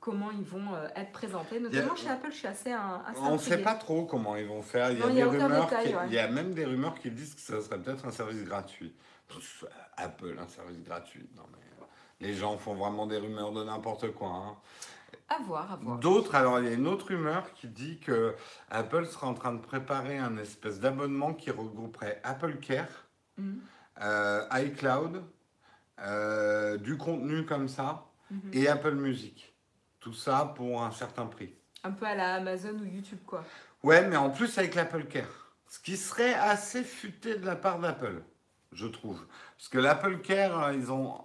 comment 0.00 0.30
ils 0.32 0.44
vont 0.44 0.70
être 0.96 1.12
présentés. 1.12 1.60
Notamment 1.60 1.94
chez 1.94 2.08
Apple, 2.08 2.30
je 2.32 2.36
suis 2.36 2.46
assez, 2.48 2.72
un- 2.72 3.02
assez 3.06 3.20
On 3.20 3.32
ne 3.34 3.38
sait 3.38 3.58
pas 3.62 3.74
trop 3.74 4.04
comment 4.06 4.34
ils 4.36 4.46
vont 4.46 4.62
faire. 4.62 4.90
Il 4.90 4.98
y 4.98 5.02
a, 5.02 5.06
Non, 5.06 5.10
il 5.10 5.12
y 5.12 5.16
des 5.16 5.22
a 5.22 5.28
aucun 5.28 5.46
rumeurs 5.46 5.66
détail, 5.66 5.86
qui- 5.88 5.94
ouais. 5.94 6.02
il 6.08 6.12
y 6.14 6.18
a 6.18 6.28
même 6.28 6.52
des 6.54 6.64
rumeurs 6.64 6.98
qui 6.98 7.10
disent 7.10 7.34
que 7.34 7.40
ça 7.40 7.60
serait 7.60 7.78
peut-être 7.78 8.04
un 8.06 8.10
service 8.10 8.42
gratuit. 8.44 8.92
Pff, 9.28 9.64
Apple, 9.96 10.36
un 10.42 10.48
service 10.48 10.82
gratuit. 10.82 11.28
Non, 11.36 11.44
mais 11.52 12.26
les 12.26 12.34
gens 12.34 12.58
font 12.58 12.74
vraiment 12.74 13.06
des 13.06 13.18
rumeurs 13.18 13.52
de 13.52 13.62
n'importe 13.62 14.10
quoi. 14.12 14.28
hein. 14.28 14.56
À 15.30 15.38
voir, 15.42 15.72
à 15.72 15.76
voir. 15.76 15.98
D'autres, 15.98 16.34
alors 16.34 16.58
il 16.58 16.66
y 16.66 16.68
a 16.68 16.72
une 16.72 16.88
autre 16.88 17.06
rumeur 17.06 17.52
qui 17.54 17.68
dit 17.68 18.00
que 18.00 18.34
Apple 18.68 19.06
sera 19.06 19.28
en 19.28 19.34
train 19.34 19.52
de 19.52 19.60
préparer 19.60 20.18
un 20.18 20.36
espèce 20.38 20.80
d'abonnement 20.80 21.34
qui 21.34 21.50
regrouperait 21.50 22.20
Apple 22.24 22.56
Care, 22.58 23.06
Mhm, 23.38 23.60
euh, 24.02 24.44
iCloud, 24.52 25.24
euh, 26.00 26.76
du 26.78 26.96
contenu 26.96 27.46
comme 27.46 27.68
ça, 27.68 28.06
mhm. 28.30 28.50
et 28.52 28.68
Apple 28.68 28.94
Music. 28.94 29.54
Tout 30.00 30.12
ça 30.14 30.52
pour 30.56 30.82
un 30.82 30.90
certain 30.90 31.26
prix. 31.26 31.54
Un 31.84 31.92
peu 31.92 32.06
à 32.06 32.14
la 32.14 32.34
Amazon 32.34 32.74
ou 32.80 32.84
YouTube, 32.84 33.20
quoi. 33.26 33.44
Ouais, 33.82 34.06
mais 34.06 34.16
en 34.16 34.30
plus 34.30 34.58
avec 34.58 34.74
l'Apple 34.74 35.04
Care. 35.06 35.54
Ce 35.68 35.78
qui 35.78 35.96
serait 35.96 36.34
assez 36.34 36.82
futé 36.82 37.36
de 37.36 37.46
la 37.46 37.56
part 37.56 37.78
d'Apple, 37.78 38.22
je 38.72 38.86
trouve. 38.86 39.24
Parce 39.56 39.68
que 39.68 39.78
l'Apple 39.78 40.18
Care, 40.18 40.64
euh, 40.64 40.74
ils 40.74 40.90
ont, 40.92 41.22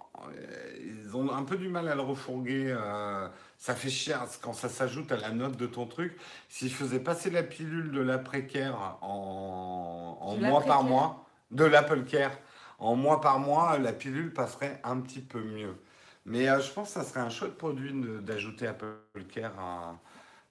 ils 0.80 1.16
ont 1.16 1.30
un 1.34 1.44
peu 1.44 1.56
du 1.56 1.68
mal 1.68 1.88
à 1.88 1.94
le 1.94 2.02
refourguer. 2.02 2.72
euh, 2.76 3.28
ça 3.58 3.74
fait 3.74 3.90
cher 3.90 4.26
quand 4.42 4.52
ça 4.52 4.68
s'ajoute 4.68 5.10
à 5.12 5.16
la 5.16 5.30
note 5.30 5.56
de 5.56 5.66
ton 5.66 5.86
truc. 5.86 6.16
S'ils 6.48 6.72
faisaient 6.72 7.00
passer 7.00 7.30
la 7.30 7.42
pilule 7.42 7.90
de 7.90 8.00
l'après-care 8.00 8.98
en, 9.02 10.18
en 10.20 10.34
De 10.36 10.40
mois 10.46 10.62
par 10.62 10.82
mois, 10.82 11.26
de 11.50 11.64
l'Apple 11.64 12.04
Care, 12.04 12.36
en 12.78 12.96
mois 12.96 13.20
par 13.20 13.38
mois, 13.38 13.78
la 13.78 13.92
pilule 13.92 14.32
passerait 14.32 14.80
un 14.84 15.00
petit 15.00 15.20
peu 15.20 15.42
mieux. 15.42 15.76
Mais 16.24 16.48
euh, 16.48 16.60
je 16.60 16.70
pense 16.72 16.88
que 16.88 17.00
ça 17.00 17.04
serait 17.04 17.20
un 17.20 17.30
chouette 17.30 17.56
produit 17.56 17.92
d'ajouter 18.22 18.66
Apple 18.66 18.96
Care 19.32 19.58
à, 19.58 20.00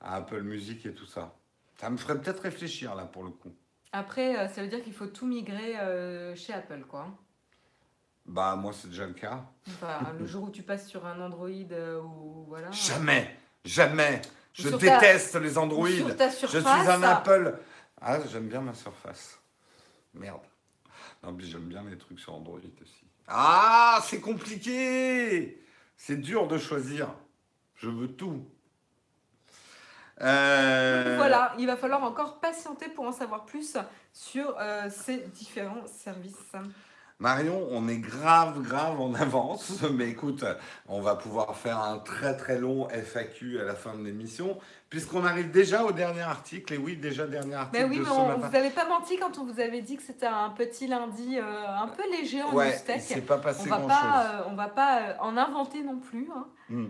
à 0.01 0.15
Apple 0.15 0.41
Music 0.41 0.85
et 0.85 0.93
tout 0.93 1.05
ça. 1.05 1.35
Ça 1.77 1.89
me 1.89 1.97
ferait 1.97 2.19
peut-être 2.19 2.41
réfléchir 2.41 2.95
là 2.95 3.03
pour 3.03 3.23
le 3.23 3.31
coup. 3.31 3.53
Après, 3.91 4.37
euh, 4.37 4.47
ça 4.47 4.61
veut 4.61 4.67
dire 4.67 4.83
qu'il 4.83 4.93
faut 4.93 5.07
tout 5.07 5.25
migrer 5.25 5.77
euh, 5.79 6.35
chez 6.35 6.53
Apple, 6.53 6.83
quoi. 6.87 7.07
Bah 8.25 8.55
moi 8.55 8.71
c'est 8.73 8.89
déjà 8.89 9.05
le 9.05 9.13
cas. 9.13 9.43
Enfin, 9.67 9.99
le 10.17 10.25
jour 10.25 10.43
où 10.45 10.49
tu 10.49 10.63
passes 10.63 10.87
sur 10.87 11.05
un 11.05 11.19
Android 11.21 11.47
euh, 11.71 12.01
ou 12.01 12.45
voilà. 12.47 12.71
Jamais, 12.71 13.37
jamais. 13.63 14.21
Je 14.53 14.69
Sur 14.69 14.79
ta- 14.79 14.99
déteste 14.99 15.35
les 15.35 15.57
Android. 15.57 15.87
Sur 15.89 16.15
ta 16.17 16.29
Je 16.29 16.35
surface. 16.35 16.61
suis 16.81 16.89
un 16.91 17.03
Apple. 17.03 17.59
Ah 18.01 18.17
j'aime 18.31 18.47
bien 18.47 18.61
ma 18.61 18.73
surface. 18.73 19.39
Merde. 20.13 20.41
Non 21.23 21.31
mais 21.33 21.43
j'aime 21.43 21.67
bien 21.67 21.83
les 21.83 21.97
trucs 21.97 22.19
sur 22.19 22.33
Android 22.33 22.57
aussi. 22.81 23.05
Ah 23.27 23.99
c'est 24.03 24.21
compliqué. 24.21 25.63
C'est 25.95 26.17
dur 26.17 26.47
de 26.47 26.57
choisir. 26.57 27.09
Je 27.75 27.89
veux 27.89 28.07
tout. 28.07 28.43
Euh, 30.21 31.15
Voilà, 31.17 31.53
il 31.59 31.67
va 31.67 31.75
falloir 31.75 32.03
encore 32.03 32.39
patienter 32.39 32.87
pour 32.89 33.05
en 33.05 33.11
savoir 33.11 33.45
plus 33.45 33.77
sur 34.13 34.55
euh, 34.59 34.89
ces 34.89 35.17
différents 35.17 35.85
services. 35.87 36.53
Marion, 37.19 37.65
on 37.71 37.87
est 37.87 37.99
grave, 37.99 38.61
grave 38.61 38.99
en 38.99 39.13
avance, 39.13 39.81
mais 39.93 40.09
écoute, 40.09 40.43
on 40.89 40.99
va 40.99 41.15
pouvoir 41.15 41.55
faire 41.55 41.79
un 41.79 41.97
très 41.99 42.35
très 42.35 42.59
long 42.59 42.89
FAQ 42.89 43.59
à 43.61 43.63
la 43.63 43.73
fin 43.73 43.95
de 43.95 44.03
l'émission, 44.03 44.57
puisqu'on 44.89 45.23
arrive 45.23 45.49
déjà 45.49 45.85
au 45.85 45.93
dernier 45.93 46.21
article, 46.23 46.73
et 46.73 46.77
oui, 46.77 46.97
déjà 46.97 47.25
dernier 47.25 47.55
article 47.55 47.83
Mais 47.83 47.89
oui, 47.89 47.99
de 47.99 48.03
mais 48.03 48.09
ce 48.09 48.13
on, 48.13 48.27
matin. 48.27 48.47
vous 48.47 48.51
n'avez 48.51 48.69
pas 48.69 48.87
menti 48.89 49.17
quand 49.17 49.37
on 49.39 49.45
vous 49.45 49.61
avait 49.61 49.81
dit 49.81 49.95
que 49.95 50.03
c'était 50.03 50.25
un 50.25 50.49
petit 50.49 50.87
lundi 50.87 51.37
euh, 51.37 51.67
un 51.81 51.87
peu 51.87 52.03
léger 52.11 52.43
en 52.43 52.53
Ouais, 52.53 52.71
s'est 52.99 53.21
pas 53.21 53.37
On 53.37 53.41
passé 53.41 53.69
va 53.69 53.77
grand 53.77 53.87
pas, 53.87 53.93
chose. 54.01 54.31
euh, 54.33 54.49
on 54.51 54.55
va 54.55 54.67
pas 54.67 54.99
euh, 55.01 55.13
en 55.21 55.37
inventer 55.37 55.83
non 55.83 55.99
plus. 55.99 56.29
hein. 56.35 56.45
Hmm. 56.69 56.87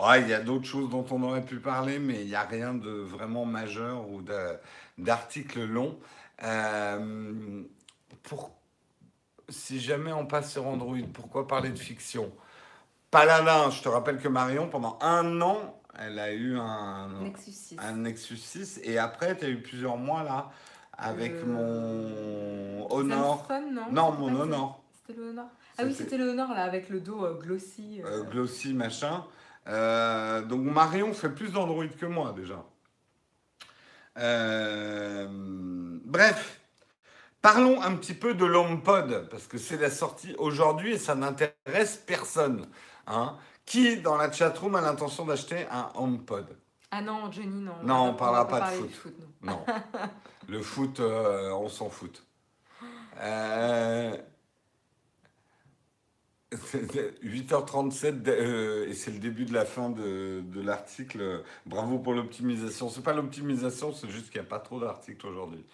Ouais, 0.00 0.22
il 0.22 0.28
y 0.28 0.34
a 0.34 0.40
d'autres 0.40 0.66
choses 0.66 0.90
dont 0.90 1.06
on 1.12 1.22
aurait 1.22 1.44
pu 1.44 1.60
parler, 1.60 2.00
mais 2.00 2.22
il 2.22 2.26
n'y 2.26 2.34
a 2.34 2.42
rien 2.42 2.74
de 2.74 2.90
vraiment 2.90 3.44
majeur 3.44 4.08
ou 4.10 4.22
d'article 4.98 5.64
long. 5.66 5.98
Euh, 6.42 7.62
pour, 8.24 8.50
si 9.48 9.80
jamais 9.80 10.12
on 10.12 10.26
passe 10.26 10.52
sur 10.52 10.66
Android, 10.66 10.98
pourquoi 11.12 11.46
parler 11.46 11.70
de 11.70 11.78
fiction? 11.78 12.30
Paladin, 13.10 13.70
je 13.70 13.82
te 13.82 13.88
rappelle 13.88 14.18
que 14.18 14.28
Marion, 14.28 14.68
pendant 14.68 14.98
un 15.00 15.40
an, 15.40 15.80
elle 15.98 16.18
a 16.18 16.32
eu 16.32 16.58
un, 16.58 17.08
Nexus 17.22 17.52
6. 17.52 17.76
un 17.78 17.92
Nexus 17.96 18.36
6, 18.36 18.80
et 18.84 18.98
après, 18.98 19.36
tu 19.36 19.44
as 19.46 19.48
eu 19.48 19.62
plusieurs 19.62 19.96
mois 19.96 20.22
là, 20.22 20.50
avec 20.96 21.32
Euh, 21.32 21.44
mon 21.46 22.86
Honor. 22.94 23.38
Zenfone, 23.48 23.74
non? 23.74 23.82
Non, 23.92 24.12
mon 24.12 24.34
pas 24.34 24.42
Honor. 24.42 24.82
C'était 25.06 25.18
le 25.18 25.30
Honor. 25.30 25.46
Ah 25.78 25.82
oui, 25.84 25.94
C'était- 25.94 26.18
le 26.18 26.30
Honor 26.30 26.50
là, 26.50 26.64
avec 26.64 26.88
le 26.88 27.00
dos 27.00 27.24
euh, 27.24 27.34
glossy. 27.34 28.02
euh. 28.04 28.24
Glossy, 28.24 28.74
machin. 28.74 29.24
Donc 29.66 30.62
Marion 30.62 31.12
fait 31.12 31.28
plus 31.30 31.52
d'Android 31.52 31.86
que 31.86 32.06
moi 32.06 32.34
déjà. 32.36 32.64
Bref, 36.04 36.60
parlons 37.42 37.80
un 37.82 37.94
petit 37.96 38.14
peu 38.14 38.34
de 38.34 38.44
l'HomePod, 38.44 39.28
parce 39.30 39.46
que 39.46 39.58
c'est 39.58 39.76
la 39.78 39.90
sortie 39.90 40.34
aujourd'hui 40.38 40.94
et 40.94 40.98
ça 40.98 41.14
n'intéresse 41.14 41.96
personne. 42.06 42.68
hein. 43.06 43.36
Qui 43.66 43.98
dans 44.00 44.16
la 44.16 44.32
chatroom 44.32 44.74
a 44.76 44.80
l'intention 44.80 45.26
d'acheter 45.26 45.66
un 45.70 45.90
HomePod 45.94 46.56
Ah 46.90 47.02
non, 47.02 47.30
Johnny, 47.30 47.60
non. 47.60 47.74
Non, 47.82 48.10
on 48.10 48.14
parlera 48.14 48.44
va 48.44 48.60
pas 48.60 48.70
de 48.70 48.76
foot. 48.76 49.14
non. 49.42 49.52
Non. 49.52 49.64
Le 50.48 50.62
foot, 50.62 51.00
euh, 51.00 51.50
on 51.52 51.68
s'en 51.68 51.90
fout. 51.90 52.24
Euh, 53.20 54.16
8h37 56.50 58.26
euh, 58.28 58.88
et 58.88 58.94
c'est 58.94 59.10
le 59.10 59.18
début 59.18 59.44
de 59.44 59.52
la 59.52 59.66
fin 59.66 59.90
de, 59.90 60.42
de 60.42 60.60
l'article. 60.62 61.42
Bravo 61.66 61.98
pour 61.98 62.14
l'optimisation. 62.14 62.88
C'est 62.88 63.02
pas 63.02 63.12
l'optimisation, 63.12 63.92
c'est 63.92 64.08
juste 64.08 64.30
qu'il 64.30 64.40
n'y 64.40 64.46
a 64.46 64.48
pas 64.48 64.60
trop 64.60 64.80
d'articles 64.80 65.26
aujourd'hui. 65.26 65.64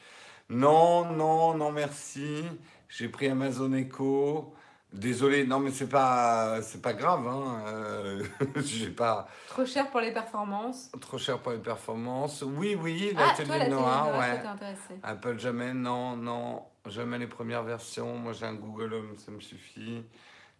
Non, 0.48 1.12
non, 1.12 1.54
non, 1.54 1.72
merci. 1.72 2.44
J'ai 2.88 3.08
pris 3.08 3.28
Amazon 3.28 3.72
Echo. 3.72 4.54
Désolé, 4.92 5.44
non 5.44 5.58
mais 5.58 5.72
c'est 5.72 5.88
pas 5.88 6.62
c'est 6.62 6.80
pas 6.80 6.92
grave. 6.92 7.26
Hein. 7.26 7.64
euh, 7.66 8.24
J'ai 8.64 8.90
pas 8.90 9.26
Trop 9.48 9.66
cher 9.66 9.90
pour 9.90 9.98
les 9.98 10.12
performances. 10.12 10.92
trop 11.00 11.18
cher 11.18 11.40
pour 11.40 11.50
les 11.50 11.58
performances. 11.58 12.42
Oui, 12.46 12.76
oui, 12.80 13.12
ah, 13.16 13.26
la 13.26 13.32
télé 13.34 13.68
toi, 13.70 14.12
la 14.16 14.28
télé 14.28 14.48
ouais. 14.60 14.98
Apple 15.02 15.38
jamais, 15.40 15.74
non, 15.74 16.16
non, 16.16 16.62
jamais 16.86 17.18
les 17.18 17.26
premières 17.26 17.64
versions. 17.64 18.14
Moi 18.16 18.34
j'ai 18.34 18.46
un 18.46 18.54
Google 18.54 18.94
Home, 18.94 19.14
ça 19.16 19.32
me 19.32 19.40
suffit. 19.40 20.04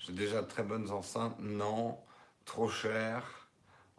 J'ai 0.01 0.13
déjà 0.13 0.43
de 0.43 0.49
très 0.49 0.65
bonnes 0.65 0.91
enceintes, 0.91 1.37
non, 1.39 1.97
trop 2.45 2.69
cher. 2.69 3.23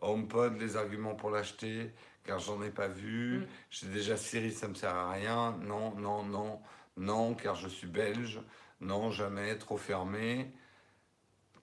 HomePod, 0.02 0.60
les 0.60 0.76
arguments 0.76 1.16
pour 1.16 1.30
l'acheter, 1.30 1.94
car 2.26 2.40
j'en 2.40 2.62
ai 2.64 2.70
pas 2.70 2.88
vu. 2.88 3.40
Mm. 3.40 3.48
J'ai 3.70 3.88
déjà 3.88 4.18
Siri, 4.18 4.52
ça 4.52 4.68
me 4.68 4.76
sert 4.76 4.96
à 4.96 5.12
rien. 5.12 5.56
Non, 5.62 5.94
non, 5.96 6.24
non, 6.24 6.60
non, 6.98 7.34
car 7.34 7.56
je 7.56 7.68
suis 7.68 7.88
belge. 7.88 8.40
Non, 8.82 9.12
jamais, 9.12 9.58
trop 9.58 9.78
fermé. 9.78 10.52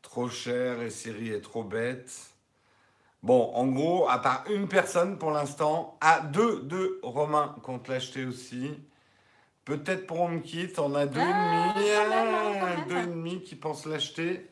Trop 0.01 0.29
cher 0.29 0.83
et 0.83 0.91
Siri 0.91 1.31
est 1.31 1.41
trop 1.41 1.63
bête. 1.63 2.33
Bon, 3.23 3.53
en 3.55 3.69
gros, 3.69 4.09
à 4.09 4.19
part 4.19 4.45
une 4.51 4.67
personne 4.67 5.17
pour 5.17 5.31
l'instant, 5.31 5.97
à 6.01 6.21
deux, 6.21 6.61
deux, 6.63 6.99
Romain 7.05 7.55
compte 7.63 7.87
l'acheter 7.87 8.25
aussi. 8.25 8.73
Peut-être 9.65 10.09
pour 10.09 10.23
HomeKit, 10.23 10.73
on 10.79 10.93
a 10.97 11.07
deux 11.07 11.21
Ah, 11.23 11.73
et 11.77 11.81
demi, 11.81 11.91
hein, 11.91 12.57
quand 12.61 12.67
ah, 12.67 12.85
deux 12.89 12.99
et 12.99 13.07
demi 13.07 13.43
qui 13.43 13.55
pensent 13.55 13.87
l'acheter. 13.87 14.51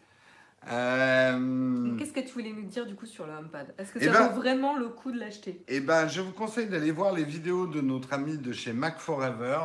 Euh, 0.70 1.96
Qu'est-ce 1.96 2.12
que 2.12 2.20
tu 2.20 2.32
voulais 2.32 2.52
nous 2.52 2.64
dire 2.66 2.84
du 2.86 2.94
coup 2.94 3.06
sur 3.06 3.26
le 3.26 3.32
HomePod? 3.32 3.74
Est-ce 3.78 3.92
que 3.92 3.98
Eh 4.00 4.04
ça 4.06 4.12
ben- 4.12 4.28
vaut 4.28 4.40
vraiment 4.40 4.76
le 4.76 4.88
coup 4.88 5.10
de 5.10 5.18
l'acheter? 5.18 5.64
Eh 5.68 5.80
ben, 5.80 6.06
je 6.06 6.20
vous 6.20 6.32
conseille 6.32 6.68
d'aller 6.68 6.90
voir 6.90 7.14
les 7.14 7.24
vidéos 7.24 7.66
de 7.66 7.80
notre 7.80 8.12
ami 8.12 8.36
de 8.36 8.52
chez 8.52 8.72
Mac 8.74 8.98
Forever. 8.98 9.58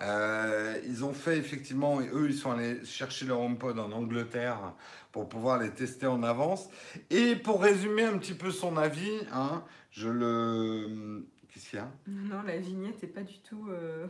Euh, 0.00 0.78
ils 0.86 1.04
ont 1.04 1.12
fait 1.12 1.38
effectivement, 1.38 2.00
et 2.00 2.08
eux, 2.12 2.28
ils 2.30 2.36
sont 2.36 2.52
allés 2.52 2.84
chercher 2.84 3.26
leur 3.26 3.40
HomePod 3.40 3.78
en 3.80 3.90
Angleterre 3.90 4.74
pour 5.10 5.28
pouvoir 5.28 5.58
les 5.58 5.70
tester 5.70 6.06
en 6.06 6.22
avance. 6.22 6.68
Et 7.10 7.34
pour 7.34 7.60
résumer 7.60 8.04
un 8.04 8.16
petit 8.18 8.34
peu 8.34 8.52
son 8.52 8.76
avis, 8.76 9.18
hein, 9.32 9.64
je 9.90 10.08
le. 10.08 11.26
Qu'est-ce 11.52 11.70
qu'il 11.70 11.78
y 11.80 11.82
a? 11.82 11.90
Non, 12.06 12.42
la 12.46 12.58
vignette 12.58 13.02
est 13.02 13.08
pas 13.08 13.22
du 13.24 13.40
tout. 13.40 13.66
euh, 13.70 14.06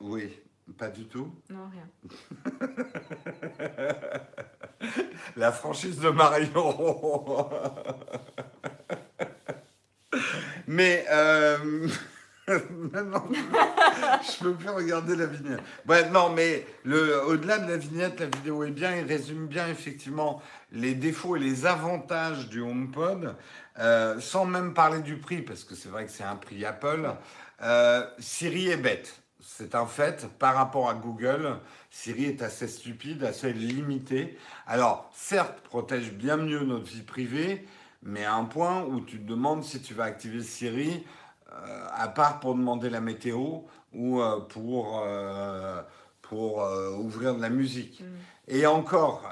Oui, 0.00 0.30
pas 0.78 0.88
du 0.88 1.06
tout. 1.06 1.32
Non, 1.50 1.68
rien. 1.70 1.88
La 5.36 5.52
franchise 5.52 5.98
de 6.00 6.10
Marion. 6.10 7.50
Mais 10.66 11.04
euh, 11.10 11.88
maintenant, 12.70 13.28
je 13.30 14.44
peux 14.44 14.54
plus 14.54 14.68
regarder 14.68 15.16
la 15.16 15.26
vignette. 15.26 15.60
Ouais, 15.88 16.08
non, 16.10 16.30
mais 16.30 16.66
le, 16.84 17.24
au-delà 17.26 17.58
de 17.58 17.70
la 17.70 17.76
vignette, 17.76 18.20
la 18.20 18.26
vidéo 18.26 18.64
est 18.64 18.70
bien. 18.70 18.96
Il 18.96 19.04
résume 19.04 19.46
bien 19.46 19.68
effectivement 19.68 20.42
les 20.72 20.94
défauts 20.94 21.36
et 21.36 21.40
les 21.40 21.66
avantages 21.66 22.48
du 22.48 22.60
HomePod, 22.60 23.36
euh, 23.78 24.20
sans 24.20 24.44
même 24.44 24.74
parler 24.74 25.00
du 25.00 25.16
prix, 25.16 25.42
parce 25.42 25.64
que 25.64 25.74
c'est 25.74 25.88
vrai 25.88 26.06
que 26.06 26.10
c'est 26.10 26.24
un 26.24 26.36
prix 26.36 26.64
Apple. 26.64 27.10
Euh, 27.62 28.06
Siri 28.18 28.68
est 28.68 28.76
bête. 28.76 29.19
C'est 29.42 29.74
un 29.74 29.86
fait 29.86 30.26
par 30.38 30.54
rapport 30.54 30.88
à 30.88 30.94
Google. 30.94 31.58
Siri 31.90 32.26
est 32.26 32.42
assez 32.42 32.68
stupide, 32.68 33.24
assez 33.24 33.52
limité. 33.52 34.38
Alors, 34.66 35.10
certes, 35.14 35.60
protège 35.60 36.12
bien 36.12 36.36
mieux 36.36 36.62
notre 36.64 36.86
vie 36.86 37.02
privée, 37.02 37.66
mais 38.02 38.24
à 38.24 38.34
un 38.34 38.44
point 38.44 38.84
où 38.84 39.00
tu 39.00 39.18
te 39.18 39.26
demandes 39.26 39.64
si 39.64 39.80
tu 39.80 39.94
vas 39.94 40.04
activer 40.04 40.42
Siri, 40.42 41.04
euh, 41.52 41.86
à 41.92 42.08
part 42.08 42.40
pour 42.40 42.54
demander 42.54 42.90
la 42.90 43.00
météo 43.00 43.62
ou 43.92 44.20
euh, 44.20 44.40
pour, 44.40 45.02
euh, 45.04 45.82
pour 46.22 46.58
ouvrir 46.98 47.34
de 47.34 47.40
la 47.40 47.50
musique. 47.50 48.00
Mm. 48.00 48.52
Et 48.52 48.66
encore, 48.66 49.22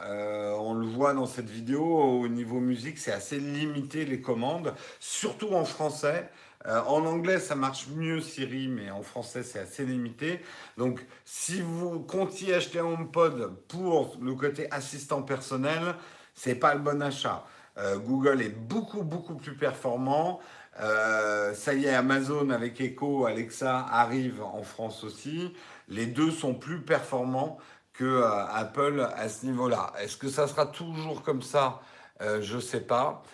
on 0.61 0.75
le 0.75 0.87
voit 0.87 1.13
dans 1.13 1.27
cette 1.27 1.51
vidéo, 1.51 1.83
au 1.83 2.29
niveau 2.29 2.61
musique, 2.61 2.99
c'est 2.99 3.11
assez 3.11 3.41
limité 3.41 4.05
les 4.05 4.21
commandes, 4.21 4.75
surtout 5.01 5.55
en 5.55 5.65
français. 5.65 6.31
Euh, 6.67 6.81
en 6.83 7.05
anglais, 7.07 7.39
ça 7.39 7.55
marche 7.55 7.87
mieux 7.95 8.21
Siri, 8.21 8.69
mais 8.69 8.91
en 8.91 9.03
français, 9.03 9.43
c'est 9.43 9.61
assez 9.61 9.85
limité. 9.85 10.41
Donc, 10.77 11.05
si 11.25 11.61
vous 11.61 12.01
comptiez 12.01 12.55
acheter 12.55 12.81
un 12.81 12.87
HomePod 12.87 13.55
pour 13.69 14.17
le 14.21 14.35
côté 14.35 14.71
assistant 14.73 15.23
personnel, 15.23 15.95
c'est 16.35 16.57
pas 16.57 16.75
le 16.75 16.81
bon 16.81 17.01
achat. 17.03 17.45
Euh, 17.79 17.99
Google 17.99 18.43
est 18.43 18.49
beaucoup, 18.49 19.03
beaucoup 19.03 19.37
plus 19.37 19.55
performant. 19.55 20.41
Euh, 20.81 21.55
ça 21.55 21.75
y 21.75 21.87
est, 21.87 21.95
Amazon 21.95 22.51
avec 22.51 22.81
Echo, 22.81 23.27
Alexa 23.27 23.87
arrive 23.91 24.43
en 24.43 24.63
France 24.63 25.05
aussi. 25.05 25.55
Les 25.89 26.07
deux 26.07 26.31
sont 26.31 26.55
plus 26.55 26.81
performants 26.81 27.59
que 27.93 28.23
Apple 28.23 29.09
à 29.17 29.29
ce 29.29 29.47
niveau-là. 29.47 29.93
Est-ce 30.01 30.17
que 30.17 30.29
ça 30.29 30.47
sera 30.47 30.67
toujours 30.67 31.23
comme 31.23 31.43
ça? 31.43 31.81
Je 32.21 32.57
ne 32.57 32.61
sais 32.61 32.83
pas. 32.83 33.25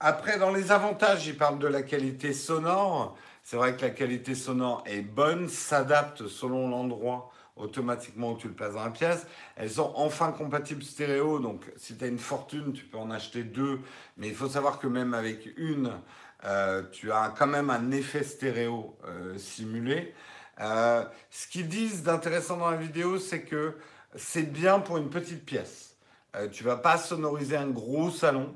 Après, 0.00 0.38
dans 0.38 0.52
les 0.52 0.70
avantages, 0.70 1.26
il 1.26 1.36
parle 1.36 1.58
de 1.58 1.66
la 1.66 1.82
qualité 1.82 2.32
sonore. 2.32 3.16
C'est 3.42 3.56
vrai 3.56 3.76
que 3.76 3.82
la 3.82 3.90
qualité 3.90 4.36
sonore 4.36 4.84
est 4.86 5.02
bonne, 5.02 5.48
s'adapte 5.48 6.28
selon 6.28 6.68
l'endroit 6.68 7.32
automatiquement 7.56 8.32
où 8.32 8.36
tu 8.36 8.46
le 8.46 8.54
places 8.54 8.74
dans 8.74 8.84
la 8.84 8.90
pièce. 8.90 9.26
Elles 9.56 9.70
sont 9.70 9.92
enfin 9.96 10.30
compatibles 10.30 10.84
stéréo, 10.84 11.40
donc 11.40 11.64
si 11.76 11.96
tu 11.96 12.04
as 12.04 12.06
une 12.06 12.20
fortune, 12.20 12.72
tu 12.72 12.84
peux 12.84 12.96
en 12.98 13.10
acheter 13.10 13.42
deux. 13.42 13.80
Mais 14.16 14.28
il 14.28 14.34
faut 14.36 14.48
savoir 14.48 14.78
que 14.78 14.86
même 14.86 15.14
avec 15.14 15.48
une, 15.56 15.92
euh, 16.44 16.84
tu 16.92 17.10
as 17.10 17.34
quand 17.36 17.48
même 17.48 17.68
un 17.70 17.90
effet 17.90 18.22
stéréo 18.22 18.96
euh, 19.04 19.36
simulé. 19.36 20.14
Euh, 20.60 21.04
ce 21.30 21.48
qu'ils 21.48 21.68
disent 21.68 22.04
d'intéressant 22.04 22.56
dans 22.56 22.70
la 22.70 22.76
vidéo, 22.76 23.18
c'est 23.18 23.42
que 23.42 23.74
c'est 24.14 24.50
bien 24.52 24.78
pour 24.78 24.98
une 24.98 25.10
petite 25.10 25.44
pièce. 25.44 25.96
Tu 26.52 26.62
vas 26.62 26.76
pas 26.76 26.98
sonoriser 26.98 27.56
un 27.56 27.68
gros 27.68 28.12
salon 28.12 28.54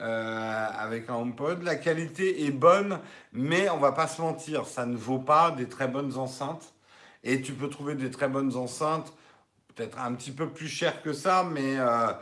euh, 0.00 0.66
avec 0.78 1.08
un 1.10 1.14
HomePod. 1.16 1.62
La 1.62 1.76
qualité 1.76 2.44
est 2.46 2.50
bonne, 2.50 2.98
mais 3.32 3.68
on 3.70 3.78
va 3.78 3.92
pas 3.92 4.06
se 4.06 4.20
mentir, 4.22 4.66
ça 4.66 4.86
ne 4.86 4.96
vaut 4.96 5.18
pas 5.18 5.50
des 5.50 5.68
très 5.68 5.88
bonnes 5.88 6.16
enceintes. 6.16 6.74
Et 7.24 7.40
tu 7.42 7.52
peux 7.52 7.68
trouver 7.68 7.94
des 7.94 8.10
très 8.10 8.28
bonnes 8.28 8.56
enceintes, 8.56 9.12
peut-être 9.74 9.98
un 9.98 10.12
petit 10.14 10.32
peu 10.32 10.48
plus 10.48 10.68
chères 10.68 11.02
que 11.02 11.12
ça, 11.12 11.44
mais 11.48 11.78
euh, 11.78 12.12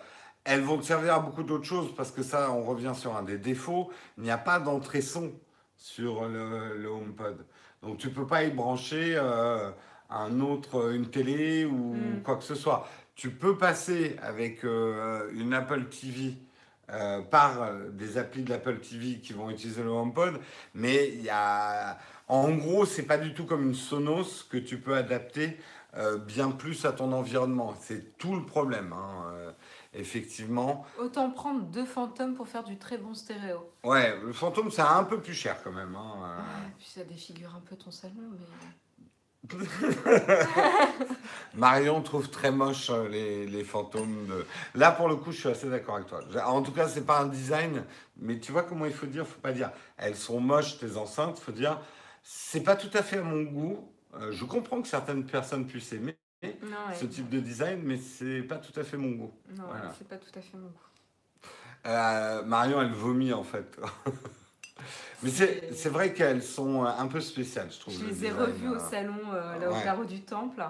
elles 0.44 0.60
vont 0.62 0.78
te 0.78 0.84
servir 0.84 1.14
à 1.14 1.20
beaucoup 1.20 1.42
d'autres 1.42 1.64
choses 1.64 1.94
parce 1.96 2.10
que 2.10 2.22
ça, 2.22 2.50
on 2.52 2.62
revient 2.64 2.92
sur 2.94 3.16
un 3.16 3.22
des 3.22 3.38
défauts. 3.38 3.90
Il 4.18 4.24
n'y 4.24 4.30
a 4.30 4.38
pas 4.38 4.58
d'entrée 4.60 5.00
son 5.00 5.32
sur 5.76 6.26
le, 6.26 6.76
le 6.76 6.88
HomePod. 6.88 7.46
Donc 7.82 7.96
tu 7.98 8.10
peux 8.10 8.26
pas 8.26 8.44
y 8.44 8.50
brancher 8.50 9.14
euh, 9.16 9.70
un 10.10 10.40
autre, 10.40 10.92
une 10.92 11.08
télé 11.10 11.64
ou 11.64 11.94
Mm. 11.94 12.22
quoi 12.22 12.36
que 12.36 12.44
ce 12.44 12.54
soit. 12.54 12.86
Tu 13.14 13.30
peux 13.30 13.56
passer 13.56 14.16
avec 14.22 14.62
une 14.64 15.52
Apple 15.54 15.84
TV 15.86 16.36
euh, 16.92 17.22
par 17.22 17.62
euh, 17.62 17.88
des 17.90 18.18
applis 18.18 18.42
de 18.42 18.50
l'Apple 18.50 18.78
TV 18.80 19.18
qui 19.20 19.32
vont 19.32 19.50
utiliser 19.50 19.82
le 19.82 19.90
HomePod, 19.90 20.40
mais 20.74 21.08
il 21.08 21.22
y 21.22 21.30
a, 21.30 21.98
en 22.28 22.50
gros, 22.52 22.84
c'est 22.86 23.04
pas 23.04 23.18
du 23.18 23.34
tout 23.34 23.44
comme 23.46 23.62
une 23.64 23.74
Sonos 23.74 24.44
que 24.50 24.56
tu 24.58 24.78
peux 24.78 24.94
adapter 24.96 25.56
euh, 25.96 26.18
bien 26.18 26.50
plus 26.52 26.84
à 26.84 26.92
ton 26.92 27.12
environnement. 27.12 27.74
C'est 27.80 28.16
tout 28.16 28.36
le 28.36 28.46
problème, 28.46 28.92
hein, 28.92 29.24
euh, 29.32 29.50
effectivement. 29.92 30.86
Autant 30.98 31.30
prendre 31.30 31.62
deux 31.64 31.84
fantômes 31.84 32.34
pour 32.34 32.46
faire 32.48 32.62
du 32.62 32.76
très 32.78 32.96
bon 32.98 33.14
stéréo. 33.14 33.72
Ouais, 33.82 34.16
le 34.24 34.32
fantôme, 34.32 34.70
c'est 34.70 34.82
un 34.82 35.02
peu 35.04 35.20
plus 35.20 35.34
cher 35.34 35.60
quand 35.64 35.72
même. 35.72 35.96
hein, 35.96 36.14
euh. 36.22 36.36
Ouais, 36.38 36.72
puis 36.78 36.86
ça 36.94 37.02
défigure 37.04 37.54
un 37.56 37.60
peu 37.68 37.74
ton 37.76 37.90
salon, 37.90 38.14
mais. 38.32 38.46
Marion 41.54 42.00
trouve 42.02 42.28
très 42.30 42.50
moche 42.50 42.90
euh, 42.90 43.08
les, 43.08 43.46
les 43.46 43.64
fantômes. 43.64 44.26
De... 44.26 44.46
Là, 44.74 44.92
pour 44.92 45.08
le 45.08 45.16
coup, 45.16 45.32
je 45.32 45.38
suis 45.40 45.48
assez 45.48 45.68
d'accord 45.68 45.96
avec 45.96 46.06
toi. 46.08 46.20
En 46.46 46.62
tout 46.62 46.72
cas, 46.72 46.88
c'est 46.88 47.04
pas 47.06 47.20
un 47.20 47.26
design, 47.26 47.84
mais 48.18 48.38
tu 48.38 48.52
vois 48.52 48.62
comment 48.62 48.86
il 48.86 48.92
faut 48.92 49.06
dire 49.06 49.26
Faut 49.26 49.40
pas 49.40 49.52
dire 49.52 49.70
elles 49.96 50.16
sont 50.16 50.40
moches 50.40 50.78
tes 50.78 50.96
enceintes. 50.96 51.38
Faut 51.38 51.52
dire 51.52 51.80
c'est 52.22 52.62
pas 52.62 52.76
tout 52.76 52.90
à 52.96 53.02
fait 53.02 53.18
à 53.18 53.22
mon 53.22 53.42
goût. 53.42 53.90
Euh, 54.14 54.30
je 54.32 54.44
comprends 54.44 54.82
que 54.82 54.88
certaines 54.88 55.24
personnes 55.24 55.66
puissent 55.66 55.92
aimer 55.92 56.16
Non, 56.42 56.48
ouais. 56.88 56.94
ce 56.98 57.06
type 57.06 57.28
de 57.30 57.40
design, 57.40 57.80
mais 57.82 57.96
c'est 57.96 58.42
pas 58.42 58.56
tout 58.56 58.78
à 58.78 58.84
fait 58.84 58.96
mon 58.96 59.12
goût. 59.12 59.32
Non, 59.56 59.64
Voilà. 59.68 59.94
c'est 59.96 60.06
pas 60.08 60.16
tout 60.16 60.36
à 60.38 60.40
fait 60.42 60.56
mon 60.56 60.66
goût. 60.68 61.46
Euh, 61.86 62.42
Marion, 62.42 62.82
elle 62.82 62.92
vomit 62.92 63.32
en 63.32 63.44
fait. 63.44 63.78
mais 65.22 65.30
c'est 65.30 65.88
vrai 65.88 66.12
qu'elles 66.12 66.42
sont 66.42 66.84
euh, 66.84 66.88
un 66.88 67.06
peu 67.06 67.20
spéciales, 67.20 67.68
je 67.70 67.78
trouve. 67.78 67.94
Je 67.94 68.04
le 68.04 68.10
les 68.10 68.24
ai 68.26 68.30
revus 68.30 68.68
au 68.68 68.74
euh. 68.74 68.90
salon, 68.90 69.18
euh, 69.32 69.58
là 69.58 69.70
au 69.70 69.82
carreau 69.82 70.04
du 70.04 70.22
temple. 70.22 70.62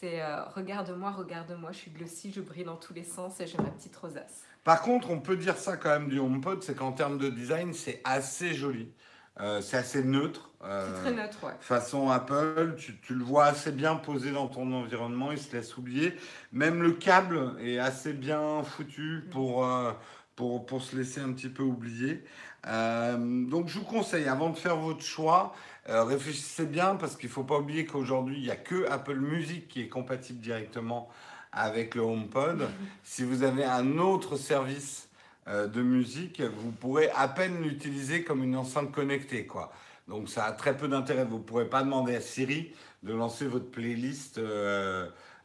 C'est 0.00 0.20
euh, 0.20 0.44
regarde-moi, 0.56 1.10
regarde-moi, 1.10 1.70
je 1.72 1.78
suis 1.78 1.90
glossy, 1.90 2.32
je 2.32 2.40
brille 2.40 2.64
dans 2.64 2.76
tous 2.76 2.92
les 2.92 3.04
sens 3.04 3.40
et 3.40 3.46
j'ai 3.46 3.58
ma 3.58 3.70
petite 3.70 3.94
rosace. 3.96 4.42
Par 4.64 4.82
contre, 4.82 5.10
on 5.10 5.20
peut 5.20 5.36
dire 5.36 5.56
ça 5.56 5.76
quand 5.76 5.90
même 5.90 6.08
du 6.08 6.18
HomePod, 6.18 6.62
c'est 6.62 6.76
qu'en 6.76 6.92
termes 6.92 7.18
de 7.18 7.28
design, 7.28 7.72
c'est 7.72 8.00
assez 8.04 8.54
joli. 8.54 8.92
Euh, 9.40 9.60
c'est 9.60 9.78
assez 9.78 10.04
neutre. 10.04 10.50
C'est 10.60 11.00
très 11.00 11.12
neutre, 11.12 11.44
ouais. 11.44 11.52
Façon 11.60 12.10
Apple, 12.10 12.74
tu, 12.76 12.96
tu 13.00 13.14
le 13.14 13.24
vois 13.24 13.46
assez 13.46 13.72
bien 13.72 13.96
posé 13.96 14.30
dans 14.30 14.46
ton 14.46 14.72
environnement, 14.72 15.32
il 15.32 15.38
se 15.38 15.56
laisse 15.56 15.76
oublier. 15.76 16.14
Même 16.52 16.82
le 16.82 16.92
câble 16.92 17.56
est 17.60 17.78
assez 17.78 18.12
bien 18.12 18.62
foutu 18.62 19.24
pour, 19.30 19.66
euh, 19.66 19.92
pour, 20.36 20.66
pour 20.66 20.82
se 20.82 20.94
laisser 20.94 21.20
un 21.20 21.32
petit 21.32 21.48
peu 21.48 21.62
oublier. 21.62 22.22
Euh, 22.68 23.16
donc 23.46 23.68
je 23.68 23.78
vous 23.78 23.84
conseille, 23.84 24.28
avant 24.28 24.50
de 24.50 24.56
faire 24.56 24.76
votre 24.76 25.02
choix, 25.02 25.54
euh, 25.88 26.04
réfléchissez 26.04 26.66
bien 26.66 26.94
parce 26.96 27.16
qu'il 27.16 27.28
ne 27.28 27.34
faut 27.34 27.44
pas 27.44 27.58
oublier 27.58 27.84
qu'aujourd'hui, 27.84 28.36
il 28.36 28.42
n'y 28.42 28.50
a 28.50 28.56
que 28.56 28.88
Apple 28.88 29.18
Music 29.18 29.68
qui 29.68 29.82
est 29.82 29.88
compatible 29.88 30.40
directement 30.40 31.08
avec 31.52 31.94
le 31.94 32.02
HomePod. 32.02 32.68
Si 33.04 33.24
vous 33.24 33.42
avez 33.42 33.64
un 33.64 33.98
autre 33.98 34.36
service 34.36 35.08
euh, 35.48 35.66
de 35.66 35.82
musique, 35.82 36.40
vous 36.40 36.70
pourrez 36.70 37.10
à 37.10 37.28
peine 37.28 37.62
l'utiliser 37.62 38.22
comme 38.22 38.44
une 38.44 38.56
enceinte 38.56 38.92
connectée. 38.92 39.46
Quoi. 39.46 39.72
Donc 40.08 40.28
ça 40.28 40.44
a 40.44 40.52
très 40.52 40.76
peu 40.76 40.88
d'intérêt. 40.88 41.24
Vous 41.24 41.38
ne 41.38 41.42
pourrez 41.42 41.68
pas 41.68 41.82
demander 41.82 42.14
à 42.14 42.20
Siri 42.20 42.72
de 43.02 43.12
lancer 43.12 43.46
votre 43.46 43.70
playlist. 43.70 44.40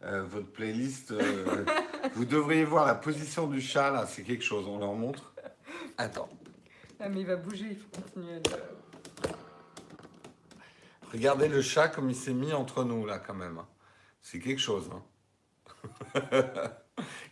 votre 0.02 0.52
playlist. 0.52 1.14
vous 2.14 2.26
devriez 2.26 2.64
voir 2.64 2.86
la 2.86 2.96
position 2.96 3.48
du 3.48 3.60
chat 3.60 3.90
là, 3.90 4.06
c'est 4.06 4.22
quelque 4.22 4.44
chose. 4.44 4.68
On 4.68 4.78
leur 4.78 4.94
montre. 4.94 5.34
Attends, 5.98 6.30
Ah, 7.00 7.10
mais 7.10 7.22
il 7.22 7.26
va 7.28 7.36
bouger, 7.36 7.68
il 7.72 7.78
faut 7.78 8.02
continuer. 8.02 8.34
à 8.34 8.40
le- 8.40 9.32
regardez 11.12 11.48
le 11.48 11.62
chat 11.62 11.88
comme 11.90 12.10
il 12.10 12.16
s'est 12.16 12.34
mis 12.34 12.54
entre 12.54 12.84
nous 12.84 13.06
là 13.06 13.20
quand 13.20 13.34
même. 13.36 13.58
hein. 13.60 13.68
C'est 14.22 14.40
quelque 14.40 14.60
chose. 14.62 14.90
hein. 14.94 15.04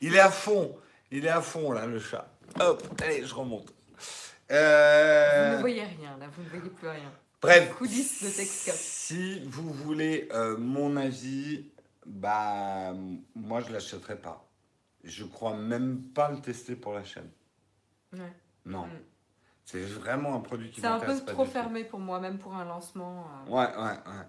il 0.02 0.16
est 0.16 0.20
à 0.20 0.30
fond. 0.32 0.78
Il 1.12 1.26
est 1.26 1.30
à 1.30 1.42
fond 1.42 1.72
là 1.72 1.86
le 1.86 2.00
chat. 2.00 2.28
Hop, 2.60 2.84
allez, 3.02 3.26
je 3.26 3.34
remonte. 3.34 3.70
Vous 3.70 4.56
Euh, 4.56 5.56
ne 5.56 5.60
voyez 5.62 5.84
rien, 5.84 6.18
là, 6.18 6.28
vous 6.28 6.44
ne 6.44 6.50
voyez 6.50 6.70
plus 6.70 6.88
rien. 6.88 7.12
Bref, 7.42 7.74
Coulisses 7.76 8.24
de 8.24 8.30
Texcap. 8.30 8.76
si 8.76 9.44
vous 9.46 9.72
voulez 9.72 10.30
euh, 10.32 10.58
mon 10.58 10.96
avis, 10.96 11.70
bah 12.06 12.94
moi 13.36 13.62
je 13.62 13.72
l'achèterai 13.74 14.18
pas. 14.18 14.48
Je 15.04 15.24
crois 15.26 15.56
même 15.56 16.02
pas 16.14 16.32
le 16.32 16.40
tester 16.42 16.76
pour 16.76 16.94
la 16.94 17.04
chaîne. 17.04 17.30
Ouais. 18.14 18.34
Non, 18.66 18.86
Mm. 18.88 18.92
C'est 19.66 19.82
vraiment 19.82 20.36
un 20.36 20.40
produit 20.40 20.70
qui 20.70 20.80
C'est 20.80 20.88
un 20.88 21.00
peu 21.00 21.20
trop 21.26 21.44
tout. 21.44 21.52
fermé 21.52 21.84
pour 21.84 22.00
moi, 22.00 22.20
même 22.20 22.38
pour 22.38 22.54
un 22.56 22.66
lancement. 22.66 23.26
euh. 23.48 23.50
Ouais, 23.50 23.76
ouais, 23.76 23.98
ouais. 23.98 24.26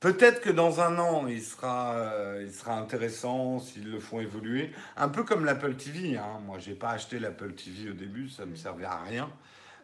Peut-être 0.00 0.42
que 0.42 0.50
dans 0.50 0.80
un 0.80 0.98
an, 0.98 1.26
il 1.26 1.42
sera, 1.42 1.94
euh, 1.94 2.42
il 2.44 2.52
sera 2.52 2.78
intéressant 2.78 3.58
s'ils 3.58 3.90
le 3.90 3.98
font 3.98 4.20
évoluer. 4.20 4.70
Un 4.96 5.08
peu 5.08 5.24
comme 5.24 5.46
l'Apple 5.46 5.74
TV. 5.76 6.18
Hein. 6.18 6.40
Moi, 6.44 6.58
j'ai 6.58 6.74
pas 6.74 6.90
acheté 6.90 7.18
l'Apple 7.18 7.54
TV 7.54 7.90
au 7.90 7.94
début, 7.94 8.28
ça 8.28 8.44
me 8.44 8.54
servait 8.54 8.84
à 8.84 9.02
rien. 9.02 9.30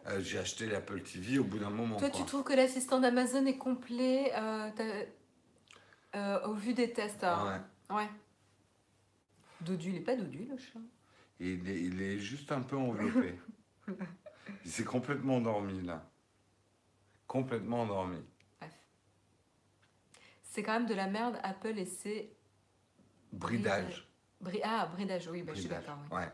Euh, 0.07 0.21
j'ai 0.21 0.37
acheté 0.37 0.67
l'Apple 0.67 1.01
TV 1.01 1.39
au 1.39 1.43
bout 1.43 1.57
d'un 1.57 1.71
moment. 1.71 1.97
Toi, 1.97 2.09
quoi. 2.11 2.19
tu 2.19 2.25
trouves 2.27 2.43
que 2.43 2.53
l'assistant 2.53 2.99
d'Amazon 2.99 3.45
est 3.47 3.57
complet 3.57 4.31
au 6.45 6.53
vu 6.53 6.75
des 6.75 6.93
tests 6.93 7.23
hein? 7.23 7.63
Ouais. 7.89 7.95
Ouais. 7.95 8.09
Dodu, 9.61 9.89
il 9.89 9.95
est 9.95 10.01
pas 10.01 10.15
dodu 10.15 10.45
le 10.49 10.57
chat. 10.57 10.79
Il 11.39 11.67
est, 11.67 11.81
il 11.81 12.01
est 12.01 12.19
juste 12.19 12.51
un 12.51 12.61
peu 12.61 12.77
enveloppé. 12.77 13.39
il 14.65 14.71
s'est 14.71 14.83
complètement 14.83 15.37
endormi 15.37 15.81
là. 15.81 16.03
Complètement 17.27 17.81
endormi. 17.81 18.17
C'est 20.43 20.61
quand 20.63 20.73
même 20.73 20.85
de 20.85 20.93
la 20.93 21.07
merde, 21.07 21.37
Apple 21.43 21.77
et 21.79 21.85
ses. 21.85 22.31
Bridage. 23.31 24.07
Bri- 24.43 24.61
ah, 24.63 24.87
bridage, 24.93 25.27
oui, 25.31 25.41
bah, 25.41 25.53
je 25.55 25.61
suis 25.61 25.67
Bridage. 25.69 25.85
d'accord. 25.87 25.99
oui. 26.11 26.17
Ouais. 26.17 26.31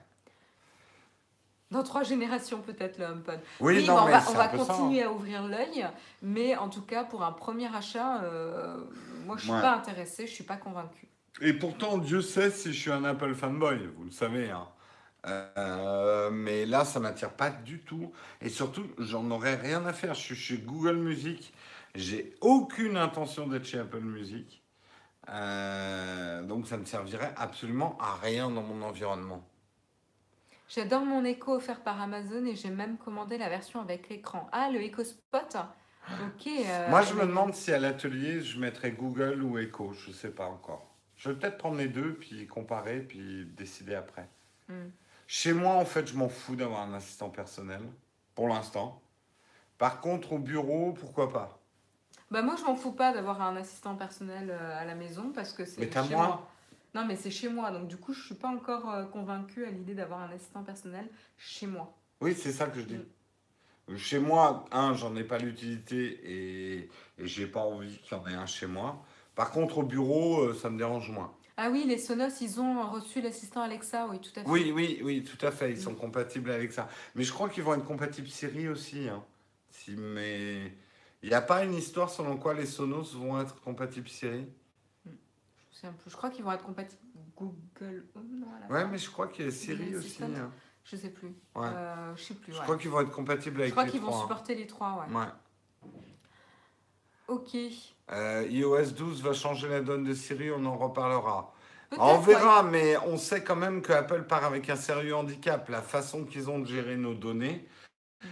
Dans 1.72 1.84
trois 1.84 2.02
générations, 2.04 2.62
peut-être, 2.62 2.98
le 2.98 3.06
HomePod. 3.06 3.40
Oui, 3.60 3.86
non, 3.86 4.00
on 4.00 4.06
mais 4.06 4.12
va, 4.14 4.22
c'est 4.22 4.32
on 4.32 4.34
va 4.34 4.52
hein. 4.52 4.58
continuer 4.58 5.04
à 5.04 5.12
ouvrir 5.12 5.44
l'œil, 5.48 5.88
mais 6.24 6.56
en 6.58 6.68
tout 6.68 6.82
cas, 6.82 7.04
pour 7.04 7.24
un 7.24 7.32
premier 7.32 7.74
achat, 7.74 8.24
euh, 8.24 8.84
moi, 9.26 9.38
je 9.38 9.44
suis 9.44 9.52
Ouais. 9.52 9.62
pas 9.62 9.76
intéressée, 9.76 10.26
je 10.26 10.34
suis 10.34 10.44
pas 10.44 10.58
convaincue. 10.58 11.08
Et 11.42 11.54
pourtant, 11.54 12.00
Dieu 12.00 12.22
sait 12.24 12.50
si 12.50 12.74
je 12.74 12.80
suis 12.82 12.92
un 12.92 13.04
Apple 13.04 13.36
fanboy, 13.36 13.86
vous 13.96 14.04
le 14.06 14.12
savez. 14.12 14.50
hein. 14.50 14.68
Euh, 15.26 16.30
mais 16.32 16.66
là, 16.66 16.86
ça 16.86 17.00
m'attire 17.00 17.34
pas 17.34 17.50
du 17.50 17.80
tout. 17.80 18.12
Et 18.42 18.50
surtout, 18.50 18.86
j'en 18.98 19.30
aurais 19.32 19.56
rien 19.56 19.86
à 19.86 19.94
faire. 19.94 20.14
Je 20.14 20.22
suis 20.22 20.36
chez 20.36 20.58
Google 20.60 20.98
Music. 20.98 21.54
J'ai 21.96 22.36
aucune 22.42 22.98
intention 22.98 23.48
d'être 23.48 23.66
chez 23.66 23.80
Apple 23.80 24.02
Music. 24.02 24.64
Euh, 25.30 26.44
donc, 26.44 26.68
ça 26.68 26.78
ne 26.78 26.86
servirait 26.86 27.34
absolument 27.38 27.98
à 28.00 28.16
rien 28.16 28.50
dans 28.50 28.64
mon 28.64 28.82
environnement. 28.84 29.48
J'adore 30.70 31.04
mon 31.06 31.26
Echo 31.26 31.56
offert 31.56 31.82
par 31.84 32.00
Amazon 32.02 32.46
et 32.46 32.56
j'ai 32.56 32.70
même 32.70 32.98
commandé 32.98 33.38
la 33.38 33.50
version 33.50 33.82
avec 33.82 34.08
l'écran. 34.10 34.48
Ah, 34.52 34.70
le 34.72 34.82
Echo 34.82 35.04
Spot 35.04 35.58
Ok. 36.22 36.48
euh, 36.48 36.90
Moi, 36.90 37.02
je 37.04 37.14
me 37.14 37.22
demande 37.26 37.54
si 37.54 37.72
à 37.72 37.80
l'atelier, 37.80 38.42
je 38.42 38.60
mettrais 38.60 38.92
Google 38.92 39.42
ou 39.44 39.58
Echo. 39.58 39.94
Je 39.94 40.12
sais 40.12 40.32
pas 40.32 40.46
encore. 40.46 40.96
Je 41.16 41.30
vais 41.30 41.36
peut-être 41.38 41.58
prendre 41.58 41.78
les 41.78 41.88
deux, 41.90 42.16
puis 42.16 42.48
comparer, 42.48 43.02
puis 43.02 43.46
décider 43.46 43.96
après. 43.96 44.30
Hmm. 44.68 44.90
Chez 45.32 45.54
moi, 45.54 45.76
en 45.76 45.86
fait, 45.86 46.08
je 46.08 46.16
m'en 46.18 46.28
fous 46.28 46.56
d'avoir 46.56 46.82
un 46.82 46.94
assistant 46.96 47.30
personnel, 47.30 47.82
pour 48.34 48.48
l'instant. 48.48 49.00
Par 49.78 50.02
contre, 50.02 50.34
au 50.34 50.40
bureau, 50.40 50.94
pourquoi 50.94 51.32
pas? 51.32 51.60
Bah 52.32 52.42
moi 52.42 52.56
je 52.58 52.64
m'en 52.64 52.76
fous 52.76 52.92
pas 52.92 53.14
d'avoir 53.14 53.40
un 53.42 53.56
assistant 53.56 53.96
personnel 53.96 54.50
euh, 54.50 54.80
à 54.80 54.86
la 54.86 54.96
maison 54.96 55.32
parce 55.34 55.54
que 55.54 55.66
c'est 55.66 55.82
Mais 55.82 55.88
t'as 55.88 56.04
chez 56.04 56.16
moi? 56.16 56.26
moi. 56.28 56.48
Non 56.96 57.06
mais 57.06 57.16
c'est 57.16 57.30
chez 57.32 57.50
moi 57.50 57.70
donc 57.70 57.88
du 57.88 57.98
coup 57.98 58.14
je 58.14 58.24
suis 58.24 58.36
pas 58.36 58.48
encore 58.48 58.90
euh, 58.90 59.06
convaincue 59.06 59.66
à 59.66 59.70
l'idée 59.70 59.94
d'avoir 59.94 60.22
un 60.22 60.32
assistant 60.32 60.64
personnel 60.64 61.08
chez 61.38 61.68
moi. 61.68 61.94
Oui, 62.22 62.34
c'est 62.36 62.52
ça 62.52 62.68
que 62.68 62.80
je 62.80 62.86
dis. 62.86 63.00
Chez 63.98 64.20
moi, 64.20 64.66
un, 64.72 64.94
j'en 64.94 65.16
ai 65.16 65.24
pas 65.24 65.38
l'utilité 65.40 66.20
et, 66.24 66.90
et 67.18 67.28
j'ai 67.28 67.48
pas 67.48 67.62
envie 67.62 67.98
qu'il 68.00 68.16
y 68.18 68.20
en 68.22 68.28
ait 68.28 68.34
un 68.36 68.46
chez 68.46 68.68
moi. 68.68 69.04
Par 69.36 69.52
contre, 69.52 69.80
au 69.80 69.84
bureau, 69.84 70.42
euh, 70.42 70.54
ça 70.54 70.70
me 70.70 70.78
dérange 70.78 71.10
moins. 71.12 71.34
Ah 71.62 71.70
oui 71.70 71.84
les 71.86 71.98
Sonos 71.98 72.40
ils 72.42 72.60
ont 72.62 72.90
reçu 72.90 73.22
l'assistant 73.22 73.62
Alexa 73.62 74.08
oui 74.08 74.20
tout 74.20 74.32
à 74.40 74.44
fait. 74.44 74.50
Oui, 74.50 74.72
oui, 74.74 75.02
oui, 75.04 75.24
tout 75.24 75.44
à 75.46 75.52
fait. 75.52 75.72
Ils 75.72 75.82
sont 75.82 75.94
compatibles 75.96 76.52
avec 76.52 76.72
ça. 76.72 76.88
Mais 77.16 77.24
je 77.24 77.34
crois 77.34 77.50
qu'ils 77.50 77.64
vont 77.64 77.74
être 77.74 77.86
compatibles 77.86 78.28
Siri 78.30 78.70
aussi. 78.70 79.10
hein. 79.10 79.24
Si, 79.70 79.92
mais 79.98 80.72
il 81.22 81.30
n'y 81.30 81.36
a 81.36 81.42
pas 81.42 81.64
une 81.66 81.74
histoire 81.74 82.10
selon 82.10 82.38
quoi 82.38 82.54
les 82.54 82.66
Sonos 82.66 83.14
vont 83.16 83.40
être 83.42 83.60
compatibles 83.62 84.08
Siri 84.08 84.48
Je, 85.06 85.88
un 85.88 85.92
peu- 85.92 86.10
je 86.10 86.16
crois 86.16 86.30
qu'ils 86.30 86.44
vont 86.46 86.52
être 86.54 86.64
compatibles 86.66 87.02
Google 87.36 88.06
Home 88.16 88.40
non 88.40 88.48
Ouais, 88.74 88.86
mais 88.88 88.98
je 88.98 89.10
crois 89.10 89.28
qu'il 89.28 89.46
y 89.46 89.48
a 89.48 89.52
Siri 89.52 89.96
aussi. 89.96 90.24
Hein. 90.24 90.52
Je 90.86 90.96
sais 90.96 91.10
plus. 91.10 91.30
Ouais. 91.56 91.68
Euh, 91.68 92.16
je 92.16 92.24
sais 92.24 92.34
plus. 92.36 92.52
Je 92.54 92.58
ouais. 92.58 92.64
crois 92.64 92.78
qu'ils 92.78 92.90
vont 92.90 93.02
être 93.02 93.12
compatibles 93.12 93.58
Je 93.58 93.62
avec 93.64 93.72
crois 93.74 93.84
les 93.86 93.92
qu'ils 93.92 94.02
vont 94.02 94.16
hein. 94.16 94.22
supporter 94.22 94.56
les 94.56 94.66
trois 94.68 95.06
ouais. 95.08 95.16
Ouais. 95.16 95.28
Ok. 97.28 97.56
Euh, 98.12 98.46
iOS 98.50 98.92
12 98.92 99.22
va 99.22 99.34
changer 99.34 99.68
la 99.68 99.82
donne 99.82 100.04
de 100.04 100.14
Siri, 100.14 100.52
on 100.52 100.66
en 100.66 100.78
reparlera. 100.78 101.54
On 101.98 102.20
ouais. 102.20 102.26
verra, 102.26 102.64
mais 102.64 102.98
on 102.98 103.18
sait 103.18 103.44
quand 103.44 103.56
même 103.56 103.82
que 103.82 103.94
Apple 103.94 104.24
part 104.24 104.46
avec 104.46 104.70
un 104.70 104.76
sérieux 104.76 105.16
handicap. 105.16 105.70
La 105.70 105.82
façon 105.82 106.26
qu'ils 106.26 106.50
ont 106.50 106.60
de 106.60 106.68
gérer 106.68 106.98
nos 106.98 107.14
données, 107.14 107.68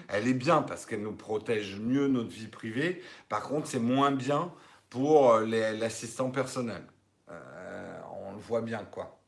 elle 0.07 0.27
est 0.27 0.33
bien 0.33 0.61
parce 0.61 0.85
qu'elle 0.85 1.01
nous 1.01 1.15
protège 1.15 1.79
mieux 1.79 2.07
notre 2.07 2.29
vie 2.29 2.47
privée. 2.47 3.01
Par 3.29 3.43
contre, 3.43 3.67
c'est 3.67 3.79
moins 3.79 4.11
bien 4.11 4.51
pour 4.89 5.31
euh, 5.33 5.45
l'assistant 5.45 6.29
personnel. 6.29 6.83
Euh, 7.29 7.99
on 8.27 8.33
le 8.33 8.39
voit 8.39 8.61
bien, 8.61 8.83
quoi. 8.85 9.19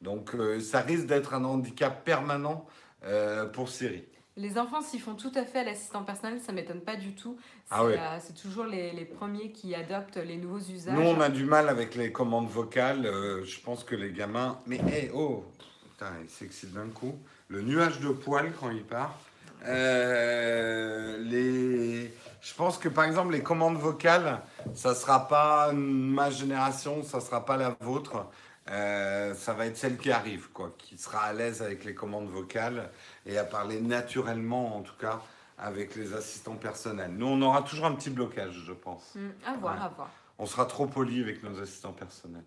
Donc, 0.00 0.34
euh, 0.34 0.60
ça 0.60 0.80
risque 0.80 1.06
d'être 1.06 1.34
un 1.34 1.44
handicap 1.44 2.04
permanent 2.04 2.66
euh, 3.04 3.46
pour 3.46 3.68
Siri. 3.68 4.04
Les 4.38 4.56
enfants 4.56 4.80
s'y 4.80 5.00
font 5.00 5.14
tout 5.14 5.32
à 5.34 5.44
fait 5.44 5.58
à 5.58 5.64
l'assistant 5.64 6.04
personnel, 6.04 6.40
ça 6.40 6.52
m'étonne 6.52 6.80
pas 6.80 6.94
du 6.94 7.12
tout. 7.14 7.36
C'est 7.66 7.74
Ah 7.74 7.84
ouais. 7.84 7.98
euh, 7.98 8.18
c'est 8.20 8.34
toujours 8.40 8.64
les, 8.66 8.92
les 8.92 9.04
premiers 9.04 9.50
qui 9.50 9.74
adoptent 9.74 10.16
les 10.16 10.36
nouveaux 10.36 10.60
usages. 10.60 10.94
Nous, 10.94 11.02
on 11.02 11.20
a 11.20 11.28
du 11.28 11.44
mal 11.44 11.68
avec 11.68 11.96
les 11.96 12.12
commandes 12.12 12.48
vocales. 12.48 13.04
euh, 13.04 13.44
je 13.44 13.58
pense 13.60 13.82
que 13.82 13.96
les 13.96 14.12
gamins. 14.12 14.56
Mais 14.66 14.76
hé, 14.76 15.10
oh 15.12 15.44
Putain, 15.90 16.12
il 16.22 16.30
s'excite 16.30 16.72
d'un 16.72 16.88
coup. 16.88 17.18
Le 17.48 17.62
nuage 17.62 17.98
de 17.98 18.10
poils 18.10 18.52
quand 18.60 18.70
il 18.70 18.84
part. 18.84 19.18
Euh, 19.66 21.18
les... 21.18 22.12
Je 22.40 22.54
pense 22.54 22.78
que 22.78 22.88
par 22.88 23.04
exemple, 23.04 23.32
les 23.32 23.42
commandes 23.42 23.76
vocales, 23.76 24.40
ça 24.74 24.94
sera 24.94 25.26
pas 25.26 25.72
ma 25.72 26.30
génération, 26.30 27.02
ça 27.02 27.20
sera 27.20 27.44
pas 27.44 27.56
la 27.56 27.76
vôtre. 27.80 28.26
Euh, 28.70 29.34
ça 29.34 29.54
va 29.54 29.66
être 29.66 29.76
celle 29.76 29.96
qui 29.96 30.10
arrive, 30.10 30.50
quoi, 30.52 30.74
qui 30.76 30.98
sera 30.98 31.20
à 31.20 31.32
l'aise 31.32 31.62
avec 31.62 31.84
les 31.84 31.94
commandes 31.94 32.28
vocales 32.28 32.90
et 33.24 33.38
à 33.38 33.44
parler 33.44 33.80
naturellement, 33.80 34.76
en 34.76 34.82
tout 34.82 34.96
cas, 35.00 35.20
avec 35.56 35.96
les 35.96 36.12
assistants 36.14 36.56
personnels. 36.56 37.12
Nous, 37.12 37.26
on 37.26 37.40
aura 37.42 37.62
toujours 37.62 37.86
un 37.86 37.94
petit 37.94 38.10
blocage, 38.10 38.62
je 38.66 38.72
pense. 38.72 39.14
Hmm, 39.14 39.30
à 39.46 39.54
voir, 39.56 39.74
Ouais. 39.74 39.80
à 39.84 39.88
voir. 39.88 40.10
On 40.38 40.46
sera 40.46 40.66
trop 40.66 40.86
poli 40.86 41.22
avec 41.22 41.42
nos 41.42 41.60
assistants 41.60 41.92
personnels. 41.92 42.44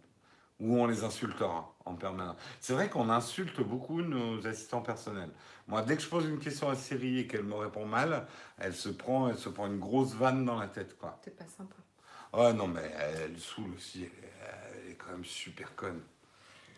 Ou 0.60 0.78
on 0.78 0.86
les 0.86 1.04
insultera 1.04 1.74
en 1.86 1.96
permanence. 1.96 2.36
C'est 2.60 2.74
vrai 2.74 2.88
qu'on 2.88 3.10
insulte 3.10 3.60
beaucoup 3.62 4.04
nos 4.04 4.46
assistants 4.46 4.82
personnels. 4.82 5.32
Moi, 5.68 5.82
dès 5.82 5.96
que 5.98 6.04
je 6.04 6.08
pose 6.08 6.26
une 6.26 6.38
question 6.38 6.70
à 6.70 6.76
Siri 6.76 7.18
et 7.20 7.28
qu'elle 7.28 7.44
me 7.44 7.56
répond 7.56 7.86
mal, 7.88 8.28
elle 8.60 8.76
se 8.76 8.90
prend, 8.90 9.28
elle 9.30 9.40
se 9.40 9.50
prend 9.50 9.66
une 9.66 9.80
grosse 9.80 10.14
vanne 10.14 10.46
dans 10.46 10.60
la 10.60 10.68
tête, 10.68 10.96
quoi. 11.00 11.20
C'est 11.24 11.36
pas 11.36 11.48
sympa. 11.48 11.76
Oh 12.34 12.54
non, 12.54 12.68
mais 12.68 12.94
elle, 12.98 13.40
saoule 13.40 13.74
aussi. 13.76 14.08
Elle, 14.44 14.71
quand 15.12 15.18
même 15.18 15.26
super 15.26 15.76
conne. 15.76 16.02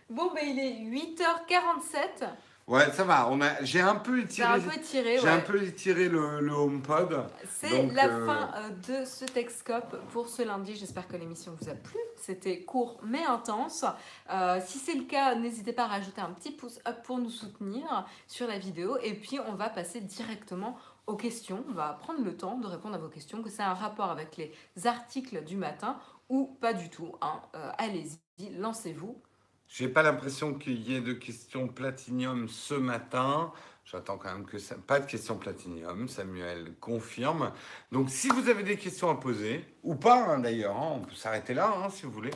Bon, 0.10 0.32
ben 0.34 0.44
il 0.46 0.60
est 0.60 1.16
8h47. 1.18 2.30
Ouais, 2.66 2.90
ça 2.94 3.04
va. 3.04 3.28
On 3.30 3.42
a, 3.42 3.62
j'ai 3.64 3.82
un 3.82 3.96
peu 3.96 4.20
C'est 4.20 4.24
étiré. 4.26 4.48
un 4.48 4.60
peu 4.60 4.80
tiré, 4.80 5.18
J'ai 5.18 5.24
ouais. 5.24 5.30
un 5.30 5.40
peu 5.42 5.62
étiré 5.64 6.08
le, 6.08 6.40
le 6.40 6.54
HomePod. 6.54 7.26
C'est 7.50 7.88
la 7.92 8.08
euh, 8.08 8.26
fin 8.26 8.52
euh, 8.56 9.02
de 9.02 9.06
ce 9.06 9.26
Texcope 9.26 9.98
pour 10.12 10.30
ce 10.30 10.44
lundi. 10.44 10.74
J'espère 10.76 11.08
que 11.08 11.18
l'émission 11.18 11.58
vous 11.60 11.70
a 11.70 11.74
plu. 11.74 11.98
C'était 12.22 12.62
court 12.62 13.00
mais 13.04 13.24
intense. 13.26 13.84
Euh, 14.30 14.62
si 14.66 14.80
c'est 14.80 14.96
le 14.96 15.04
cas, 15.04 15.36
n'hésitez 15.36 15.74
pas 15.74 15.84
à 15.84 15.88
rajouter 15.88 16.22
un 16.22 16.32
petit 16.32 16.52
pouce 16.52 16.80
up 16.88 17.04
pour 17.04 17.20
nous 17.20 17.30
soutenir 17.30 18.06
sur 18.28 18.48
la 18.48 18.58
vidéo. 18.58 18.98
Et 19.04 19.14
puis, 19.14 19.40
on 19.46 19.56
va 19.56 19.70
passer 19.70 20.00
directement 20.00 20.78
aux 21.06 21.18
questions. 21.18 21.66
On 21.70 21.74
va 21.74 21.98
prendre 22.02 22.24
le 22.24 22.38
temps 22.38 22.58
de 22.58 22.68
répondre 22.68 22.96
à 22.96 22.98
vos 22.98 23.10
questions, 23.10 23.44
que 23.44 23.50
c'est 23.50 23.62
un 23.64 23.74
rapport 23.74 24.10
avec 24.10 24.38
les 24.38 24.54
articles 24.88 25.44
du 25.44 25.58
matin 25.58 25.98
ou 26.30 26.58
pas 26.62 26.74
du 26.74 26.90
tout. 26.90 27.16
hein. 27.22 27.42
Euh, 27.56 27.72
Allez-y, 27.78 28.50
lancez-vous. 28.58 29.22
J'ai 29.68 29.88
pas 29.88 30.04
l'impression 30.04 30.54
qu'il 30.54 30.82
y 30.88 30.96
ait 30.96 31.02
de 31.02 31.14
questions 31.14 31.68
platinium 31.68 32.48
ce 32.48 32.76
matin. 32.76 33.52
J'attends 33.86 34.18
quand 34.18 34.32
même 34.32 34.46
que 34.46 34.60
ça. 34.60 34.76
Pas 34.76 35.00
de 35.00 35.06
questions 35.06 35.38
platinium, 35.38 36.08
Samuel 36.08 36.76
confirme. 36.80 37.52
Donc 37.92 38.10
si 38.10 38.30
vous 38.30 38.50
avez 38.50 38.64
des 38.64 38.78
questions 38.78 39.10
à 39.10 39.16
poser, 39.16 39.66
ou 39.84 39.96
pas 39.96 40.26
hein, 40.28 40.40
d'ailleurs, 40.40 40.78
hein, 40.78 40.92
on 40.96 41.00
peut 41.02 41.16
s'arrêter 41.16 41.54
là 41.54 41.88
si 41.92 42.04
vous 42.06 42.12
voulez. 42.12 42.32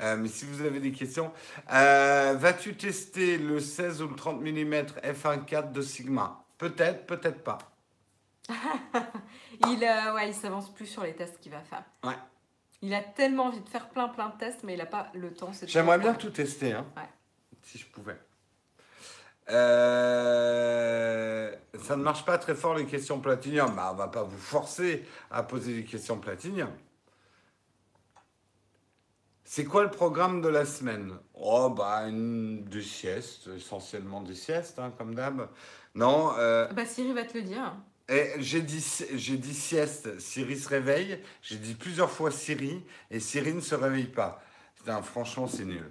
Euh, 0.00 0.16
mais 0.16 0.28
si 0.28 0.46
vous 0.46 0.62
avez 0.62 0.80
des 0.80 0.92
questions, 0.92 1.30
euh, 1.72 2.34
vas-tu 2.38 2.74
tester 2.74 3.36
le 3.36 3.60
16 3.60 4.00
ou 4.02 4.08
le 4.08 4.16
30 4.16 4.40
mm 4.40 4.74
f1.4 5.04 5.72
de 5.72 5.82
Sigma? 5.82 6.42
Peut-être, 6.56 7.06
peut-être 7.06 7.44
pas. 7.44 7.58
Il, 9.68 9.84
euh, 9.84 10.14
ouais, 10.14 10.32
s'avance 10.32 10.72
plus 10.72 10.86
sur 10.86 11.02
les 11.04 11.14
tests 11.14 11.38
qu'il 11.40 11.52
va 11.52 11.60
faire. 11.60 11.84
Ouais. 12.04 12.16
Il 12.82 12.94
a 12.94 13.02
tellement 13.02 13.44
envie 13.46 13.60
de 13.60 13.68
faire 13.68 13.88
plein 13.90 14.08
plein 14.08 14.28
de 14.30 14.36
tests, 14.38 14.62
mais 14.64 14.72
il 14.74 14.78
n'a 14.78 14.86
pas 14.86 15.10
le 15.14 15.32
temps. 15.32 15.50
J'aimerais 15.66 15.98
bien 15.98 16.14
tout 16.14 16.30
tester, 16.30 16.72
hein, 16.72 16.86
Ouais. 16.96 17.02
si 17.62 17.78
je 17.78 17.86
pouvais. 17.86 18.16
Euh, 20.20 21.54
ça 21.82 21.96
ne 21.96 22.02
marche 22.02 22.24
pas 22.24 22.38
très 22.38 22.54
fort 22.54 22.74
les 22.74 22.86
questions 22.86 23.20
platinium. 23.20 23.74
Bah, 23.74 23.90
on 23.92 23.96
va 23.96 24.08
pas 24.08 24.22
vous 24.22 24.38
forcer 24.38 25.04
à 25.30 25.42
poser 25.42 25.74
des 25.74 25.84
questions 25.84 26.18
platinium. 26.18 26.70
C'est 29.44 29.64
quoi 29.64 29.82
le 29.82 29.90
programme 29.90 30.40
de 30.42 30.48
la 30.48 30.64
semaine? 30.64 31.18
Oh, 31.34 31.70
bah, 31.70 32.04
une, 32.08 32.62
des 32.64 32.82
siestes, 32.82 33.48
essentiellement 33.56 34.20
des 34.22 34.36
siestes, 34.36 34.78
hein, 34.78 34.92
comme 34.96 35.14
d'hab. 35.16 35.48
Non, 35.96 36.32
euh, 36.38 36.68
Bah 36.72 36.86
Siri 36.86 37.12
va 37.12 37.24
te 37.24 37.36
le 37.36 37.42
dire. 37.42 37.74
J'ai 38.38 38.60
dit, 38.62 38.84
j'ai 39.14 39.36
dit 39.36 39.54
sieste, 39.54 40.18
Siri 40.20 40.58
se 40.58 40.68
réveille. 40.68 41.20
J'ai 41.42 41.56
dit 41.56 41.74
plusieurs 41.74 42.10
fois 42.10 42.30
Siri 42.30 42.82
et 43.10 43.20
Siri 43.20 43.54
ne 43.54 43.60
se 43.60 43.74
réveille 43.74 44.04
pas. 44.08 44.42
Putain, 44.76 45.00
franchement, 45.02 45.46
c'est 45.46 45.64
nul. 45.64 45.84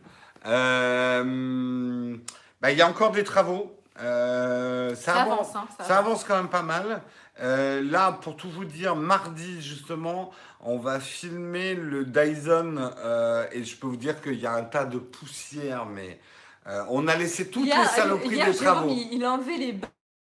Euh, 0.89 2.15
bah, 2.61 2.71
Il 2.71 2.77
y 2.77 2.81
a 2.81 2.87
encore 2.87 3.11
des 3.11 3.23
travaux. 3.23 3.75
Euh, 4.01 4.95
ça, 4.95 5.13
Ça 5.13 5.21
avance, 5.21 5.33
avance, 5.49 5.55
hein, 5.55 5.67
ça 5.77 5.83
ça 5.83 5.97
avance 5.97 6.23
quand 6.23 6.35
même 6.37 6.49
pas 6.49 6.61
mal. 6.61 7.01
Euh, 7.41 7.81
là, 7.83 8.13
pour 8.13 8.35
tout 8.35 8.49
vous 8.49 8.65
dire, 8.65 8.95
mardi 8.95 9.61
justement, 9.61 10.31
on 10.61 10.77
va 10.77 10.99
filmer 10.99 11.73
le 11.75 12.05
Dyson 12.05 12.91
euh, 12.97 13.45
et 13.51 13.63
je 13.63 13.75
peux 13.77 13.87
vous 13.87 13.97
dire 13.97 14.21
qu'il 14.21 14.39
y 14.39 14.45
a 14.45 14.53
un 14.53 14.63
tas 14.63 14.85
de 14.85 14.97
poussière, 14.97 15.85
mais 15.85 16.19
on 16.89 17.07
a 17.07 17.15
laissé 17.15 17.49
toutes 17.49 17.65
Hier- 17.65 17.81
les 17.81 17.87
saloperies 17.87 18.35
hier, 18.35 18.45
des 18.45 18.53
Jérôme, 18.53 18.75
travaux. 18.75 18.89
il, 18.91 19.13
il 19.13 19.23
a 19.25 19.31
enlevé 19.33 19.57
les 19.57 19.79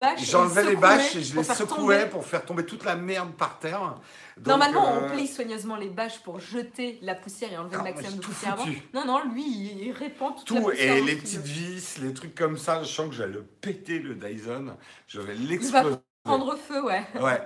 bâches. 0.01 0.29
J'enlevais 0.29 0.63
les 0.63 0.75
bâches 0.75 1.15
et 1.15 1.23
je 1.23 1.35
les 1.35 1.43
secouais 1.43 1.99
tomber. 1.99 2.09
pour 2.09 2.25
faire 2.25 2.45
tomber 2.45 2.65
toute 2.65 2.85
la 2.85 2.95
merde 2.95 3.31
par 3.33 3.59
terre. 3.59 3.95
Donc, 4.37 4.47
Normalement, 4.47 4.87
euh, 4.93 4.99
on 5.03 5.09
plie 5.15 5.27
soigneusement 5.27 5.75
les 5.75 5.89
bâches 5.89 6.19
pour 6.23 6.39
jeter 6.39 6.99
la 7.01 7.15
poussière 7.15 7.51
et 7.53 7.57
enlever 7.57 7.75
Ah, 7.75 7.83
le 7.83 7.83
moi, 7.83 7.91
maximum 7.91 8.19
de 8.19 8.25
poussière 8.25 8.53
avant. 8.53 8.65
Non, 8.93 9.05
non, 9.05 9.23
lui, 9.33 9.43
il, 9.45 9.91
répand 9.91 10.35
toute 10.35 10.49
la 10.51 10.61
Tout, 10.61 10.67
poussière. 10.67 10.95
et 10.95 11.01
les 11.01 11.15
le 11.15 11.21
petites 11.21 11.41
vis, 11.45 11.97
les 12.01 12.13
trucs 12.13 12.35
comme 12.35 12.57
ça, 12.57 12.83
je 12.83 12.87
sens 12.89 13.09
que 13.09 13.15
je 13.15 13.23
vais 13.23 13.29
le 13.29 13.43
péter 13.43 13.99
le 13.99 14.15
Dyson. 14.15 14.75
Je 15.07 15.19
vais 15.19 15.35
l'exploser. 15.35 15.97
prendre 16.23 16.55
feu, 16.57 16.83
ouais. 16.83 17.03
Ouais. 17.21 17.41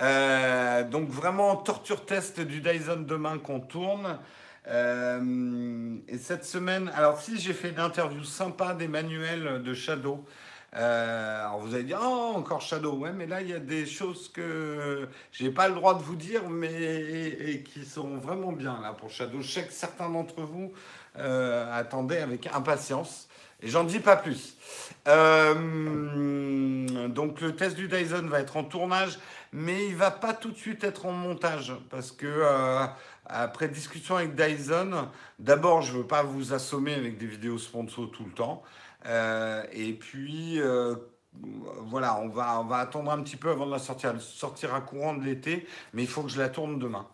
Euh, 0.00 0.84
donc 0.84 1.08
vraiment 1.10 1.56
torture 1.56 2.06
test 2.06 2.40
du 2.40 2.60
Dyson 2.60 3.04
demain 3.06 3.38
qu'on 3.38 3.60
tourne. 3.60 4.18
Euh, 4.66 5.96
et 6.08 6.18
cette 6.18 6.44
semaine, 6.44 6.90
alors 6.94 7.20
si 7.20 7.38
j'ai 7.38 7.54
fait 7.54 7.70
une 7.70 7.80
interview 7.80 8.22
sympa 8.24 8.74
d'Emmanuel 8.74 9.62
de 9.62 9.74
Shadow. 9.74 10.24
Euh, 10.76 11.46
alors 11.46 11.60
vous 11.60 11.74
allez 11.74 11.84
dire, 11.84 11.98
oh, 12.02 12.32
encore 12.36 12.60
Shadow, 12.60 12.92
ouais, 12.92 13.12
mais 13.12 13.26
là 13.26 13.40
il 13.40 13.48
y 13.48 13.54
a 13.54 13.58
des 13.58 13.86
choses 13.86 14.28
que 14.28 15.08
j'ai 15.32 15.50
pas 15.50 15.68
le 15.68 15.74
droit 15.74 15.94
de 15.94 16.02
vous 16.02 16.16
dire, 16.16 16.48
mais 16.50 17.64
qui 17.72 17.86
sont 17.86 18.18
vraiment 18.18 18.52
bien 18.52 18.78
là 18.82 18.92
pour 18.92 19.10
Shadow. 19.10 19.40
Je 19.40 19.50
sais 19.50 19.64
que 19.64 19.72
certains 19.72 20.10
d'entre 20.10 20.42
vous 20.42 20.72
euh, 21.18 21.72
attendaient 21.74 22.20
avec 22.20 22.46
impatience, 22.48 23.28
et 23.62 23.68
j'en 23.68 23.84
dis 23.84 24.00
pas 24.00 24.16
plus. 24.16 24.56
Euh, 25.08 25.54
donc 27.08 27.40
le 27.40 27.56
test 27.56 27.74
du 27.74 27.88
Dyson 27.88 28.26
va 28.28 28.40
être 28.40 28.58
en 28.58 28.64
tournage, 28.64 29.18
mais 29.52 29.86
il 29.86 29.96
va 29.96 30.10
pas 30.10 30.34
tout 30.34 30.50
de 30.50 30.58
suite 30.58 30.84
être 30.84 31.06
en 31.06 31.12
montage 31.12 31.72
parce 31.88 32.12
que 32.12 32.26
après 33.28 33.68
discussion 33.68 34.16
avec 34.16 34.34
Dyson, 34.34 35.08
d'abord 35.38 35.82
je 35.82 35.92
veux 35.92 36.06
pas 36.06 36.22
vous 36.22 36.52
assommer 36.52 36.94
avec 36.94 37.18
des 37.18 37.26
vidéos 37.26 37.58
sponsors 37.58 38.10
tout 38.10 38.24
le 38.24 38.32
temps, 38.32 38.62
Euh, 39.06 39.62
et 39.72 39.92
puis 39.92 40.60
euh, 40.60 40.96
voilà, 41.82 42.18
on 42.20 42.28
va 42.28 42.60
on 42.60 42.64
va 42.64 42.78
attendre 42.78 43.10
un 43.12 43.22
petit 43.22 43.36
peu 43.36 43.50
avant 43.50 43.66
de 43.66 43.70
la 43.72 43.78
sortir. 43.78 44.10
Elle 44.10 44.20
sortira 44.20 44.80
courant 44.80 45.14
de 45.14 45.24
l'été, 45.24 45.66
mais 45.92 46.02
il 46.02 46.08
faut 46.08 46.22
que 46.22 46.30
je 46.30 46.38
la 46.40 46.48
tourne 46.48 46.78
demain. 46.78 47.06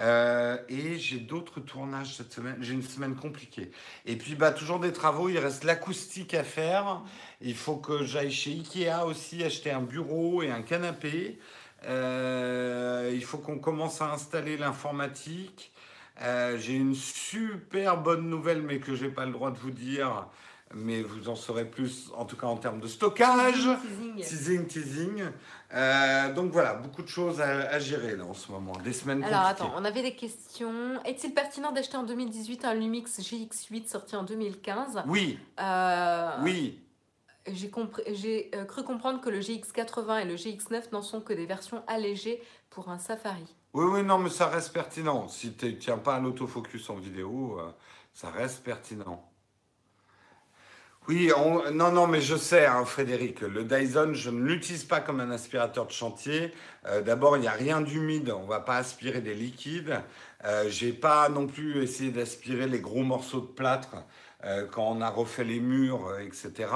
Euh, 0.00 0.56
et 0.68 0.98
j'ai 0.98 1.18
d'autres 1.18 1.60
tournages 1.60 2.16
cette 2.16 2.32
semaine. 2.32 2.56
J'ai 2.60 2.72
une 2.74 2.82
semaine 2.82 3.16
compliquée. 3.16 3.70
Et 4.06 4.16
puis, 4.16 4.34
bah, 4.36 4.52
toujours 4.52 4.78
des 4.78 4.92
travaux. 4.92 5.28
Il 5.28 5.38
reste 5.38 5.64
l'acoustique 5.64 6.34
à 6.34 6.44
faire. 6.44 7.02
Il 7.40 7.54
faut 7.56 7.76
que 7.76 8.04
j'aille 8.04 8.30
chez 8.30 8.52
Ikea 8.52 9.04
aussi 9.06 9.42
acheter 9.42 9.70
un 9.72 9.82
bureau 9.82 10.42
et 10.42 10.50
un 10.50 10.62
canapé. 10.62 11.38
Euh, 11.86 13.10
il 13.14 13.24
faut 13.24 13.38
qu'on 13.38 13.58
commence 13.58 14.00
à 14.02 14.12
installer 14.12 14.56
l'informatique. 14.56 15.72
Euh, 16.22 16.58
j'ai 16.58 16.74
une 16.74 16.94
super 16.94 17.96
bonne 18.00 18.28
nouvelle, 18.28 18.62
mais 18.62 18.80
que 18.80 18.94
j'ai 18.94 19.08
pas 19.08 19.24
le 19.26 19.32
droit 19.32 19.50
de 19.50 19.58
vous 19.58 19.70
dire. 19.70 20.26
Mais 20.74 21.00
vous 21.00 21.30
en 21.30 21.34
saurez 21.34 21.64
plus, 21.64 22.10
en 22.14 22.26
tout 22.26 22.36
cas 22.36 22.46
en 22.46 22.56
termes 22.58 22.78
de 22.80 22.88
stockage. 22.88 23.54
Teasing. 23.80 24.16
Teasing, 24.16 24.66
teasing. 24.66 25.22
Euh, 25.72 26.32
donc 26.34 26.52
voilà, 26.52 26.74
beaucoup 26.74 27.00
de 27.02 27.08
choses 27.08 27.40
à, 27.40 27.70
à 27.70 27.78
gérer 27.78 28.16
là 28.16 28.24
en 28.24 28.34
ce 28.34 28.52
moment. 28.52 28.72
Des 28.84 28.92
semaines 28.92 29.24
Alors 29.24 29.44
compliquées. 29.48 29.62
attends, 29.64 29.74
on 29.80 29.84
avait 29.86 30.02
des 30.02 30.14
questions. 30.14 31.02
Est-il 31.06 31.32
pertinent 31.32 31.72
d'acheter 31.72 31.96
en 31.96 32.02
2018 32.02 32.66
un 32.66 32.74
Lumix 32.74 33.18
GX8 33.18 33.88
sorti 33.88 34.14
en 34.16 34.24
2015 34.24 35.04
Oui, 35.06 35.38
Euh, 35.58 36.30
oui. 36.42 36.78
J'ai 37.54 38.50
euh, 38.54 38.64
cru 38.64 38.82
comprendre 38.84 39.20
que 39.20 39.30
le 39.30 39.40
GX80 39.40 40.22
et 40.22 40.24
le 40.24 40.34
GX9 40.36 40.92
n'en 40.92 41.02
sont 41.02 41.20
que 41.20 41.32
des 41.32 41.46
versions 41.46 41.82
allégées 41.86 42.42
pour 42.70 42.88
un 42.90 42.98
Safari. 42.98 43.54
Oui, 43.74 43.84
oui, 43.86 44.02
non, 44.02 44.18
mais 44.18 44.30
ça 44.30 44.46
reste 44.48 44.72
pertinent. 44.72 45.28
Si 45.28 45.52
tu 45.54 45.66
ne 45.66 45.70
tiens 45.72 45.98
pas 45.98 46.16
à 46.16 46.20
l'autofocus 46.20 46.88
en 46.90 46.96
vidéo, 46.96 47.58
euh, 47.60 47.70
ça 48.14 48.30
reste 48.30 48.62
pertinent. 48.64 49.24
Oui, 51.06 51.30
on- 51.34 51.70
non, 51.70 51.90
non, 51.90 52.06
mais 52.06 52.20
je 52.20 52.36
sais, 52.36 52.66
hein, 52.66 52.84
Frédéric, 52.84 53.40
le 53.40 53.64
Dyson, 53.64 54.10
je 54.12 54.28
ne 54.28 54.42
l'utilise 54.44 54.84
pas 54.84 55.00
comme 55.00 55.20
un 55.20 55.30
aspirateur 55.30 55.86
de 55.86 55.90
chantier. 55.92 56.52
Euh, 56.86 57.00
D'abord, 57.00 57.38
il 57.38 57.40
n'y 57.40 57.46
a 57.48 57.52
rien 57.52 57.80
d'humide, 57.80 58.30
on 58.30 58.42
ne 58.42 58.48
va 58.48 58.60
pas 58.60 58.76
aspirer 58.76 59.22
des 59.22 59.32
liquides. 59.34 60.02
Euh, 60.44 60.68
J'ai 60.68 60.92
pas 60.92 61.30
non 61.30 61.46
plus 61.46 61.82
essayé 61.82 62.10
d'aspirer 62.10 62.66
les 62.66 62.80
gros 62.80 63.02
morceaux 63.04 63.40
de 63.40 63.46
plâtre 63.46 63.96
quand 64.70 64.88
on 64.88 65.00
a 65.00 65.10
refait 65.10 65.44
les 65.44 65.60
murs, 65.60 66.06
euh, 66.08 66.20
etc. 66.20 66.70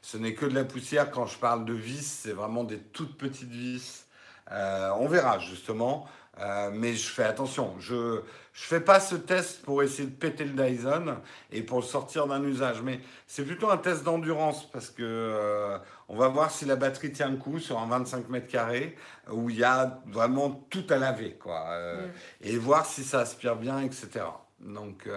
Ce 0.00 0.16
n'est 0.16 0.34
que 0.34 0.46
de 0.46 0.54
la 0.54 0.64
poussière. 0.64 1.10
Quand 1.10 1.26
je 1.26 1.38
parle 1.38 1.64
de 1.64 1.74
vis, 1.74 2.06
c'est 2.06 2.32
vraiment 2.32 2.64
des 2.64 2.78
toutes 2.78 3.16
petites 3.18 3.50
vis. 3.50 4.06
Euh, 4.50 4.90
on 4.98 5.08
verra 5.08 5.38
justement. 5.38 6.06
Euh, 6.40 6.70
mais 6.72 6.94
je 6.94 7.08
fais 7.08 7.24
attention. 7.24 7.74
Je 7.78 7.94
ne 7.94 8.22
fais 8.52 8.80
pas 8.80 9.00
ce 9.00 9.16
test 9.16 9.62
pour 9.62 9.82
essayer 9.82 10.08
de 10.08 10.14
péter 10.14 10.44
le 10.44 10.52
Dyson 10.52 11.18
et 11.50 11.62
pour 11.62 11.80
le 11.80 11.84
sortir 11.84 12.26
d'un 12.26 12.42
usage. 12.42 12.80
Mais 12.80 13.00
c'est 13.26 13.44
plutôt 13.44 13.70
un 13.70 13.76
test 13.76 14.02
d'endurance 14.02 14.70
parce 14.70 14.88
que 14.88 15.02
euh, 15.02 15.78
on 16.08 16.16
va 16.16 16.28
voir 16.28 16.50
si 16.50 16.64
la 16.64 16.76
batterie 16.76 17.12
tient 17.12 17.28
le 17.28 17.36
coup 17.36 17.58
sur 17.58 17.78
un 17.78 17.86
25 17.86 18.30
mètres 18.30 18.48
carrés 18.48 18.96
où 19.30 19.50
il 19.50 19.58
y 19.58 19.64
a 19.64 20.00
vraiment 20.06 20.66
tout 20.70 20.86
à 20.88 20.96
laver. 20.96 21.34
Quoi. 21.34 21.66
Euh, 21.68 22.06
Mm. 22.06 22.46
Et 22.46 22.56
voir 22.56 22.86
si 22.86 23.04
ça 23.04 23.20
aspire 23.20 23.56
bien, 23.56 23.80
etc. 23.80 24.24
Donc. 24.60 25.08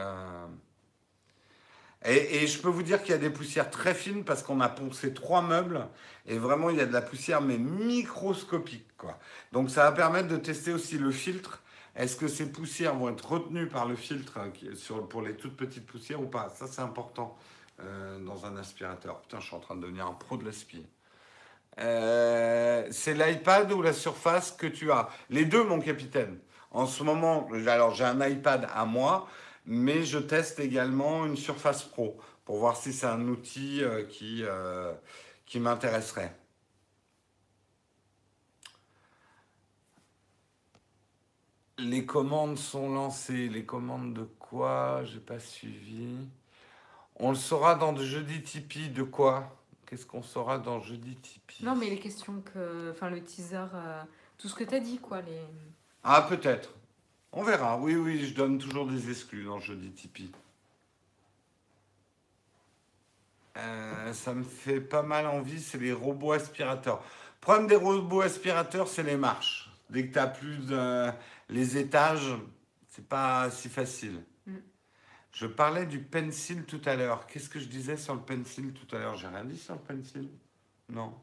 Euh, 2.06 2.10
et, 2.10 2.47
je 2.47 2.60
peux 2.60 2.70
vous 2.70 2.84
dire 2.84 3.01
qu'il 3.01 3.12
y 3.12 3.16
a 3.16 3.20
des 3.20 3.30
poussières 3.30 3.70
très 3.70 3.93
fines 3.93 4.24
parce 4.24 4.43
qu'on 4.43 4.62
a 4.62 4.70
poncé 4.70 5.14
trois 5.14 5.41
meubles 5.41 5.88
et 6.28 6.38
vraiment 6.38 6.70
il 6.70 6.78
y 6.78 6.82
a 6.82 6.86
de 6.86 6.93
la 6.93 7.01
poussière 7.01 7.41
mais 7.41 7.58
microscopique 7.58 8.88
quoi. 8.97 9.18
Donc 9.51 9.70
ça 9.70 9.84
va 9.84 9.91
permettre 9.91 10.28
de 10.28 10.38
tester 10.38 10.74
aussi 10.74 10.97
le 10.97 11.12
filtre. 11.12 11.62
Est-ce 11.95 12.16
que 12.18 12.28
ces 12.28 12.51
poussières 12.51 12.95
vont 12.95 13.10
être 13.10 13.32
retenues 13.32 13.68
par 13.68 13.86
le 13.86 13.95
filtre 13.95 14.39
sur, 14.76 15.08
pour 15.08 15.22
les 15.22 15.36
toutes 15.36 15.56
petites 15.56 15.86
poussières 15.86 16.22
ou 16.22 16.28
pas? 16.28 16.49
Ça 16.56 16.68
c'est 16.68 16.82
important 16.82 17.38
euh, 17.82 18.20
dans 18.20 18.45
un 18.45 18.56
aspirateur. 18.58 19.22
Putain, 19.22 19.39
je 19.39 19.47
suis 19.47 19.56
en 19.56 19.60
train 19.60 19.76
de 19.76 19.82
devenir 19.82 20.06
un 20.06 20.14
pro 20.14 20.38
de 20.38 20.45
l'aspi. 20.45 20.86
Euh, 21.80 22.88
c'est 22.91 23.14
l'iPad 23.14 23.72
ou 23.72 23.82
la 23.82 23.93
Surface 23.93 24.51
que 24.51 24.68
tu 24.68 24.91
as? 24.91 25.10
Les 25.30 25.45
deux, 25.45 25.64
mon 25.64 25.80
capitaine. 25.80 26.38
En 26.72 26.86
ce 26.86 27.03
moment, 27.03 27.47
alors 27.68 27.93
j'ai 27.93 28.03
un 28.03 28.26
iPad 28.26 28.68
à 28.74 28.86
moi, 28.86 29.28
mais 29.66 30.03
je 30.03 30.20
teste 30.20 30.59
également 30.59 31.26
une 31.26 31.38
Surface 31.38 31.84
Pro 31.84 32.20
pour 32.45 32.57
voir 32.57 32.78
si 32.78 32.93
c'est 32.93 33.07
un 33.07 33.28
outil 33.28 33.84
euh, 33.84 34.03
qui, 34.05 34.43
euh, 34.43 34.93
qui 35.45 35.59
m'intéresserait. 35.59 36.36
Les 41.78 42.05
commandes 42.05 42.57
sont 42.57 42.93
lancées. 42.93 43.49
Les 43.49 43.66
commandes 43.66 44.13
de 44.13 44.24
quoi? 44.24 45.03
J'ai 45.03 45.20
pas 45.20 45.39
suivi. 45.39 46.18
On 47.18 47.32
le 47.32 47.36
saura 47.36 47.76
dans 47.76 47.95
jeudi 47.95 48.41
Tipeee. 48.41 48.89
De 48.89 49.03
quoi? 49.03 49.57
Qu'est-ce 49.86 50.05
qu'on 50.05 50.24
saura 50.24 50.57
dans 50.57 50.80
jeudi 50.80 51.16
Tipeee? 51.16 51.63
Non, 51.63 51.76
mais 51.76 51.89
les 51.89 51.99
questions 51.99 52.41
que. 52.41 52.91
Enfin, 52.91 53.09
le 53.09 53.22
teaser, 53.22 53.66
euh, 53.74 54.03
tout 54.38 54.47
ce 54.47 54.55
que 54.55 54.63
tu 54.63 54.76
as 54.76 54.80
dit, 54.80 54.99
quoi. 54.99 55.22
Les... 55.22 55.41
Ah, 56.03 56.22
peut-être. 56.22 56.74
On 57.38 57.44
verra. 57.44 57.78
Oui, 57.78 57.96
oui, 57.96 58.26
je 58.26 58.34
donne 58.34 58.58
toujours 58.58 58.88
des 58.88 59.10
exclus 59.10 59.44
dans 59.44 59.60
jeudi 59.60 59.92
Tipeee. 59.92 60.32
Euh, 63.58 64.14
ça 64.14 64.34
me 64.34 64.44
fait 64.44 64.80
pas 64.80 65.04
mal 65.04 65.28
envie, 65.28 65.62
c'est 65.62 65.78
les 65.78 65.92
robots 65.92 66.32
aspirateurs. 66.32 67.00
Le 67.00 67.42
problème 67.42 67.68
des 67.68 67.76
robots 67.76 68.22
aspirateurs, 68.22 68.88
c'est 68.88 69.04
les 69.04 69.18
marches. 69.18 69.70
Dès 69.90 70.08
que 70.08 70.14
tu 70.14 70.20
as 70.20 70.28
plus 70.28 70.66
de... 70.66 71.12
les 71.50 71.78
étages, 71.78 72.34
c'est 72.90 73.06
pas 73.06 73.52
si 73.52 73.68
facile. 73.68 74.24
Mm. 74.48 74.56
Je 75.34 75.46
parlais 75.46 75.86
du 75.86 76.00
pencil 76.00 76.64
tout 76.64 76.82
à 76.86 76.96
l'heure. 76.96 77.28
Qu'est-ce 77.28 77.50
que 77.50 77.60
je 77.60 77.68
disais 77.68 77.98
sur 77.98 78.16
le 78.16 78.22
pencil 78.22 78.74
tout 78.74 78.96
à 78.96 79.00
l'heure? 79.00 79.18
J'ai 79.18 79.28
rien 79.28 79.44
dit 79.44 79.58
sur 79.58 79.74
le 79.76 79.82
pencil 79.82 80.30
Non. 80.90 81.14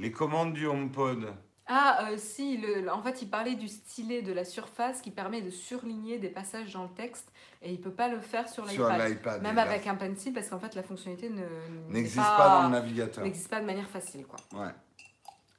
Les 0.00 0.10
commandes 0.10 0.52
du 0.52 0.66
HomePod. 0.66 1.32
Ah, 1.66 2.08
euh, 2.10 2.16
si, 2.18 2.58
le, 2.58 2.90
en 2.90 3.02
fait, 3.02 3.22
il 3.22 3.30
parlait 3.30 3.54
du 3.54 3.68
stylet 3.68 4.20
de 4.20 4.32
la 4.32 4.44
surface 4.44 5.00
qui 5.00 5.10
permet 5.10 5.40
de 5.40 5.50
surligner 5.50 6.18
des 6.18 6.28
passages 6.28 6.72
dans 6.74 6.82
le 6.82 6.90
texte 6.90 7.32
et 7.62 7.72
il 7.72 7.80
peut 7.80 7.90
pas 7.90 8.08
le 8.08 8.20
faire 8.20 8.48
sur 8.48 8.68
Sur 8.68 8.88
l'iPad. 8.90 9.40
Même 9.40 9.58
avec 9.58 9.86
un 9.86 9.94
pencil, 9.94 10.34
parce 10.34 10.48
qu'en 10.48 10.58
fait, 10.58 10.74
la 10.74 10.82
fonctionnalité 10.82 11.30
ne, 11.30 11.46
N'existe 11.88 12.16
pas 12.18 12.60
dans 12.60 12.68
le 12.68 12.74
navigateur. 12.74 13.24
n'existe 13.24 13.48
pas 13.48 13.60
de 13.60 13.66
manière 13.66 13.88
facile, 13.88 14.26
quoi. 14.26 14.38
Ouais. 14.52 14.72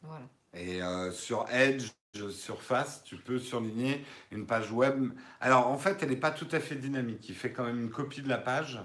Voilà. 0.04 0.26
Et 0.54 0.82
euh, 0.82 1.12
sur 1.12 1.50
Edge, 1.50 1.90
Surface, 2.32 3.04
tu 3.04 3.18
peux 3.18 3.40
surligner 3.40 4.06
une 4.32 4.46
page 4.46 4.72
web. 4.72 5.12
Alors 5.42 5.68
en 5.68 5.78
fait, 5.78 6.02
elle 6.02 6.10
n'est 6.10 6.16
pas 6.16 6.32
tout 6.32 6.48
à 6.52 6.60
fait 6.60 6.76
dynamique. 6.76 7.28
Il 7.28 7.36
fait 7.36 7.52
quand 7.52 7.66
même 7.66 7.82
une 7.82 7.90
copie 7.90 8.22
de 8.22 8.30
la 8.30 8.38
page, 8.38 8.80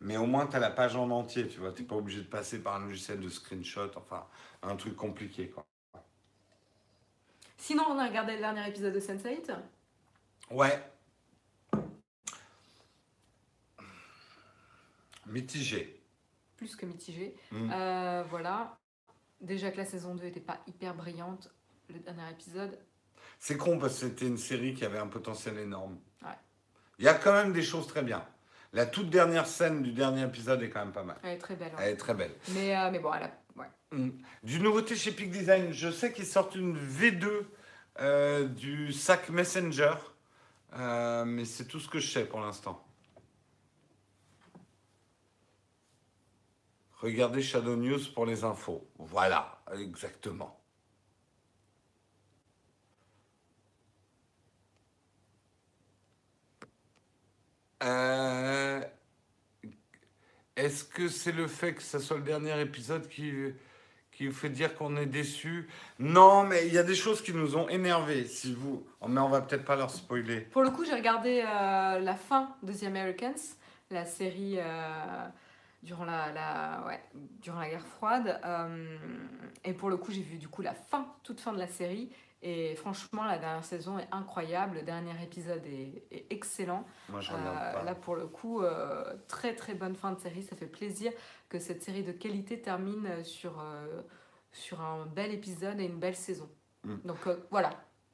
mais 0.00 0.16
au 0.16 0.26
moins 0.26 0.46
tu 0.46 0.56
as 0.56 0.60
la 0.60 0.70
page 0.70 0.96
en 0.96 1.10
entier. 1.10 1.46
Tu 1.48 1.60
vois, 1.60 1.72
tu 1.72 1.82
n'es 1.82 1.88
pas 1.88 1.96
obligé 1.96 2.20
de 2.20 2.26
passer 2.26 2.58
par 2.62 2.76
un 2.76 2.86
logiciel 2.86 3.20
de 3.20 3.28
screenshot, 3.28 3.90
enfin 3.96 4.24
un 4.62 4.76
truc 4.76 4.96
compliqué. 4.96 5.48
Quoi. 5.50 5.64
Sinon, 7.60 7.84
on 7.90 7.98
a 7.98 8.08
regardé 8.08 8.32
le 8.32 8.38
dernier 8.38 8.66
épisode 8.66 8.94
de 8.94 9.00
Sense8. 9.00 9.54
Ouais. 10.50 10.82
Mitigé. 15.26 16.02
plus 16.56 16.74
que 16.74 16.86
mitigé. 16.86 17.36
Mm. 17.52 17.70
Euh, 17.72 18.24
voilà. 18.28 18.78
Déjà 19.42 19.70
que 19.70 19.76
la 19.76 19.84
saison 19.84 20.14
2 20.14 20.24
n'était 20.24 20.40
pas 20.40 20.58
hyper 20.66 20.94
brillante, 20.94 21.50
le 21.90 21.98
dernier 22.00 22.30
épisode. 22.30 22.78
C'est 23.38 23.56
con 23.56 23.78
parce 23.78 23.94
que 23.94 24.08
c'était 24.08 24.26
une 24.26 24.38
série 24.38 24.74
qui 24.74 24.84
avait 24.84 24.98
un 24.98 25.06
potentiel 25.06 25.58
énorme. 25.58 25.98
Ouais. 26.22 26.28
Il 26.98 27.04
y 27.04 27.08
a 27.08 27.14
quand 27.14 27.32
même 27.32 27.52
des 27.52 27.62
choses 27.62 27.86
très 27.86 28.02
bien. 28.02 28.24
La 28.72 28.86
toute 28.86 29.10
dernière 29.10 29.46
scène 29.46 29.82
du 29.82 29.92
dernier 29.92 30.22
épisode 30.24 30.62
est 30.62 30.70
quand 30.70 30.80
même 30.80 30.92
pas 30.92 31.02
mal. 31.02 31.16
Elle 31.22 31.30
est 31.34 31.38
très 31.38 31.56
belle. 31.56 31.72
ouais. 31.74 31.82
Elle 31.82 31.92
est 31.92 31.96
très 31.96 32.14
belle. 32.14 32.32
Mais, 32.48 32.76
euh, 32.76 32.90
mais 32.90 32.98
bon, 32.98 33.12
elle 33.14 33.24
a. 33.24 33.39
Mm. 33.92 34.10
Du 34.44 34.60
nouveauté 34.60 34.94
chez 34.96 35.10
Peak 35.12 35.30
Design, 35.30 35.72
je 35.72 35.90
sais 35.90 36.12
qu'ils 36.12 36.26
sortent 36.26 36.54
une 36.54 36.76
V2 36.78 37.44
euh, 38.00 38.46
du 38.46 38.92
sac 38.92 39.28
Messenger, 39.30 39.94
euh, 40.74 41.24
mais 41.24 41.44
c'est 41.44 41.64
tout 41.66 41.80
ce 41.80 41.88
que 41.88 41.98
je 41.98 42.08
sais 42.08 42.24
pour 42.24 42.40
l'instant. 42.40 42.84
Regardez 46.98 47.42
Shadow 47.42 47.76
News 47.76 48.00
pour 48.14 48.26
les 48.26 48.44
infos. 48.44 48.86
Voilà, 48.98 49.60
exactement. 49.72 50.56
Euh, 57.82 58.82
Est-ce 60.56 60.84
que 60.84 61.08
c'est 61.08 61.32
le 61.32 61.46
fait 61.48 61.74
que 61.74 61.82
ce 61.82 61.98
soit 61.98 62.18
le 62.18 62.22
dernier 62.22 62.60
épisode 62.60 63.08
qui, 63.08 63.32
qui 64.20 64.26
vous 64.26 64.34
fait 64.34 64.50
dire 64.50 64.74
qu'on 64.74 64.98
est 64.98 65.06
déçu 65.06 65.66
Non, 65.98 66.44
mais 66.44 66.66
il 66.66 66.74
y 66.74 66.76
a 66.76 66.82
des 66.82 66.94
choses 66.94 67.22
qui 67.22 67.32
nous 67.32 67.56
ont 67.56 67.70
énervés. 67.70 68.26
Si 68.26 68.52
vous, 68.52 68.84
mais 69.08 69.18
on 69.18 69.30
va 69.30 69.40
peut-être 69.40 69.64
pas 69.64 69.76
leur 69.76 69.88
spoiler. 69.88 70.42
Pour 70.42 70.60
le 70.60 70.68
coup, 70.68 70.84
j'ai 70.84 70.92
regardé 70.92 71.42
euh, 71.42 72.00
la 72.00 72.14
fin 72.16 72.54
de 72.62 72.70
The 72.70 72.82
Americans, 72.82 73.40
la 73.90 74.04
série 74.04 74.56
euh, 74.58 75.26
durant, 75.82 76.04
la, 76.04 77.00
durant 77.40 77.60
la 77.60 77.70
guerre 77.70 77.86
froide. 77.86 78.38
euh, 78.44 78.98
et 79.64 79.72
pour 79.72 79.88
le 79.88 79.96
coup, 79.96 80.12
j'ai 80.12 80.20
vu 80.20 80.36
du 80.36 80.48
coup 80.48 80.60
la 80.60 80.74
fin, 80.74 81.06
toute 81.22 81.40
fin 81.40 81.54
de 81.54 81.58
la 81.58 81.68
série. 81.68 82.10
Et 82.42 82.74
franchement, 82.76 83.24
la 83.24 83.36
dernière 83.38 83.64
saison 83.64 83.98
est 83.98 84.08
incroyable. 84.12 84.76
Le 84.76 84.82
dernier 84.82 85.12
épisode 85.22 85.64
est, 85.66 86.04
est 86.10 86.26
excellent. 86.30 86.86
Moi, 87.10 87.20
je 87.20 87.32
Euh, 87.32 87.36
regarde 87.36 87.74
pas. 87.74 87.82
là, 87.82 87.94
pour 87.94 88.16
le 88.16 88.26
coup, 88.26 88.62
euh, 88.62 89.14
très 89.28 89.54
très 89.54 89.74
bonne 89.74 89.94
fin 89.94 90.12
de 90.12 90.18
série. 90.20 90.42
Ça 90.42 90.56
fait 90.56 90.66
plaisir 90.66 91.12
que 91.50 91.58
cette 91.58 91.82
série 91.82 92.02
de 92.02 92.12
qualité 92.12 92.60
termine 92.62 93.22
sur, 93.24 93.60
euh, 93.60 94.00
sur 94.52 94.80
un 94.80 95.04
bel 95.06 95.32
épisode 95.32 95.78
et 95.80 95.84
une 95.84 95.98
belle 95.98 96.16
saison. 96.16 96.48
Mm. 96.84 96.96
Donc 97.04 97.18
voilà. 97.50 97.70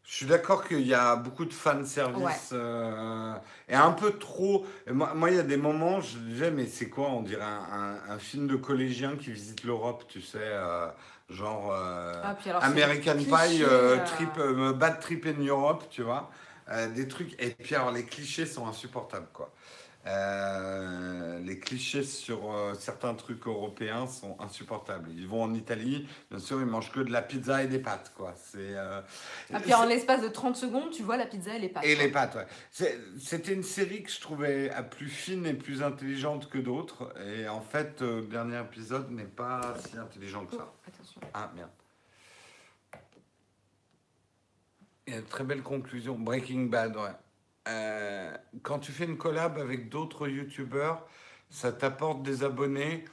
Je 0.09 0.14
suis 0.14 0.26
d'accord 0.26 0.62
qu'il 0.66 0.86
y 0.86 0.94
a 0.94 1.16
beaucoup 1.16 1.44
de 1.44 1.52
fan 1.52 1.84
service 1.84 2.22
Ouais. 2.24 2.32
euh, 2.52 3.34
et 3.68 3.74
un 3.74 3.90
peu 3.90 4.12
trop. 4.12 4.64
Moi, 4.88 5.12
moi, 5.14 5.30
il 5.30 5.36
y 5.36 5.40
a 5.40 5.42
des 5.42 5.57
moments, 5.57 6.00
je 6.00 6.16
disais, 6.18 6.52
mais 6.52 6.66
c'est 6.66 6.88
quoi 6.88 7.09
On 7.09 7.22
dirait 7.22 7.42
un, 7.42 7.98
un- 8.09 8.14
un 8.14 8.18
film 8.18 8.46
de 8.46 8.54
collégiens 8.54 9.16
qui 9.16 9.32
visite 9.32 9.64
l'Europe, 9.64 10.04
tu 10.09 10.22
sais, 10.22 10.38
euh, 10.40 10.86
genre 11.28 11.72
euh, 11.72 12.12
Ah, 12.22 12.36
alors, 12.46 12.62
American 12.64 13.16
Pie, 13.16 13.64
trip, 14.07 14.38
Bad 14.76 15.00
Trip 15.00 15.26
in 15.26 15.42
Europe, 15.44 15.84
tu 15.90 16.02
vois. 16.02 16.30
Des 16.94 17.07
trucs. 17.09 17.40
Et 17.42 17.50
puis 17.50 17.74
alors, 17.74 17.90
les 17.92 18.04
clichés 18.04 18.46
sont 18.46 18.66
insupportables, 18.66 19.28
quoi. 19.32 19.52
Euh, 20.07 21.40
les 21.40 21.59
clichés 21.59 22.04
sur 22.04 22.52
euh, 22.52 22.74
certains 22.74 23.14
trucs 23.14 23.44
européens 23.46 24.07
sont 24.07 24.36
insupportables. 24.40 25.11
Ils 25.11 25.26
vont 25.26 25.42
en 25.42 25.52
Italie, 25.52 26.07
bien 26.30 26.38
sûr, 26.38 26.61
ils 26.61 26.66
mangent 26.66 26.92
que 26.92 27.00
de 27.00 27.11
la 27.11 27.22
pizza 27.22 27.62
et 27.64 27.66
des 27.66 27.80
pâtes, 27.80 28.12
quoi. 28.16 28.32
C'est. 28.36 28.59
euh, 28.76 29.00
Ah, 29.52 29.59
puis 29.61 29.74
en 29.74 29.84
l'espace 29.84 30.22
de 30.22 30.28
30 30.28 30.54
secondes, 30.57 30.90
tu 30.90 31.02
vois 31.02 31.16
la 31.16 31.26
pizza 31.26 31.54
et 31.57 31.59
les 31.59 31.68
pâtes. 31.68 31.84
et 31.84 31.96
les 31.96 32.09
pâtes, 32.09 32.36
ouais. 32.36 32.46
C'était 33.18 33.52
une 33.52 33.64
série 33.64 34.02
que 34.04 34.11
je 34.11 34.20
trouvais 34.20 34.70
à 34.70 34.82
plus 34.84 35.09
fine 35.09 35.44
et 35.44 35.54
plus 35.54 35.82
intelligente 35.82 36.48
que 36.48 36.59
d'autres. 36.59 37.12
Et 37.26 37.48
en 37.48 37.61
fait, 37.61 38.00
euh, 38.02 38.20
le 38.20 38.26
dernier 38.28 38.61
épisode 38.61 39.11
n'est 39.11 39.24
pas 39.24 39.74
si 39.88 39.98
intelligent 39.98 40.46
que 40.46 40.54
Oh, 40.54 40.59
ça. 40.59 40.72
attention. 40.86 41.20
Ah, 41.34 41.50
merde. 41.54 41.70
Il 45.09 45.12
y 45.12 45.16
a 45.16 45.20
une 45.20 45.26
très 45.26 45.44
belle 45.44 45.62
conclusion. 45.62 46.16
Breaking 46.18 46.66
Bad, 46.66 46.96
ouais. 46.96 47.11
Euh, 47.69 48.31
quand 48.62 48.79
tu 48.79 48.93
fais 48.93 49.05
une 49.05 49.17
collab 49.19 49.59
avec 49.59 49.89
d'autres 49.89 50.29
youtubeurs, 50.29 51.07
ça 51.51 51.73
t'apporte 51.73 52.23
des 52.23 52.45
abonnés. 52.45 53.05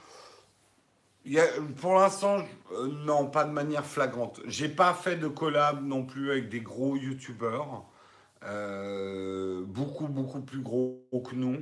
Il 1.26 1.34
y 1.34 1.39
a- 1.39 1.47
pour 1.80 1.95
l'instant, 1.95 2.39
euh, 2.74 2.88
non, 3.06 3.28
pas 3.28 3.45
de 3.45 3.51
manière 3.51 3.86
flagrante. 3.86 4.41
J'ai 4.45 4.70
pas 4.70 4.93
fait 4.93 5.16
de 5.16 5.28
collab 5.28 5.84
non 5.84 6.04
plus 6.06 6.32
avec 6.32 6.49
des 6.49 6.60
gros 6.62 6.95
youtubeurs. 6.97 7.86
Euh, 8.43 9.64
beaucoup, 9.66 10.08
beaucoup 10.08 10.41
plus 10.41 10.60
gros 10.62 11.01
que 11.30 11.34
nous. 11.36 11.62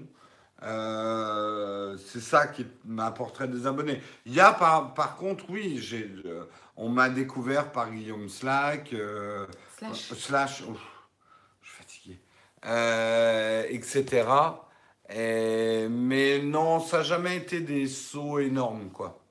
Euh, 0.63 1.97
c'est 1.97 2.19
ça 2.21 2.47
qui 2.47 2.65
m'apporterait 2.85 3.47
des 3.47 3.65
abonnés. 3.67 4.01
Il 4.25 4.33
y 4.33 4.39
a 4.39 4.51
par, 4.51 4.93
par 4.93 5.15
contre, 5.15 5.45
oui, 5.49 5.77
j'ai, 5.79 6.09
euh, 6.25 6.43
on 6.77 6.89
m'a 6.89 7.09
découvert 7.09 7.71
par 7.71 7.91
Guillaume 7.91 8.29
Slack, 8.29 8.93
euh, 8.93 9.45
Slash. 10.15 10.63
ouf, 10.67 10.79
euh, 12.65 13.65
etc. 13.69 14.27
Et- 15.09 15.87
mais 15.89 16.39
non, 16.39 16.79
ça 16.79 16.97
n'a 16.99 17.03
jamais 17.03 17.37
été 17.37 17.61
des 17.61 17.87
sauts 17.87 18.39
énormes, 18.39 18.89
quoi. 18.91 19.23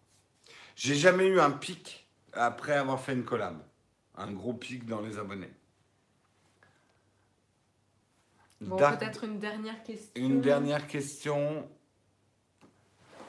J'ai 0.77 0.95
jamais 0.95 1.27
eu 1.27 1.41
un 1.41 1.51
pic 1.51 2.09
après 2.33 2.75
avoir 2.75 3.01
fait 3.01 3.13
une 3.13 3.25
collab. 3.25 3.59
Un 4.17 4.33
gros 4.33 4.55
pic 4.55 4.85
dans 4.87 5.01
les 5.01 5.19
abonnés. 5.19 5.53
Bon, 8.61 8.77
peut-être 8.77 9.25
une 9.25 9.39
dernière 9.39 9.83
question. 9.83 10.11
une 10.23 10.41
dernière 10.43 10.87
question. 10.87 11.67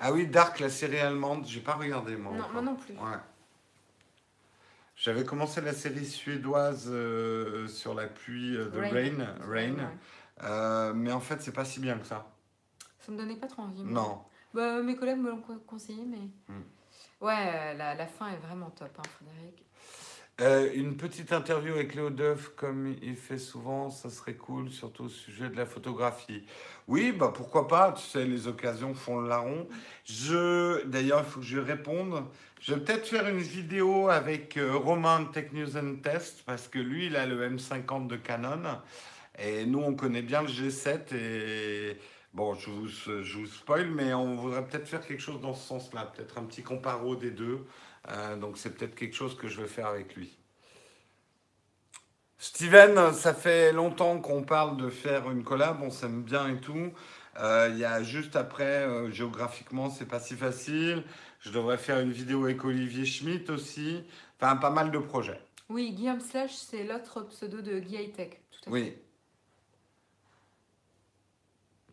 Ah 0.02 0.12
oui, 0.12 0.28
Dark, 0.28 0.60
la 0.60 0.70
série 0.70 1.00
allemande, 1.00 1.46
j'ai 1.48 1.62
pas 1.62 1.76
regardé 1.76 2.18
moi. 2.18 2.34
Non, 2.36 2.50
moi 2.52 2.62
non 2.62 2.76
plus. 2.76 2.96
Ouais. 2.96 3.18
J'avais 5.02 5.24
commencé 5.26 5.62
la 5.62 5.74
série 5.74 6.06
suédoise 6.06 6.88
euh, 6.92 7.68
sur 7.68 7.96
la 7.96 8.06
pluie 8.06 8.56
euh, 8.56 8.70
de 8.70 8.78
Rain, 8.80 9.36
Rain, 9.42 9.74
Ouais. 9.74 9.98
Euh, 10.44 10.94
mais 10.94 11.12
en 11.12 11.20
fait 11.20 11.42
c'est 11.42 11.52
pas 11.52 11.66
si 11.66 11.80
bien 11.80 11.98
que 11.98 12.06
ça. 12.06 12.32
Ça 13.00 13.12
me 13.12 13.18
donnait 13.18 13.36
pas 13.36 13.48
trop 13.48 13.64
envie. 13.64 13.82
Non. 13.84 14.22
Bah, 14.54 14.84
mes 14.84 14.96
collègues 14.96 15.18
me 15.18 15.32
l'ont 15.32 15.42
co- 15.42 15.56
conseillé, 15.66 16.04
mais. 16.06 16.30
Hmm. 16.48 16.62
Ouais, 17.20 17.76
la, 17.76 17.96
la 17.96 18.06
fin 18.06 18.30
est 18.30 18.38
vraiment 18.38 18.70
top, 18.70 18.92
hein, 19.00 19.02
Frédéric. 19.18 19.66
Euh, 20.40 20.72
une 20.74 20.98
petite 20.98 21.34
interview 21.34 21.74
avec 21.74 21.94
Léo 21.96 22.10
Duff, 22.12 22.50
comme 22.56 22.96
il 23.02 23.16
fait 23.16 23.38
souvent, 23.38 23.90
ça 23.90 24.10
serait 24.10 24.36
cool, 24.36 24.70
surtout 24.72 25.06
au 25.06 25.10
sujet 25.10 25.50
de 25.50 25.56
la 25.56 25.66
photographie. 25.66 26.46
Oui, 26.88 27.12
bah 27.12 27.32
pourquoi 27.36 27.68
pas, 27.68 27.92
tu 27.92 28.04
sais, 28.04 28.26
les 28.26 28.48
occasions 28.48 28.94
font 28.94 29.20
le 29.20 29.28
larron. 29.30 29.68
Je, 30.06 30.84
d'ailleurs, 30.86 31.20
il 31.20 31.26
faut 31.30 31.40
que 31.40 31.46
je 31.46 31.60
réponde. 31.60 32.24
Je 32.62 32.76
vais 32.76 32.82
peut-être 32.82 33.08
faire 33.08 33.28
une 33.28 33.40
vidéo 33.40 34.10
avec 34.10 34.56
euh, 34.56 34.76
Romain 34.76 35.26
Tech 35.34 35.52
News 35.52 35.72
Test, 36.04 36.44
parce 36.46 36.68
que 36.68 36.78
lui, 36.78 37.08
il 37.08 37.16
a 37.16 37.26
le 37.26 37.50
M50 37.50 38.06
de 38.06 38.18
Canon, 38.18 38.62
et 39.40 39.66
nous, 39.66 39.80
on 39.80 39.96
connaît 39.96 40.22
bien 40.22 40.44
le 40.44 40.48
G7, 40.48 41.12
et 41.16 41.98
bon, 42.36 42.54
je 42.54 42.70
vous, 42.70 42.88
je 42.88 43.38
vous 43.40 43.48
spoil, 43.48 43.90
mais 43.90 44.14
on 44.14 44.36
voudrait 44.36 44.64
peut-être 44.64 44.88
faire 44.88 45.04
quelque 45.04 45.24
chose 45.24 45.42
dans 45.42 45.56
ce 45.56 45.68
sens-là, 45.70 46.06
peut-être 46.16 46.38
un 46.38 46.44
petit 46.44 46.62
comparo 46.62 47.16
des 47.16 47.32
deux. 47.32 47.66
Euh, 48.10 48.36
donc 48.36 48.60
c'est 48.60 48.78
peut-être 48.78 48.94
quelque 48.94 49.16
chose 49.16 49.36
que 49.36 49.48
je 49.48 49.60
vais 49.60 49.68
faire 49.68 49.88
avec 49.88 50.16
lui. 50.16 50.38
Steven, 52.38 53.12
ça 53.14 53.34
fait 53.34 53.72
longtemps 53.72 54.20
qu'on 54.20 54.44
parle 54.44 54.78
de 54.78 54.90
faire 54.92 55.32
une 55.32 55.44
collab, 55.44 55.82
on 55.82 55.90
s'aime 55.90 56.22
bien 56.22 56.48
et 56.50 56.60
tout. 56.60 56.92
Euh, 57.40 57.70
Il 57.72 57.78
y 57.80 57.86
a 57.86 58.04
juste 58.04 58.36
après, 58.36 58.86
euh, 58.88 59.10
géographiquement, 59.12 59.90
c'est 59.90 60.06
pas 60.06 60.20
si 60.20 60.36
facile. 60.36 61.04
Je 61.40 61.50
devrais 61.52 61.78
faire 61.78 62.00
une 62.00 62.12
vidéo 62.12 62.44
avec 62.44 62.64
Olivier 62.64 63.06
Schmitt 63.06 63.50
aussi. 63.50 64.04
Enfin, 64.40 64.56
pas 64.58 64.70
mal 64.70 64.92
de 64.92 64.98
projets. 65.00 65.40
Oui, 65.70 65.92
Guillaume 65.94 66.20
Slash, 66.20 66.54
c'est 66.54 66.84
l'autre 66.84 67.22
pseudo 67.30 67.62
de 67.62 67.80
Guy 67.80 67.96
High 67.96 68.14
Tech. 68.14 68.30
Tout 68.52 68.60
à 68.62 68.64
fait. 68.66 68.70
Oui. 68.72 68.94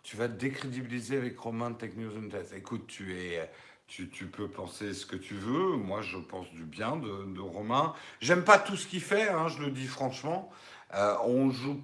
Tu 0.02 0.16
vas 0.16 0.28
te 0.28 0.38
décrédibiliser 0.38 1.16
avec 1.18 1.38
Romain 1.38 1.72
Tech 1.72 1.92
News 1.96 2.16
and 2.16 2.30
Test. 2.30 2.52
Écoute, 2.54 2.86
tu 2.86 3.16
es, 3.16 3.50
tu, 3.86 4.08
tu 4.08 4.26
peux 4.26 4.48
penser 4.48 4.94
ce 4.94 5.06
que 5.06 5.16
tu 5.16 5.34
veux. 5.34 5.76
Moi, 5.76 6.02
je 6.02 6.18
pense 6.18 6.50
du 6.50 6.64
bien 6.64 6.96
de, 6.96 7.32
de 7.34 7.40
Romain. 7.40 7.94
J'aime 8.20 8.42
pas 8.42 8.58
tout 8.58 8.76
ce 8.76 8.86
qu'il 8.86 9.02
fait, 9.02 9.28
hein, 9.28 9.48
je 9.48 9.62
le 9.62 9.70
dis 9.70 9.86
franchement. 9.86 10.50
Euh, 10.94 11.14
on 11.24 11.50
joue. 11.50 11.82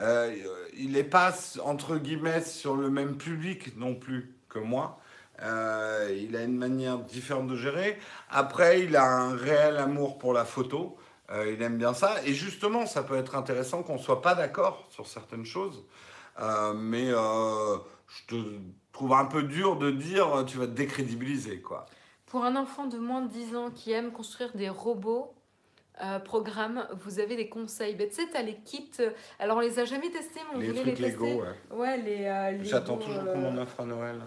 Euh, 0.00 0.34
il 0.76 0.92
n'est 0.92 1.04
pas 1.04 1.34
entre 1.64 1.96
guillemets 1.96 2.42
sur 2.42 2.76
le 2.76 2.90
même 2.90 3.16
public 3.16 3.76
non 3.76 3.94
plus 3.94 4.34
que 4.48 4.58
moi. 4.58 4.98
Euh, 5.42 6.14
il 6.20 6.36
a 6.36 6.42
une 6.42 6.56
manière 6.56 6.98
différente 6.98 7.48
de 7.48 7.56
gérer. 7.56 7.98
Après, 8.28 8.80
il 8.82 8.96
a 8.96 9.06
un 9.06 9.34
réel 9.34 9.76
amour 9.76 10.18
pour 10.18 10.32
la 10.32 10.44
photo. 10.44 10.96
Euh, 11.30 11.52
il 11.52 11.62
aime 11.62 11.78
bien 11.78 11.94
ça. 11.94 12.16
Et 12.24 12.34
justement, 12.34 12.86
ça 12.86 13.02
peut 13.02 13.16
être 13.16 13.36
intéressant 13.36 13.82
qu'on 13.82 13.94
ne 13.94 14.02
soit 14.02 14.20
pas 14.20 14.34
d'accord 14.34 14.86
sur 14.90 15.06
certaines 15.06 15.44
choses. 15.44 15.84
Mais 16.74 17.10
je 17.10 18.26
te 18.26 18.34
trouve 18.92 19.12
un 19.12 19.26
peu 19.26 19.42
dur 19.42 19.76
de 19.76 19.90
dire 19.90 20.44
tu 20.46 20.56
vas 20.56 20.66
te 20.66 20.72
décrédibiliser. 20.72 21.60
Quoi. 21.60 21.84
Pour 22.26 22.44
un 22.44 22.56
enfant 22.56 22.86
de 22.86 22.96
moins 22.96 23.22
de 23.22 23.28
10 23.28 23.56
ans 23.56 23.70
qui 23.70 23.92
aime 23.92 24.10
construire 24.10 24.56
des 24.56 24.70
robots, 24.70 25.34
euh, 26.02 26.18
programme, 26.18 26.86
vous 27.04 27.18
avez 27.20 27.36
des 27.36 27.48
conseils. 27.48 27.94
Ben, 27.94 28.08
tu 28.08 28.14
sais, 28.16 28.28
t'as 28.32 28.42
les 28.42 28.56
kits. 28.56 28.90
Alors, 29.38 29.58
on 29.58 29.60
les 29.60 29.78
a 29.78 29.84
jamais 29.84 30.10
testés, 30.10 30.40
mais 30.50 30.56
on 30.56 30.58
Les 30.58 30.68
voulait 30.68 30.80
trucs 30.82 30.98
les 30.98 31.10
tester. 31.12 31.30
Lego, 31.34 31.42
ouais. 31.42 31.76
Ouais, 31.76 31.96
les. 31.98 32.24
euh, 32.26 32.50
Lego, 32.52 32.64
J'attends 32.64 32.96
toujours 32.98 33.22
euh, 33.26 33.32
qu'on 33.34 33.38
m'en 33.52 33.62
offre 33.62 33.80
à 33.80 33.84
Noël. 33.84 34.20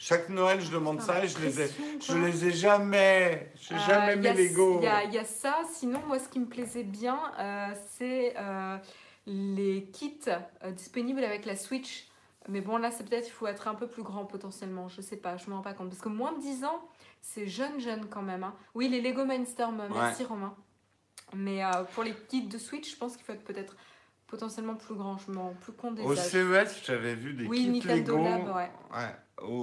Chaque 0.00 0.28
Noël, 0.28 0.60
je 0.60 0.70
demande 0.70 1.00
ça 1.00 1.24
et 1.24 1.28
je 1.28 1.38
les 1.40 1.60
ai, 1.60 1.70
je 2.06 2.16
les 2.16 2.46
ai 2.46 2.50
jamais. 2.52 3.50
J'ai 3.60 3.74
Euh, 3.74 3.78
jamais 3.78 4.16
mis 4.16 4.28
a- 4.28 4.34
Lego. 4.34 4.78
Il 4.80 4.84
y 4.84 4.86
a, 4.86 5.04
il 5.04 5.12
y 5.14 5.18
a 5.18 5.24
ça. 5.24 5.56
Sinon, 5.72 6.00
moi, 6.06 6.20
ce 6.20 6.28
qui 6.28 6.38
me 6.38 6.46
plaisait 6.46 6.84
bien, 6.84 7.18
euh, 7.40 7.66
c'est 7.96 8.34
euh, 8.38 8.76
les 9.26 9.88
kits 9.92 10.20
euh, 10.28 10.70
disponibles 10.70 11.24
avec 11.24 11.46
la 11.46 11.56
Switch. 11.56 12.06
Mais 12.48 12.60
bon, 12.60 12.76
là, 12.78 12.90
c'est 12.92 13.04
peut-être, 13.08 13.26
il 13.26 13.32
faut 13.32 13.46
être 13.48 13.66
un 13.66 13.74
peu 13.74 13.88
plus 13.88 14.04
grand 14.04 14.24
potentiellement. 14.24 14.88
Je 14.88 15.00
sais 15.00 15.16
pas, 15.16 15.36
je 15.36 15.50
me 15.50 15.56
rends 15.56 15.62
pas 15.62 15.74
compte. 15.74 15.88
Parce 15.88 16.00
que 16.00 16.08
moins 16.08 16.32
de 16.32 16.40
10 16.40 16.64
ans, 16.64 16.80
c'est 17.20 17.46
jeune, 17.46 17.80
jeune 17.80 18.06
quand 18.08 18.22
même. 18.22 18.44
hein. 18.44 18.54
Oui, 18.74 18.88
les 18.88 19.00
Lego 19.00 19.24
Mindstorm, 19.24 19.82
merci 19.92 20.24
Romain. 20.24 20.54
Mais 21.34 21.62
euh, 21.64 21.84
pour 21.94 22.04
les 22.04 22.14
kits 22.28 22.46
de 22.46 22.56
Switch, 22.58 22.92
je 22.92 22.96
pense 22.96 23.16
qu'il 23.16 23.24
faut 23.26 23.32
être 23.32 23.44
peut-être 23.44 23.76
potentiellement 24.26 24.74
plus 24.76 24.94
grand. 24.94 25.18
Je 25.18 25.30
me 25.32 25.38
rends 25.38 25.54
plus 25.60 25.72
compte 25.72 25.94
des 25.96 26.02
Au 26.02 26.12
âges. 26.12 26.18
CES, 26.18 26.82
j'avais 26.86 27.14
vu 27.14 27.34
des 27.34 27.44
Oui, 27.46 27.64
kits 27.64 27.86
Nintendo 27.86 28.16
Lego. 28.16 28.24
Lab, 28.24 28.56
ouais. 28.56 28.70
Ouais. 28.94 29.14
Au, 29.42 29.54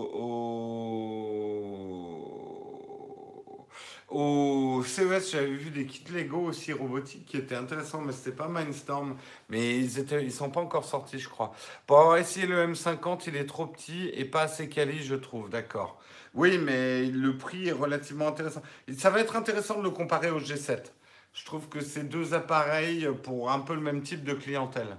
au... 4.09 4.77
au 4.77 4.83
CES, 4.83 5.31
j'avais 5.31 5.53
vu 5.55 5.69
des 5.71 5.85
kits 5.85 6.05
Lego 6.13 6.37
aussi 6.39 6.71
robotiques 6.73 7.25
qui 7.25 7.37
étaient 7.37 7.55
intéressants, 7.55 8.01
mais 8.01 8.11
c'était 8.13 8.35
pas 8.35 8.47
Mindstorm. 8.47 9.15
Mais 9.49 9.77
ils 9.79 9.99
étaient, 9.99 10.23
ils 10.23 10.31
sont 10.31 10.49
pas 10.51 10.61
encore 10.61 10.85
sortis, 10.85 11.19
je 11.19 11.29
crois. 11.29 11.53
Pour 11.87 11.99
avoir 11.99 12.17
essayé 12.17 12.45
le 12.47 12.65
M50, 12.67 13.23
il 13.27 13.35
est 13.35 13.45
trop 13.47 13.65
petit 13.65 14.09
et 14.13 14.25
pas 14.25 14.43
assez 14.43 14.69
quali, 14.69 15.03
je 15.03 15.15
trouve. 15.15 15.49
D'accord. 15.49 15.99
Oui, 16.35 16.57
mais 16.57 17.05
le 17.05 17.37
prix 17.37 17.69
est 17.69 17.73
relativement 17.73 18.27
intéressant. 18.27 18.61
Et 18.87 18.93
Ça 18.93 19.09
va 19.09 19.21
être 19.21 19.35
intéressant 19.35 19.77
de 19.79 19.83
le 19.83 19.89
comparer 19.89 20.29
au 20.29 20.39
G7. 20.39 20.79
Je 21.33 21.45
trouve 21.45 21.67
que 21.67 21.81
c'est 21.81 22.03
deux 22.03 22.33
appareils 22.33 23.09
pour 23.23 23.51
un 23.51 23.59
peu 23.59 23.73
le 23.73 23.81
même 23.81 24.01
type 24.03 24.23
de 24.23 24.33
clientèle. 24.33 24.97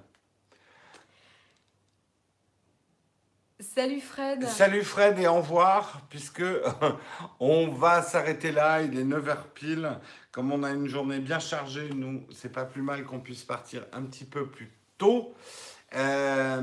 Salut 3.59 4.01
Fred. 4.01 4.47
Salut 4.47 4.82
Fred 4.82 5.18
et 5.18 5.26
au 5.26 5.37
revoir, 5.37 6.03
puisque 6.11 6.45
on 7.41 7.68
va 7.68 8.03
s'arrêter 8.03 8.53
là, 8.53 8.82
il 8.82 8.99
est 8.99 9.05
9h 9.05 9.37
pile. 9.55 9.99
Comme 10.30 10.53
on 10.53 10.62
a 10.62 10.70
une 10.70 10.89
journée 10.89 11.20
bien 11.20 11.39
chargée, 11.39 11.89
nous, 11.95 12.26
c'est 12.34 12.53
pas 12.53 12.66
plus 12.66 12.82
mal 12.82 13.05
qu'on 13.05 13.20
puisse 13.20 13.45
partir 13.45 13.87
un 13.95 14.03
petit 14.03 14.26
peu 14.26 14.47
plus 14.47 14.70
tôt. 14.99 15.34
Euh, 15.95 16.61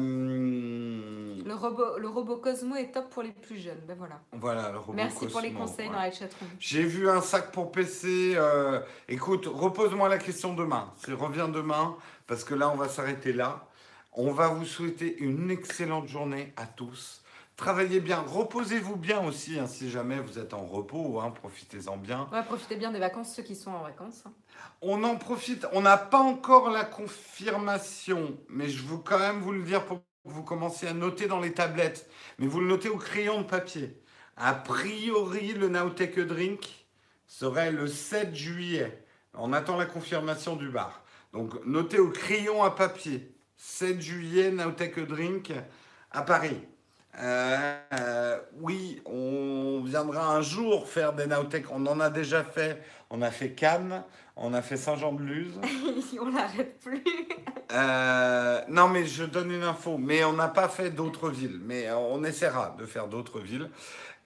Le 1.46 1.54
robot, 1.56 1.98
le 1.98 2.08
robot 2.10 2.38
Cosmo 2.38 2.76
est 2.76 2.92
top 2.92 3.10
pour 3.10 3.24
les 3.24 3.32
plus 3.32 3.58
jeunes. 3.58 3.80
Ben 3.88 3.96
voilà. 3.98 4.20
Voilà, 4.34 4.72
le 4.72 4.80
robot 4.80 4.94
Merci 4.94 5.28
pour 5.28 5.42
les 5.42 5.54
conseils 5.54 5.88
ouais. 5.88 5.94
dans 5.94 6.00
la 6.02 6.12
chatroom. 6.12 6.50
J'ai 6.60 6.84
vu 6.84 7.10
un 7.10 7.22
sac 7.22 7.52
pour 7.52 7.72
PC. 7.72 8.34
euh, 8.36 8.82
écoute, 9.08 9.46
repose-moi 9.46 10.10
la 10.10 10.18
question 10.18 10.54
demain. 10.54 10.92
C'est 10.98 11.14
reviens 11.14 11.48
demain, 11.48 11.96
parce 12.28 12.44
que 12.44 12.54
là, 12.54 12.70
on 12.70 12.76
va 12.76 12.90
s'arrêter 12.90 13.34
là. 13.34 13.66
On 14.14 14.32
va 14.32 14.50
vous 14.50 14.66
souhaiter 14.66 15.18
une 15.20 15.50
excellente 15.50 16.08
journée 16.08 16.54
à 16.58 16.66
tous. 16.68 17.23
Travaillez 17.56 18.00
bien, 18.00 18.20
reposez-vous 18.20 18.96
bien 18.96 19.24
aussi, 19.24 19.60
hein, 19.60 19.68
si 19.68 19.90
jamais 19.92 20.20
vous 20.20 20.40
êtes 20.40 20.54
en 20.56 20.66
repos, 20.66 21.22
hein, 21.22 21.30
profitez-en 21.32 21.98
bien. 21.98 22.28
Ouais, 22.32 22.44
profitez 22.44 22.76
bien 22.76 22.92
des 22.92 23.00
vacances, 23.00 23.34
ceux 23.36 23.44
qui 23.44 23.56
sont 23.56 23.72
en 23.72 23.84
vacances. 23.84 24.24
hein. 24.26 24.34
On 24.82 25.04
en 25.04 25.16
profite, 25.18 25.68
on 25.72 25.82
n'a 25.82 25.98
pas 25.98 26.20
encore 26.20 26.72
la 26.72 26.84
confirmation, 26.84 28.38
mais 28.50 28.70
je 28.70 28.82
veux 28.84 28.98
quand 28.98 29.20
même 29.20 29.40
vous 29.40 29.52
le 29.52 29.62
dire 29.64 29.86
pour 29.86 30.00
que 30.00 30.04
vous 30.26 30.44
commenciez 30.44 30.88
à 30.88 30.94
noter 30.94 31.28
dans 31.28 31.40
les 31.40 31.54
tablettes, 31.54 32.10
mais 32.40 32.48
vous 32.48 32.60
le 32.60 32.68
notez 32.68 32.90
au 32.90 32.98
crayon 32.98 33.42
de 33.42 33.46
papier. 33.46 34.02
A 34.36 34.54
priori, 34.56 35.54
le 35.54 35.70
Now 35.70 35.92
Take 35.92 36.22
a 36.22 36.26
Drink 36.26 36.88
serait 37.28 37.72
le 37.72 37.88
7 37.88 38.34
juillet. 38.36 39.06
On 39.36 39.54
attend 39.54 39.78
la 39.78 39.86
confirmation 39.86 40.56
du 40.56 40.70
bar. 40.70 41.04
Donc 41.34 41.54
notez 41.66 42.00
au 42.00 42.10
crayon 42.10 42.64
à 42.64 42.72
papier. 42.72 43.36
7 43.58 44.02
juillet, 44.02 44.50
Now 44.52 44.72
Take 44.72 45.02
a 45.02 45.06
Drink 45.06 45.54
à 46.12 46.22
Paris. 46.24 46.60
Euh, 47.22 48.40
oui, 48.60 49.02
on 49.06 49.82
viendra 49.86 50.36
un 50.36 50.42
jour 50.42 50.88
faire 50.88 51.14
des 51.14 51.28
Nowtech. 51.28 51.66
On 51.72 51.86
en 51.86 52.00
a 52.00 52.10
déjà 52.10 52.44
fait. 52.44 52.82
On 53.10 53.22
a 53.22 53.30
fait 53.30 53.52
Cannes, 53.52 54.04
on 54.36 54.56
a 54.56 54.64
fait 54.64 54.78
Saint-Jean-de-Luz. 54.78 55.60
on 56.20 56.32
n'arrête 56.32 56.80
plus. 56.80 57.04
Euh, 57.72 58.62
non, 58.70 58.88
mais 58.88 59.06
je 59.06 59.24
donne 59.24 59.52
une 59.52 59.62
info. 59.62 60.00
Mais 60.00 60.24
on 60.24 60.34
n'a 60.34 60.48
pas 60.48 60.68
fait 60.68 60.90
d'autres 60.90 61.30
villes. 61.30 61.60
Mais 61.64 61.88
euh, 61.88 61.96
on 61.96 62.24
essaiera 62.24 62.76
de 62.80 62.88
faire 62.88 63.08
d'autres 63.08 63.40
villes. 63.40 63.70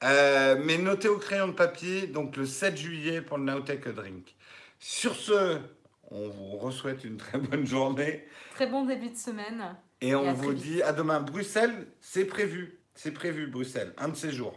Euh, 0.05 0.55
mais 0.63 0.77
notez 0.77 1.09
au 1.09 1.17
crayon 1.17 1.47
de 1.47 1.53
papier, 1.53 2.07
donc 2.07 2.37
le 2.37 2.45
7 2.45 2.77
juillet 2.77 3.21
pour 3.21 3.37
le 3.37 3.43
Nowtech 3.43 3.87
Drink. 3.89 4.35
Sur 4.79 5.15
ce, 5.15 5.57
on 6.09 6.29
vous 6.29 6.71
souhaite 6.71 7.03
une 7.03 7.17
très 7.17 7.39
bonne 7.39 7.65
journée. 7.65 8.25
Très 8.55 8.67
bon 8.67 8.85
début 8.85 9.09
de 9.09 9.17
semaine. 9.17 9.75
Et 9.99 10.15
on 10.15 10.31
vous 10.31 10.53
dit 10.53 10.81
à 10.83 10.93
demain. 10.93 11.19
Bruxelles, 11.19 11.87
c'est 11.99 12.25
prévu. 12.25 12.76
C'est 12.97 13.11
prévu, 13.11 13.45
Bruxelles. 13.45 13.93
Un 13.97 14.09
de 14.09 14.15
ces 14.15 14.31
jours. 14.31 14.55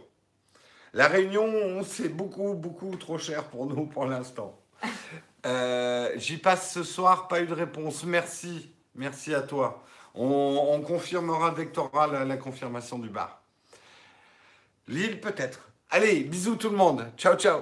La 0.93 1.07
Réunion, 1.07 1.83
c'est 1.83 2.09
beaucoup, 2.09 2.55
beaucoup 2.55 2.95
trop 2.97 3.19
cher 3.19 3.45
pour 3.45 3.67
nous 3.67 3.85
pour 3.85 4.05
l'instant. 4.05 4.59
Euh, 5.43 6.11
J'y 6.17 6.37
passe 6.37 6.71
ce 6.71 6.83
soir, 6.83 7.27
pas 7.27 7.41
eu 7.41 7.47
de 7.47 7.53
réponse. 7.55 8.03
Merci. 8.03 8.69
Merci 8.93 9.33
à 9.33 9.41
toi. 9.41 9.83
On, 10.13 10.67
on 10.71 10.81
confirmera 10.81 11.49
dès 11.49 11.65
que 11.65 11.79
la 12.27 12.37
confirmation 12.37 12.99
du 12.99 13.09
bar. 13.09 13.41
Lille, 14.87 15.19
peut-être. 15.19 15.71
Allez, 15.89 16.25
bisous 16.25 16.57
tout 16.57 16.69
le 16.69 16.77
monde. 16.77 17.11
Ciao, 17.17 17.35
ciao. 17.35 17.61